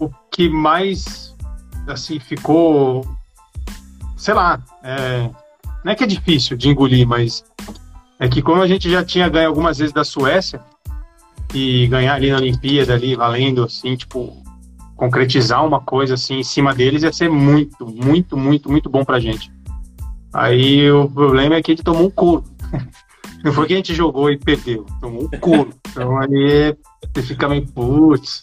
o 0.00 0.10
que 0.30 0.48
mais 0.48 1.34
assim 1.86 2.18
ficou 2.18 3.04
sei 4.16 4.34
lá, 4.34 4.62
é, 4.84 5.28
não 5.84 5.92
é 5.92 5.94
que 5.96 6.04
é 6.04 6.06
difícil 6.06 6.56
de 6.56 6.68
engolir, 6.68 7.06
mas 7.06 7.44
é 8.20 8.28
que 8.28 8.40
como 8.40 8.62
a 8.62 8.68
gente 8.68 8.88
já 8.88 9.04
tinha 9.04 9.28
ganho 9.28 9.48
algumas 9.48 9.78
vezes 9.78 9.92
da 9.92 10.04
Suécia 10.04 10.60
e 11.54 11.86
ganhar 11.86 12.14
ali 12.14 12.30
na 12.30 12.38
Olimpíada 12.38 12.94
ali 12.94 13.14
valendo 13.14 13.64
assim, 13.64 13.96
tipo, 13.96 14.42
concretizar 14.96 15.64
uma 15.64 15.80
coisa 15.80 16.14
assim 16.14 16.38
em 16.38 16.44
cima 16.44 16.74
deles 16.74 17.02
ia 17.02 17.12
ser 17.12 17.28
muito, 17.28 17.86
muito, 17.86 18.36
muito, 18.36 18.70
muito 18.70 18.88
bom 18.88 19.04
pra 19.04 19.20
gente. 19.20 19.52
Aí 20.32 20.90
o 20.90 21.08
problema 21.08 21.56
é 21.56 21.62
que 21.62 21.72
a 21.72 21.74
gente 21.74 21.84
tomou 21.84 22.06
um 22.06 22.10
couro. 22.10 22.44
Não 23.44 23.52
foi 23.52 23.66
que 23.66 23.72
a 23.72 23.76
gente 23.76 23.94
jogou 23.94 24.30
e 24.30 24.38
perdeu, 24.38 24.86
tomou 25.00 25.24
um 25.24 25.38
couro. 25.38 25.70
Então 25.90 26.16
aí 26.18 26.76
você 27.12 27.22
fica 27.22 27.48
meio 27.48 27.66
putz, 27.66 28.42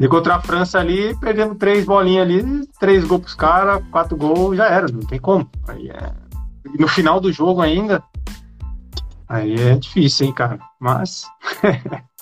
e 0.00 0.08
contra 0.08 0.36
a 0.36 0.40
França 0.40 0.78
ali, 0.78 1.14
perdendo 1.20 1.54
três 1.54 1.84
bolinhas 1.84 2.24
ali, 2.24 2.66
três 2.80 3.04
gols 3.04 3.20
pros 3.20 3.34
caras, 3.34 3.84
quatro 3.90 4.16
gols, 4.16 4.56
já 4.56 4.66
era, 4.66 4.88
não 4.88 5.00
tem 5.00 5.18
como. 5.18 5.46
Aí 5.68 5.90
é... 5.90 6.12
no 6.78 6.88
final 6.88 7.20
do 7.20 7.30
jogo 7.30 7.60
ainda, 7.60 8.02
aí 9.30 9.54
é 9.54 9.76
difícil, 9.76 10.26
hein, 10.26 10.34
cara. 10.34 10.58
Mas. 10.78 11.24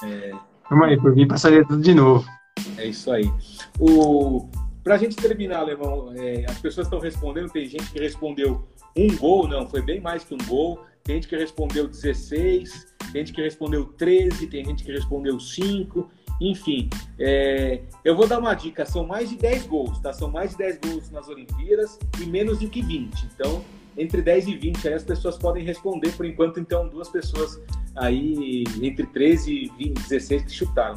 é... 0.02 0.32
Vamos 0.70 0.86
aí, 0.86 1.00
por 1.00 1.14
mim 1.16 1.26
passaria 1.26 1.64
tudo 1.66 1.82
de 1.82 1.94
novo. 1.94 2.28
É 2.76 2.86
isso 2.86 3.11
aí. 3.11 3.32
O... 3.80 4.48
Pra 4.84 4.98
gente 4.98 5.16
terminar, 5.16 5.61
Alemão, 5.61 6.12
é... 6.14 6.44
as 6.48 6.59
pessoas 6.59 6.86
estão 6.86 7.00
respondendo, 7.00 7.50
tem 7.50 7.66
gente 7.66 7.90
que 7.90 7.98
respondeu 7.98 8.68
um 8.96 9.16
gol, 9.16 9.48
não, 9.48 9.66
foi 9.66 9.80
bem 9.80 10.00
mais 10.00 10.24
que 10.24 10.34
um 10.34 10.38
gol. 10.46 10.84
Tem 11.04 11.16
gente 11.16 11.28
que 11.28 11.36
respondeu 11.36 11.88
16, 11.88 12.94
tem 13.12 13.24
gente 13.24 13.32
que 13.32 13.40
respondeu 13.40 13.86
13, 13.86 14.46
tem 14.48 14.64
gente 14.64 14.84
que 14.84 14.92
respondeu 14.92 15.40
5. 15.40 16.11
Enfim, 16.40 16.88
é, 17.18 17.80
eu 18.04 18.14
vou 18.14 18.26
dar 18.26 18.38
uma 18.38 18.54
dica: 18.54 18.84
são 18.84 19.06
mais 19.06 19.30
de 19.30 19.36
10 19.36 19.66
gols, 19.66 19.98
tá? 20.00 20.12
São 20.12 20.30
mais 20.30 20.50
de 20.50 20.59
10 20.59 20.78
gols 20.78 21.11
nas 21.11 21.28
Olimpíadas 21.28 21.98
e 22.20 22.26
menos 22.26 22.59
do 22.59 22.68
que 22.68 22.82
20. 22.82 23.26
Então, 23.34 23.64
entre 23.99 24.22
10 24.22 24.49
e 24.49 24.57
20 24.57 24.88
aí 24.88 24.94
as 24.94 25.03
pessoas 25.03 25.36
podem 25.36 25.64
responder. 25.64 26.12
Por 26.12 26.24
enquanto, 26.24 26.61
então, 26.61 26.88
duas 26.88 27.09
pessoas 27.09 27.61
aí 27.96 28.64
entre 28.80 29.07
13 29.07 29.53
e 29.53 29.68
20, 29.76 30.01
16 30.09 30.42
que 30.44 30.53
chutaram. 30.53 30.94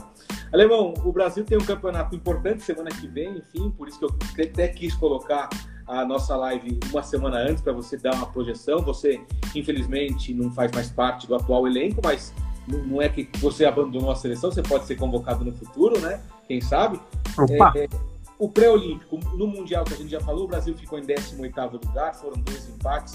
Alemão, 0.54 0.94
o 1.04 1.12
Brasil 1.12 1.44
tem 1.44 1.58
um 1.58 1.66
campeonato 1.66 2.16
importante 2.16 2.64
semana 2.64 2.90
que 2.90 3.08
vem, 3.08 3.38
enfim, 3.38 3.72
por 3.72 3.88
isso 3.88 3.98
que 3.98 4.06
eu 4.06 4.46
até 4.46 4.68
quis 4.68 4.94
colocar 4.94 5.50
a 5.88 6.06
nossa 6.06 6.36
live 6.36 6.80
uma 6.92 7.04
semana 7.04 7.38
antes 7.38 7.62
para 7.62 7.74
você 7.74 7.98
dar 7.98 8.14
uma 8.16 8.28
projeção. 8.28 8.82
Você, 8.82 9.20
infelizmente, 9.56 10.34
não 10.34 10.52
faz 10.52 10.72
mais 10.72 10.90
parte 10.90 11.28
do 11.28 11.36
atual 11.36 11.68
elenco, 11.68 12.02
mas 12.04 12.34
não 12.68 13.02
é 13.02 13.10
que 13.10 13.28
você 13.40 13.66
abandonou 13.66 14.12
a 14.12 14.16
seleção, 14.16 14.52
você 14.52 14.62
pode 14.62 14.86
ser 14.86 14.96
convocado 14.96 15.44
no 15.44 15.52
futuro, 15.52 16.00
né? 16.00 16.22
Quem 16.48 16.62
sabe? 16.62 17.00
É, 17.50 17.84
é, 17.84 17.90
o 18.42 18.50
pré-olímpico, 18.50 19.20
no 19.38 19.46
Mundial 19.46 19.86
que 19.86 19.94
a 19.94 19.98
gente 19.98 20.10
já 20.10 20.20
falou, 20.20 20.46
o 20.46 20.48
Brasil 20.48 20.76
ficou 20.76 20.98
em 20.98 21.04
18º 21.04 21.74
lugar, 21.86 22.16
foram 22.16 22.42
dois 22.42 22.68
empates, 22.70 23.14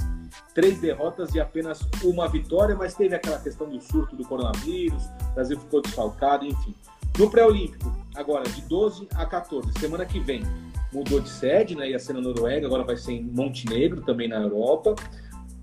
três 0.54 0.80
derrotas 0.80 1.34
e 1.34 1.40
apenas 1.40 1.80
uma 2.04 2.28
vitória, 2.28 2.76
mas 2.76 2.94
teve 2.94 3.16
aquela 3.16 3.40
questão 3.40 3.68
do 3.68 3.80
surto 3.80 4.14
do 4.14 4.24
coronavírus, 4.24 5.02
o 5.32 5.34
Brasil 5.34 5.58
ficou 5.58 5.82
desfalcado, 5.82 6.46
enfim. 6.46 6.72
No 7.18 7.28
pré-olímpico, 7.28 7.92
agora 8.14 8.48
de 8.48 8.62
12 8.68 9.08
a 9.16 9.26
14, 9.26 9.72
semana 9.80 10.06
que 10.06 10.20
vem, 10.20 10.44
mudou 10.92 11.18
de 11.18 11.28
sede, 11.28 11.74
né? 11.74 11.90
Ia 11.90 11.98
ser 11.98 12.12
na 12.12 12.20
Noruega, 12.20 12.64
agora 12.68 12.84
vai 12.84 12.96
ser 12.96 13.14
em 13.14 13.24
Montenegro, 13.24 14.02
também 14.02 14.28
na 14.28 14.36
Europa. 14.36 14.94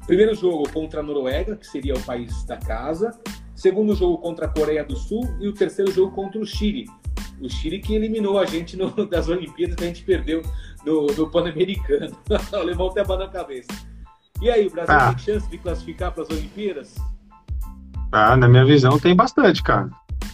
Primeiro 0.05 0.35
jogo 0.35 0.69
contra 0.73 0.99
a 0.99 1.03
Noruega, 1.03 1.55
que 1.55 1.65
seria 1.65 1.93
o 1.93 2.03
país 2.03 2.43
da 2.43 2.57
casa 2.57 3.17
segundo 3.55 3.95
jogo 3.95 4.17
contra 4.17 4.45
a 4.45 4.49
Coreia 4.49 4.83
do 4.83 4.97
Sul 4.97 5.23
e 5.39 5.47
o 5.47 5.53
terceiro 5.53 5.89
jogo 5.91 6.13
contra 6.13 6.37
o 6.37 6.45
Chile. 6.45 6.85
O 7.43 7.49
Chile 7.49 7.79
que 7.79 7.93
eliminou 7.93 8.39
a 8.39 8.45
gente 8.45 8.77
no, 8.77 8.89
das 9.05 9.27
Olimpíadas 9.27 9.75
que 9.75 9.83
a 9.83 9.87
gente 9.87 10.03
perdeu 10.03 10.41
no, 10.85 11.07
no 11.07 11.29
Pan-Americano. 11.29 12.15
alemão 12.53 12.87
até 12.87 13.01
a 13.01 13.17
na 13.17 13.27
cabeça. 13.27 13.69
E 14.41 14.49
aí, 14.49 14.65
o 14.65 14.71
Brasil 14.71 14.95
ah. 14.95 15.13
tem 15.13 15.17
chance 15.17 15.49
de 15.49 15.57
classificar 15.57 16.11
para 16.11 16.23
as 16.23 16.29
Olimpíadas? 16.29 16.95
Ah, 18.11 18.35
na 18.35 18.47
minha 18.47 18.65
visão 18.65 18.99
tem 18.99 19.15
bastante, 19.15 19.61
cara. 19.61 19.89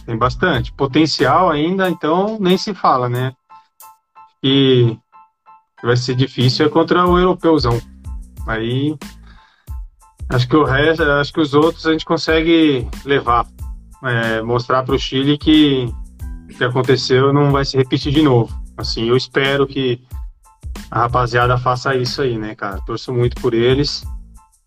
Tem 0.06 0.16
bastante. 0.16 0.72
Potencial 0.72 1.50
ainda, 1.50 1.88
então 1.88 2.38
nem 2.40 2.56
se 2.56 2.74
fala, 2.74 3.08
né? 3.08 3.32
E 4.42 4.96
vai 5.82 5.96
ser 5.96 6.14
difícil 6.14 6.66
é 6.66 6.68
contra 6.68 7.06
o 7.06 7.18
europeuzão. 7.18 7.80
Aí 8.46 8.96
Acho 10.32 10.48
que 10.48 10.56
o 10.56 10.62
resto, 10.62 11.02
acho 11.02 11.32
que 11.32 11.40
os 11.40 11.54
outros 11.54 11.84
a 11.86 11.90
gente 11.90 12.04
consegue 12.04 12.88
levar, 13.04 13.48
é, 14.04 14.40
mostrar 14.42 14.84
para 14.84 14.94
o 14.94 14.98
Chile 14.98 15.36
que 15.36 15.92
que 16.60 16.64
aconteceu 16.64 17.32
não 17.32 17.50
vai 17.50 17.64
se 17.64 17.76
repetir 17.76 18.12
de 18.12 18.22
novo. 18.22 18.54
Assim, 18.76 19.08
eu 19.08 19.16
espero 19.16 19.66
que 19.66 20.00
a 20.90 21.00
rapaziada 21.00 21.56
faça 21.56 21.94
isso 21.94 22.20
aí, 22.20 22.36
né, 22.36 22.54
cara? 22.54 22.80
Torço 22.86 23.12
muito 23.12 23.40
por 23.40 23.54
eles. 23.54 24.04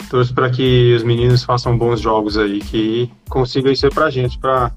Torço 0.09 0.33
para 0.33 0.49
que 0.49 0.93
os 0.95 1.03
meninos 1.03 1.43
façam 1.43 1.77
bons 1.77 2.01
jogos 2.01 2.37
aí, 2.37 2.59
que 2.59 3.11
consiga 3.29 3.71
isso 3.71 3.87
para 3.89 4.05
a 4.05 4.09
gente, 4.09 4.39
para 4.39 4.71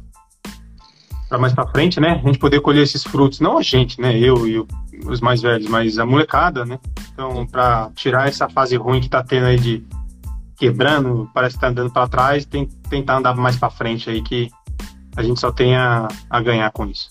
mais 1.38 1.52
para 1.52 1.66
frente, 1.68 1.98
né? 1.98 2.20
A 2.22 2.26
gente 2.26 2.38
poder 2.38 2.60
colher 2.60 2.82
esses 2.82 3.02
frutos, 3.02 3.40
não 3.40 3.58
a 3.58 3.62
gente, 3.62 4.00
né? 4.00 4.18
Eu 4.18 4.46
e 4.46 4.64
os 5.06 5.20
mais 5.20 5.40
velhos, 5.40 5.68
mas 5.68 5.98
a 5.98 6.04
molecada, 6.04 6.64
né? 6.64 6.78
Então, 7.12 7.46
para 7.46 7.90
tirar 7.94 8.28
essa 8.28 8.48
fase 8.48 8.76
ruim 8.76 9.00
que 9.00 9.08
tá 9.08 9.22
tendo 9.22 9.46
aí 9.46 9.58
de 9.58 9.84
quebrando, 10.58 11.30
parece 11.34 11.56
que 11.56 11.60
tá 11.60 11.68
andando 11.68 11.90
para 11.90 12.08
trás, 12.08 12.44
tem 12.44 12.66
tentar 12.88 13.18
andar 13.18 13.34
mais 13.34 13.56
para 13.56 13.70
frente 13.70 14.08
aí 14.08 14.22
que 14.22 14.50
a 15.16 15.22
gente 15.22 15.40
só 15.40 15.50
tem 15.50 15.74
a, 15.74 16.08
a 16.28 16.40
ganhar 16.40 16.70
com 16.72 16.86
isso. 16.86 17.08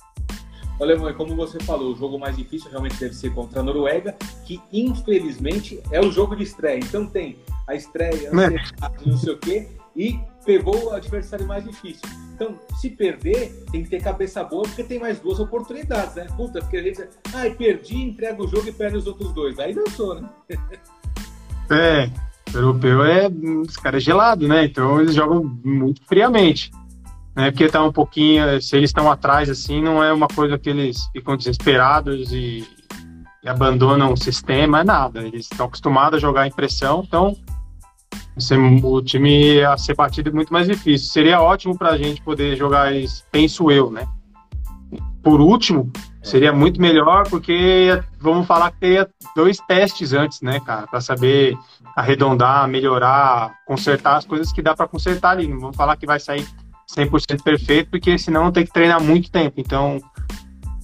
Olha, 0.79 1.13
como 1.13 1.35
você 1.35 1.57
falou, 1.61 1.93
o 1.93 1.95
jogo 1.95 2.19
mais 2.19 2.35
difícil 2.35 2.69
realmente 2.69 2.99
deve 2.99 3.13
ser 3.13 3.33
contra 3.33 3.61
a 3.61 3.63
Noruega, 3.63 4.13
que 4.45 4.61
infelizmente 4.73 5.81
é 5.89 6.01
o 6.01 6.11
jogo 6.11 6.35
de 6.35 6.43
estreia. 6.43 6.79
Então 6.79 7.07
tem 7.07 7.37
a 7.65 7.75
estreia, 7.75 8.29
né? 8.31 8.61
não 9.05 9.17
sei 9.17 9.33
o 9.33 9.37
quê, 9.37 9.69
e 9.95 10.19
pegou 10.45 10.87
o 10.87 10.91
adversário 10.91 11.47
mais 11.47 11.63
difícil. 11.63 12.07
Então, 12.35 12.59
se 12.81 12.89
perder, 12.89 13.65
tem 13.71 13.83
que 13.83 13.89
ter 13.89 14.03
cabeça 14.03 14.43
boa, 14.43 14.63
porque 14.63 14.83
tem 14.83 14.99
mais 14.99 15.19
duas 15.19 15.39
oportunidades, 15.39 16.15
né? 16.15 16.27
Puta, 16.35 16.59
porque 16.59 16.75
a 16.75 16.83
gente, 16.83 17.01
ai, 17.33 17.47
ah, 17.47 17.55
perdi, 17.55 17.95
entrega 17.95 18.43
o 18.43 18.47
jogo 18.47 18.67
e 18.67 18.73
perde 18.73 18.97
os 18.97 19.07
outros 19.07 19.31
dois. 19.31 19.57
Aí 19.57 19.73
dançou, 19.73 20.15
né? 20.15 20.29
É, 21.71 22.09
o 22.53 22.57
europeu 22.57 23.03
é. 23.05 23.27
Os 23.27 23.77
caras 23.77 24.03
é 24.03 24.05
gelado, 24.05 24.47
né? 24.47 24.65
Então 24.65 24.99
eles 24.99 25.15
jogam 25.15 25.43
muito 25.63 26.05
friamente. 26.05 26.69
Né? 27.36 27.51
Porque 27.51 27.67
tá 27.67 27.83
um 27.83 27.91
pouquinho. 27.91 28.61
Se 28.61 28.77
eles 28.77 28.89
estão 28.89 29.11
atrás, 29.11 29.49
assim, 29.49 29.81
não 29.81 30.03
é 30.03 30.13
uma 30.13 30.27
coisa 30.27 30.57
que 30.57 30.69
eles 30.69 31.07
ficam 31.11 31.36
desesperados 31.36 32.31
e, 32.31 32.67
e 33.43 33.49
abandonam 33.49 34.13
o 34.13 34.17
sistema, 34.17 34.81
é 34.81 34.83
nada. 34.83 35.21
Eles 35.21 35.47
estão 35.51 35.65
acostumados 35.65 36.17
a 36.17 36.21
jogar 36.21 36.47
em 36.47 36.51
pressão, 36.51 37.03
então 37.05 37.36
o 38.83 39.01
time 39.01 39.55
ia 39.55 39.77
ser 39.77 39.95
batido 39.95 40.33
muito 40.33 40.51
mais 40.51 40.67
difícil. 40.67 41.09
Seria 41.09 41.41
ótimo 41.41 41.77
para 41.77 41.89
a 41.89 41.97
gente 41.97 42.21
poder 42.21 42.55
jogar 42.55 42.93
isso, 42.93 43.23
penso 43.31 43.71
eu, 43.71 43.89
né? 43.89 44.07
Por 45.23 45.41
último, 45.41 45.91
Seria 46.25 46.51
muito 46.51 46.81
melhor 46.81 47.29
porque 47.29 48.01
vamos 48.19 48.47
falar 48.47 48.71
que 48.71 48.79
teria 48.79 49.07
dois 49.36 49.59
testes 49.59 50.11
antes, 50.11 50.41
né, 50.41 50.59
cara, 50.59 50.88
para 50.88 50.99
saber 50.99 51.55
arredondar, 51.95 52.67
melhorar, 52.67 53.53
consertar 53.63 54.17
as 54.17 54.25
coisas 54.25 54.51
que 54.51 54.59
dá 54.59 54.75
para 54.75 54.88
consertar 54.88 55.29
ali. 55.33 55.47
Não 55.47 55.59
vamos 55.59 55.77
falar 55.77 55.95
que 55.95 56.07
vai 56.07 56.19
sair 56.19 56.43
100% 56.93 57.43
perfeito, 57.43 57.89
porque 57.89 58.17
senão 58.17 58.51
tem 58.51 58.65
que 58.65 58.73
treinar 58.73 59.01
muito 59.01 59.31
tempo. 59.31 59.59
Então, 59.59 59.99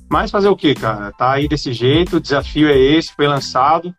mas 0.09 0.31
fazer 0.31 0.49
o 0.49 0.55
que, 0.55 0.73
cara? 0.73 1.11
Tá 1.13 1.31
aí 1.31 1.47
desse 1.47 1.71
jeito, 1.71 2.17
o 2.17 2.21
desafio 2.21 2.67
é 2.67 2.77
esse, 2.77 3.13
foi 3.13 3.27
lançado. 3.27 3.93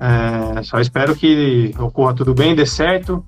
É, 0.00 0.62
só 0.62 0.80
espero 0.80 1.14
que 1.14 1.74
ocorra 1.78 2.14
tudo 2.14 2.32
bem, 2.32 2.54
dê 2.54 2.64
certo. 2.64 3.24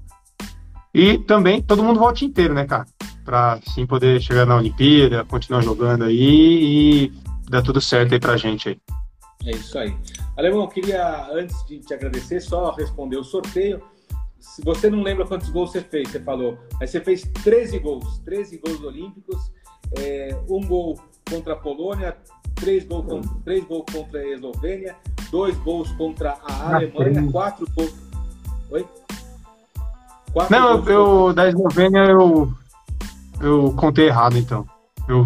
E 0.94 1.18
também 1.18 1.60
todo 1.60 1.82
mundo 1.82 2.00
volte 2.00 2.24
inteiro, 2.24 2.54
né, 2.54 2.64
cara? 2.64 2.86
Pra 3.24 3.58
sim 3.74 3.86
poder 3.86 4.20
chegar 4.20 4.46
na 4.46 4.56
Olimpíada, 4.56 5.24
continuar 5.24 5.62
jogando 5.62 6.04
aí 6.04 7.06
e 7.06 7.12
dar 7.48 7.62
tudo 7.62 7.80
certo 7.80 8.14
aí 8.14 8.20
pra 8.20 8.36
gente 8.36 8.70
aí. 8.70 8.78
É 9.44 9.50
isso 9.50 9.78
aí. 9.78 9.94
Alemão, 10.36 10.66
queria, 10.68 11.28
antes 11.30 11.64
de 11.66 11.78
te 11.80 11.92
agradecer, 11.92 12.40
só 12.40 12.72
responder 12.72 13.16
o 13.16 13.24
sorteio. 13.24 13.82
Se 14.42 14.60
você 14.60 14.90
não 14.90 15.04
lembra 15.04 15.24
quantos 15.24 15.48
gols 15.50 15.70
você 15.70 15.80
fez, 15.80 16.10
você 16.10 16.18
falou, 16.18 16.58
mas 16.80 16.90
você 16.90 17.00
fez 17.00 17.22
13 17.44 17.78
gols, 17.78 18.18
13 18.24 18.58
gols 18.58 18.82
olímpicos, 18.82 19.52
é, 19.96 20.36
um 20.50 20.66
gol 20.66 20.98
contra 21.30 21.52
a 21.52 21.56
Polônia, 21.56 22.16
três 22.56 22.84
gols, 22.84 23.06
contra, 23.06 23.30
três 23.44 23.64
gols 23.64 23.84
contra 23.92 24.18
a 24.18 24.26
Eslovênia, 24.26 24.96
dois 25.30 25.56
gols 25.58 25.92
contra 25.92 26.38
a 26.42 26.74
Alemanha, 26.74 27.30
quatro 27.30 27.68
gols. 27.76 27.94
Oi? 28.72 28.84
Quatro 30.32 30.56
Não, 30.56 30.76
gols 30.78 30.88
eu, 30.88 31.04
contra... 31.04 31.34
da 31.34 31.48
Eslovênia 31.48 32.00
eu, 32.00 32.52
eu 33.40 33.72
contei 33.74 34.08
errado, 34.08 34.36
então. 34.36 34.66
Eu... 35.08 35.24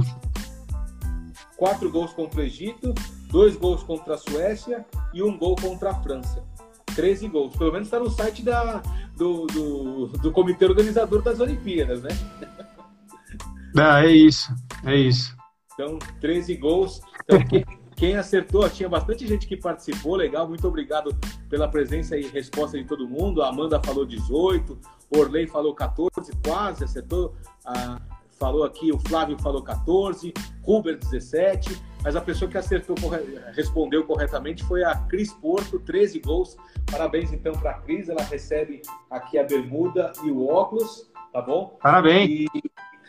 Quatro 1.56 1.90
gols 1.90 2.12
contra 2.12 2.40
o 2.40 2.42
Egito, 2.44 2.92
dois 3.30 3.56
gols 3.56 3.82
contra 3.82 4.14
a 4.14 4.18
Suécia 4.18 4.84
e 5.14 5.22
um 5.22 5.38
gol 5.38 5.56
contra 5.56 5.90
a 5.90 5.94
França. 5.94 6.44
13 6.97 7.28
gols. 7.28 7.55
Pelo 7.57 7.72
menos 7.72 7.86
está 7.86 8.01
no 8.01 8.11
site 8.11 8.42
da, 8.42 8.82
do, 9.16 9.47
do, 9.47 10.07
do 10.09 10.32
comitê 10.32 10.64
organizador 10.64 11.22
das 11.22 11.38
Olimpíadas, 11.38 12.03
né? 12.03 12.11
Ah, 13.78 14.03
é 14.03 14.11
isso, 14.11 14.51
é 14.86 14.97
isso. 14.97 15.36
Então, 15.74 15.99
13 16.18 16.57
gols. 16.57 17.03
Então, 17.24 17.44
quem, 17.47 17.64
quem, 17.94 18.16
acertou, 18.16 18.66
tinha 18.70 18.88
bastante 18.88 19.26
gente 19.26 19.47
que 19.47 19.55
participou, 19.55 20.16
legal. 20.16 20.49
Muito 20.49 20.66
obrigado 20.66 21.14
pela 21.51 21.68
presença 21.68 22.16
e 22.16 22.26
resposta 22.26 22.78
de 22.78 22.84
todo 22.84 23.07
mundo. 23.07 23.42
A 23.42 23.51
Amanda 23.51 23.78
falou 23.84 24.07
18, 24.07 24.78
Orley 25.14 25.47
falou 25.47 25.74
14, 25.74 26.11
quase 26.42 26.84
acertou. 26.84 27.34
Ah, 27.66 28.01
falou 28.38 28.64
aqui, 28.64 28.90
o 28.90 28.99
Flávio 28.99 29.38
falou 29.38 29.62
14, 29.62 30.32
Ruber 30.62 30.99
17, 30.99 31.78
mas 32.07 32.14
a 32.14 32.20
pessoa 32.20 32.48
que 32.48 32.57
acertou, 32.57 32.94
respondeu 33.52 34.04
corretamente 34.04 34.62
foi 34.62 34.84
a 34.84 34.94
Cris 34.94 35.32
Porto, 35.32 35.80
13 35.80 36.20
gols. 36.20 36.57
Parabéns 36.88 37.32
então 37.32 37.52
para 37.52 37.72
a 37.72 37.74
Cris, 37.80 38.09
ela 38.09 38.22
recebe 38.22 38.80
aqui 39.11 39.36
a 39.36 39.42
bermuda 39.42 40.12
e 40.22 40.30
o 40.30 40.46
óculos, 40.46 41.11
tá 41.32 41.42
bom? 41.42 41.76
Parabéns. 41.82 42.46
E 42.54 42.62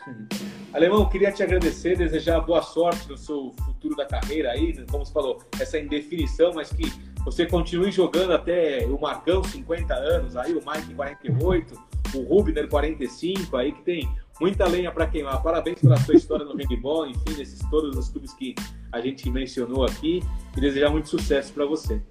Alemão, 0.74 1.08
queria 1.08 1.32
te 1.32 1.44
agradecer, 1.44 1.96
desejar 1.96 2.40
boa 2.40 2.64
sorte 2.64 3.08
no 3.08 3.16
seu 3.16 3.54
futuro 3.64 3.96
da 3.96 4.08
carreira 4.08 4.50
aí, 4.50 4.74
como 4.88 5.06
você 5.06 5.14
falou, 5.14 5.44
essa 5.60 5.78
indefinição, 5.78 6.54
mas 6.56 6.74
que 6.74 6.92
você 7.24 7.46
continue 7.46 7.92
jogando 7.92 8.34
até 8.34 8.84
o 8.88 9.00
Marcão, 9.00 9.44
50 9.44 9.94
anos, 9.94 10.36
aí 10.36 10.54
o 10.54 10.64
Mike, 10.66 10.96
48, 10.96 11.80
o 12.16 12.24
Rubner, 12.24 12.68
45, 12.68 13.58
aí 13.58 13.72
que 13.74 13.84
tem 13.84 14.10
muita 14.40 14.68
lenha 14.68 14.92
para 14.92 15.08
queimar. 15.08 15.42
Parabéns 15.42 15.80
pela 15.80 15.98
sua 15.98 16.16
história 16.16 16.46
no 16.46 16.56
handball, 16.56 17.08
enfim, 17.08 17.38
nesses 17.38 17.60
todos 17.70 17.96
os 17.98 18.10
clubes 18.10 18.34
que 18.34 18.56
a 18.92 19.02
gente 19.02 19.30
mencionou 19.30 19.86
aqui, 19.86 20.24
e 20.56 20.62
desejar 20.62 20.90
muito 20.90 21.10
sucesso 21.10 21.54
para 21.54 21.66
você. 21.66 22.02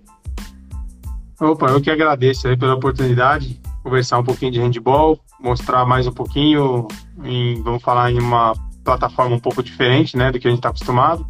Opa, 1.40 1.66
eu 1.70 1.80
que 1.80 1.90
agradeço 1.90 2.48
aí 2.48 2.56
pela 2.56 2.74
oportunidade 2.74 3.60
conversar 3.86 4.18
um 4.18 4.24
pouquinho 4.24 4.50
de 4.50 4.58
handball, 4.58 5.20
mostrar 5.38 5.86
mais 5.86 6.08
um 6.08 6.12
pouquinho, 6.12 6.88
em, 7.22 7.62
vamos 7.62 7.80
falar 7.80 8.10
em 8.10 8.18
uma 8.18 8.52
plataforma 8.82 9.36
um 9.36 9.38
pouco 9.38 9.62
diferente, 9.62 10.16
né, 10.16 10.32
do 10.32 10.40
que 10.40 10.48
a 10.48 10.50
gente 10.50 10.58
está 10.58 10.70
acostumado. 10.70 11.24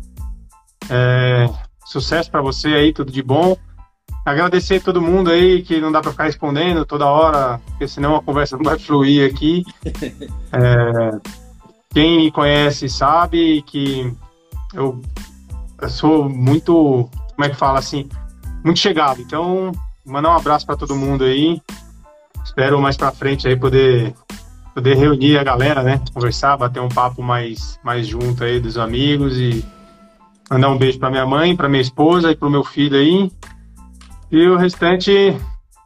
É, 0.88 1.50
sucesso 1.84 2.30
para 2.30 2.40
você 2.40 2.68
aí, 2.68 2.94
tudo 2.94 3.12
de 3.12 3.22
bom. 3.22 3.58
Agradecer 4.26 4.78
a 4.78 4.80
todo 4.80 5.00
mundo 5.00 5.30
aí 5.30 5.62
que 5.62 5.80
não 5.80 5.92
dá 5.92 6.00
para 6.00 6.10
ficar 6.10 6.24
respondendo 6.24 6.84
toda 6.84 7.06
hora, 7.06 7.60
porque 7.64 7.86
senão 7.86 8.16
a 8.16 8.22
conversa 8.22 8.56
não 8.56 8.64
vai 8.64 8.76
fluir 8.76 9.30
aqui. 9.30 9.64
É, 10.52 11.18
quem 11.92 12.16
me 12.18 12.30
conhece 12.30 12.88
sabe 12.88 13.62
que 13.62 14.10
eu, 14.72 15.02
eu 15.82 15.88
sou 15.90 16.28
muito, 16.30 17.10
como 17.34 17.44
é 17.44 17.50
que 17.50 17.56
fala 17.56 17.78
assim, 17.78 18.08
muito 18.64 18.78
chegado. 18.78 19.20
Então, 19.20 19.70
mandar 20.04 20.30
um 20.30 20.36
abraço 20.36 20.64
para 20.64 20.76
todo 20.76 20.96
mundo 20.96 21.24
aí. 21.24 21.60
Espero 22.42 22.80
mais 22.80 22.96
para 22.96 23.12
frente 23.12 23.46
aí 23.46 23.56
poder 23.56 24.14
poder 24.74 24.96
reunir 24.96 25.36
a 25.38 25.44
galera, 25.44 25.82
né? 25.82 26.00
Conversar, 26.14 26.56
bater 26.56 26.80
um 26.80 26.88
papo 26.88 27.22
mais 27.22 27.78
mais 27.84 28.06
junto 28.06 28.44
aí 28.44 28.60
dos 28.60 28.78
amigos 28.78 29.36
e 29.36 29.64
mandar 30.50 30.70
um 30.70 30.78
beijo 30.78 30.98
para 30.98 31.10
minha 31.10 31.26
mãe, 31.26 31.54
para 31.54 31.68
minha 31.68 31.82
esposa 31.82 32.30
e 32.30 32.36
para 32.36 32.48
o 32.48 32.50
meu 32.50 32.64
filho 32.64 32.96
aí. 32.96 33.30
E 34.30 34.46
o 34.46 34.56
restante, 34.56 35.36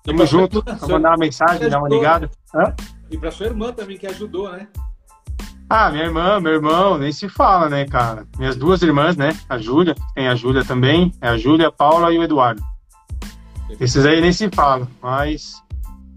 tamo 0.02 0.26
junto. 0.26 0.62
Vou 0.80 0.90
mandar 0.90 1.10
uma 1.10 1.18
mensagem, 1.18 1.68
dar 1.68 1.78
uma 1.78 1.88
ligada. 1.88 2.30
Hã? 2.54 2.74
E 3.10 3.18
para 3.18 3.30
sua 3.30 3.46
irmã 3.46 3.72
também 3.72 3.98
que 3.98 4.06
ajudou, 4.06 4.50
né? 4.50 4.68
Ah, 5.68 5.90
minha 5.90 6.04
irmã, 6.04 6.40
meu 6.40 6.54
irmão, 6.54 6.98
nem 6.98 7.12
se 7.12 7.28
fala, 7.28 7.68
né, 7.68 7.84
cara? 7.86 8.26
Minhas 8.38 8.56
duas 8.56 8.82
irmãs, 8.82 9.16
né? 9.16 9.30
A 9.48 9.56
Júlia, 9.56 9.94
tem 10.14 10.26
a 10.26 10.34
Júlia 10.34 10.64
também, 10.64 11.12
é 11.20 11.28
a 11.28 11.36
Júlia, 11.36 11.68
a 11.68 11.72
Paula 11.72 12.12
e 12.12 12.18
o 12.18 12.24
Eduardo. 12.24 12.60
Esses 13.78 14.04
aí 14.04 14.20
nem 14.20 14.32
se 14.32 14.48
falam, 14.52 14.88
mas 15.00 15.62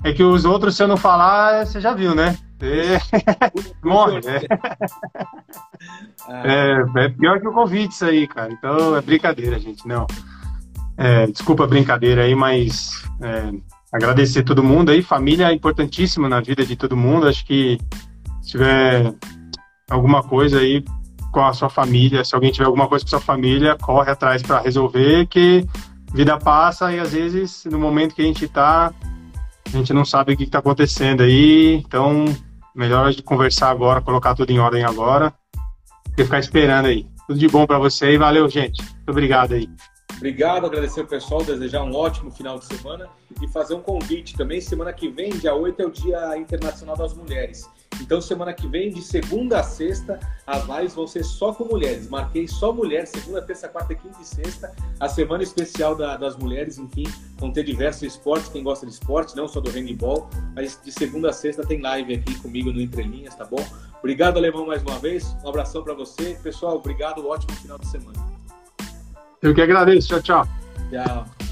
é 0.03 0.11
que 0.11 0.23
os 0.23 0.43
outros, 0.43 0.75
se 0.75 0.81
eu 0.81 0.87
não 0.87 0.97
falar, 0.97 1.65
você 1.65 1.79
já 1.79 1.93
viu, 1.93 2.15
né? 2.15 2.35
Você 2.59 2.97
morre, 3.83 4.21
né? 4.21 4.41
É, 6.29 7.03
é, 7.03 7.09
pior 7.09 7.41
que 7.41 7.47
o 7.49 7.51
Covid 7.51 7.93
isso 7.93 8.05
aí, 8.05 8.25
cara. 8.25 8.49
Então 8.49 8.95
é 8.95 9.01
brincadeira, 9.01 9.59
gente. 9.59 9.85
Não. 9.85 10.07
É, 10.97 11.27
desculpa 11.27 11.63
a 11.63 11.67
brincadeira 11.67 12.23
aí, 12.23 12.35
mas 12.35 13.03
é, 13.21 13.51
agradecer 13.91 14.43
todo 14.43 14.63
mundo 14.63 14.91
aí. 14.91 15.01
Família 15.01 15.49
é 15.49 15.53
importantíssima 15.53 16.29
na 16.29 16.39
vida 16.39 16.65
de 16.65 16.75
todo 16.75 16.97
mundo. 16.97 17.27
Acho 17.27 17.45
que 17.45 17.77
se 18.41 18.51
tiver 18.51 19.13
alguma 19.89 20.23
coisa 20.23 20.59
aí 20.59 20.83
com 21.31 21.43
a 21.43 21.53
sua 21.53 21.69
família, 21.69 22.23
se 22.23 22.35
alguém 22.35 22.51
tiver 22.51 22.65
alguma 22.65 22.87
coisa 22.87 23.03
com 23.03 23.09
sua 23.09 23.19
família, 23.19 23.75
corre 23.81 24.11
atrás 24.11 24.43
para 24.43 24.59
resolver, 24.59 25.25
que 25.27 25.65
vida 26.13 26.37
passa 26.37 26.93
e 26.93 26.99
às 26.99 27.11
vezes 27.11 27.65
no 27.65 27.79
momento 27.79 28.13
que 28.13 28.21
a 28.21 28.25
gente 28.25 28.45
está 28.45 28.93
a 29.65 29.77
gente 29.77 29.91
não 29.91 30.05
sabe 30.05 30.33
o 30.33 30.37
que 30.37 30.43
está 30.43 30.59
acontecendo 30.59 31.23
aí, 31.23 31.77
então 31.77 32.25
melhor 32.75 33.07
a 33.07 33.11
gente 33.11 33.23
conversar 33.23 33.71
agora, 33.71 34.01
colocar 34.01 34.35
tudo 34.35 34.51
em 34.51 34.59
ordem 34.59 34.83
agora, 34.83 35.33
e 36.17 36.23
ficar 36.23 36.39
esperando 36.39 36.85
aí. 36.85 37.07
Tudo 37.27 37.39
de 37.39 37.47
bom 37.47 37.65
para 37.65 37.79
você 37.79 38.13
e 38.13 38.17
valeu, 38.17 38.47
gente. 38.47 38.83
Muito 38.83 39.09
obrigado 39.09 39.53
aí. 39.53 39.67
Obrigado, 40.17 40.65
agradecer 40.65 41.01
o 41.01 41.07
pessoal, 41.07 41.43
desejar 41.43 41.83
um 41.83 41.93
ótimo 41.93 42.31
final 42.31 42.57
de 42.57 42.65
semana 42.65 43.09
e 43.41 43.47
fazer 43.47 43.73
um 43.73 43.81
convite 43.81 44.35
também. 44.35 44.61
Semana 44.61 44.93
que 44.93 45.09
vem, 45.09 45.31
dia 45.31 45.53
8, 45.53 45.81
é 45.81 45.85
o 45.85 45.91
Dia 45.91 46.37
Internacional 46.37 46.95
das 46.95 47.13
Mulheres. 47.13 47.69
Então, 48.01 48.19
semana 48.21 48.53
que 48.53 48.67
vem, 48.67 48.91
de 48.91 49.01
segunda 49.01 49.59
a 49.59 49.63
sexta, 49.63 50.19
as 50.47 50.65
lives 50.67 50.95
vão 50.95 51.05
ser 51.05 51.23
só 51.23 51.53
com 51.53 51.65
mulheres. 51.65 52.09
Marquei 52.09 52.47
só 52.47 52.71
mulheres, 52.71 53.09
segunda, 53.09 53.41
terça, 53.41 53.67
quarta, 53.67 53.93
quinta 53.93 54.17
e 54.21 54.25
sexta. 54.25 54.73
A 54.99 55.07
semana 55.07 55.43
especial 55.43 55.95
da, 55.95 56.17
das 56.17 56.35
mulheres, 56.35 56.77
enfim, 56.77 57.05
vão 57.37 57.51
ter 57.51 57.63
diversos 57.63 58.03
esportes. 58.03 58.49
Quem 58.49 58.63
gosta 58.63 58.85
de 58.85 58.93
esporte, 58.93 59.35
não 59.35 59.47
só 59.47 59.59
do 59.59 59.69
handball, 59.69 60.29
mas 60.55 60.79
de 60.83 60.91
segunda 60.91 61.29
a 61.29 61.33
sexta 61.33 61.65
tem 61.65 61.81
live 61.81 62.15
aqui 62.15 62.39
comigo 62.39 62.71
no 62.71 62.81
Entre 62.81 63.03
Linhas, 63.03 63.35
tá 63.35 63.45
bom? 63.45 63.63
Obrigado, 63.99 64.37
Alemão, 64.37 64.65
mais 64.65 64.81
uma 64.81 64.97
vez. 64.99 65.35
Um 65.43 65.49
abração 65.49 65.83
para 65.83 65.93
você. 65.93 66.37
Pessoal, 66.41 66.77
obrigado. 66.77 67.25
Ótimo 67.27 67.53
final 67.53 67.77
de 67.77 67.87
semana. 67.87 68.32
Eu 69.43 69.53
que 69.53 69.61
agradeço. 69.61 70.07
Tchau, 70.07 70.21
tchau. 70.21 70.47
Tchau. 70.89 71.42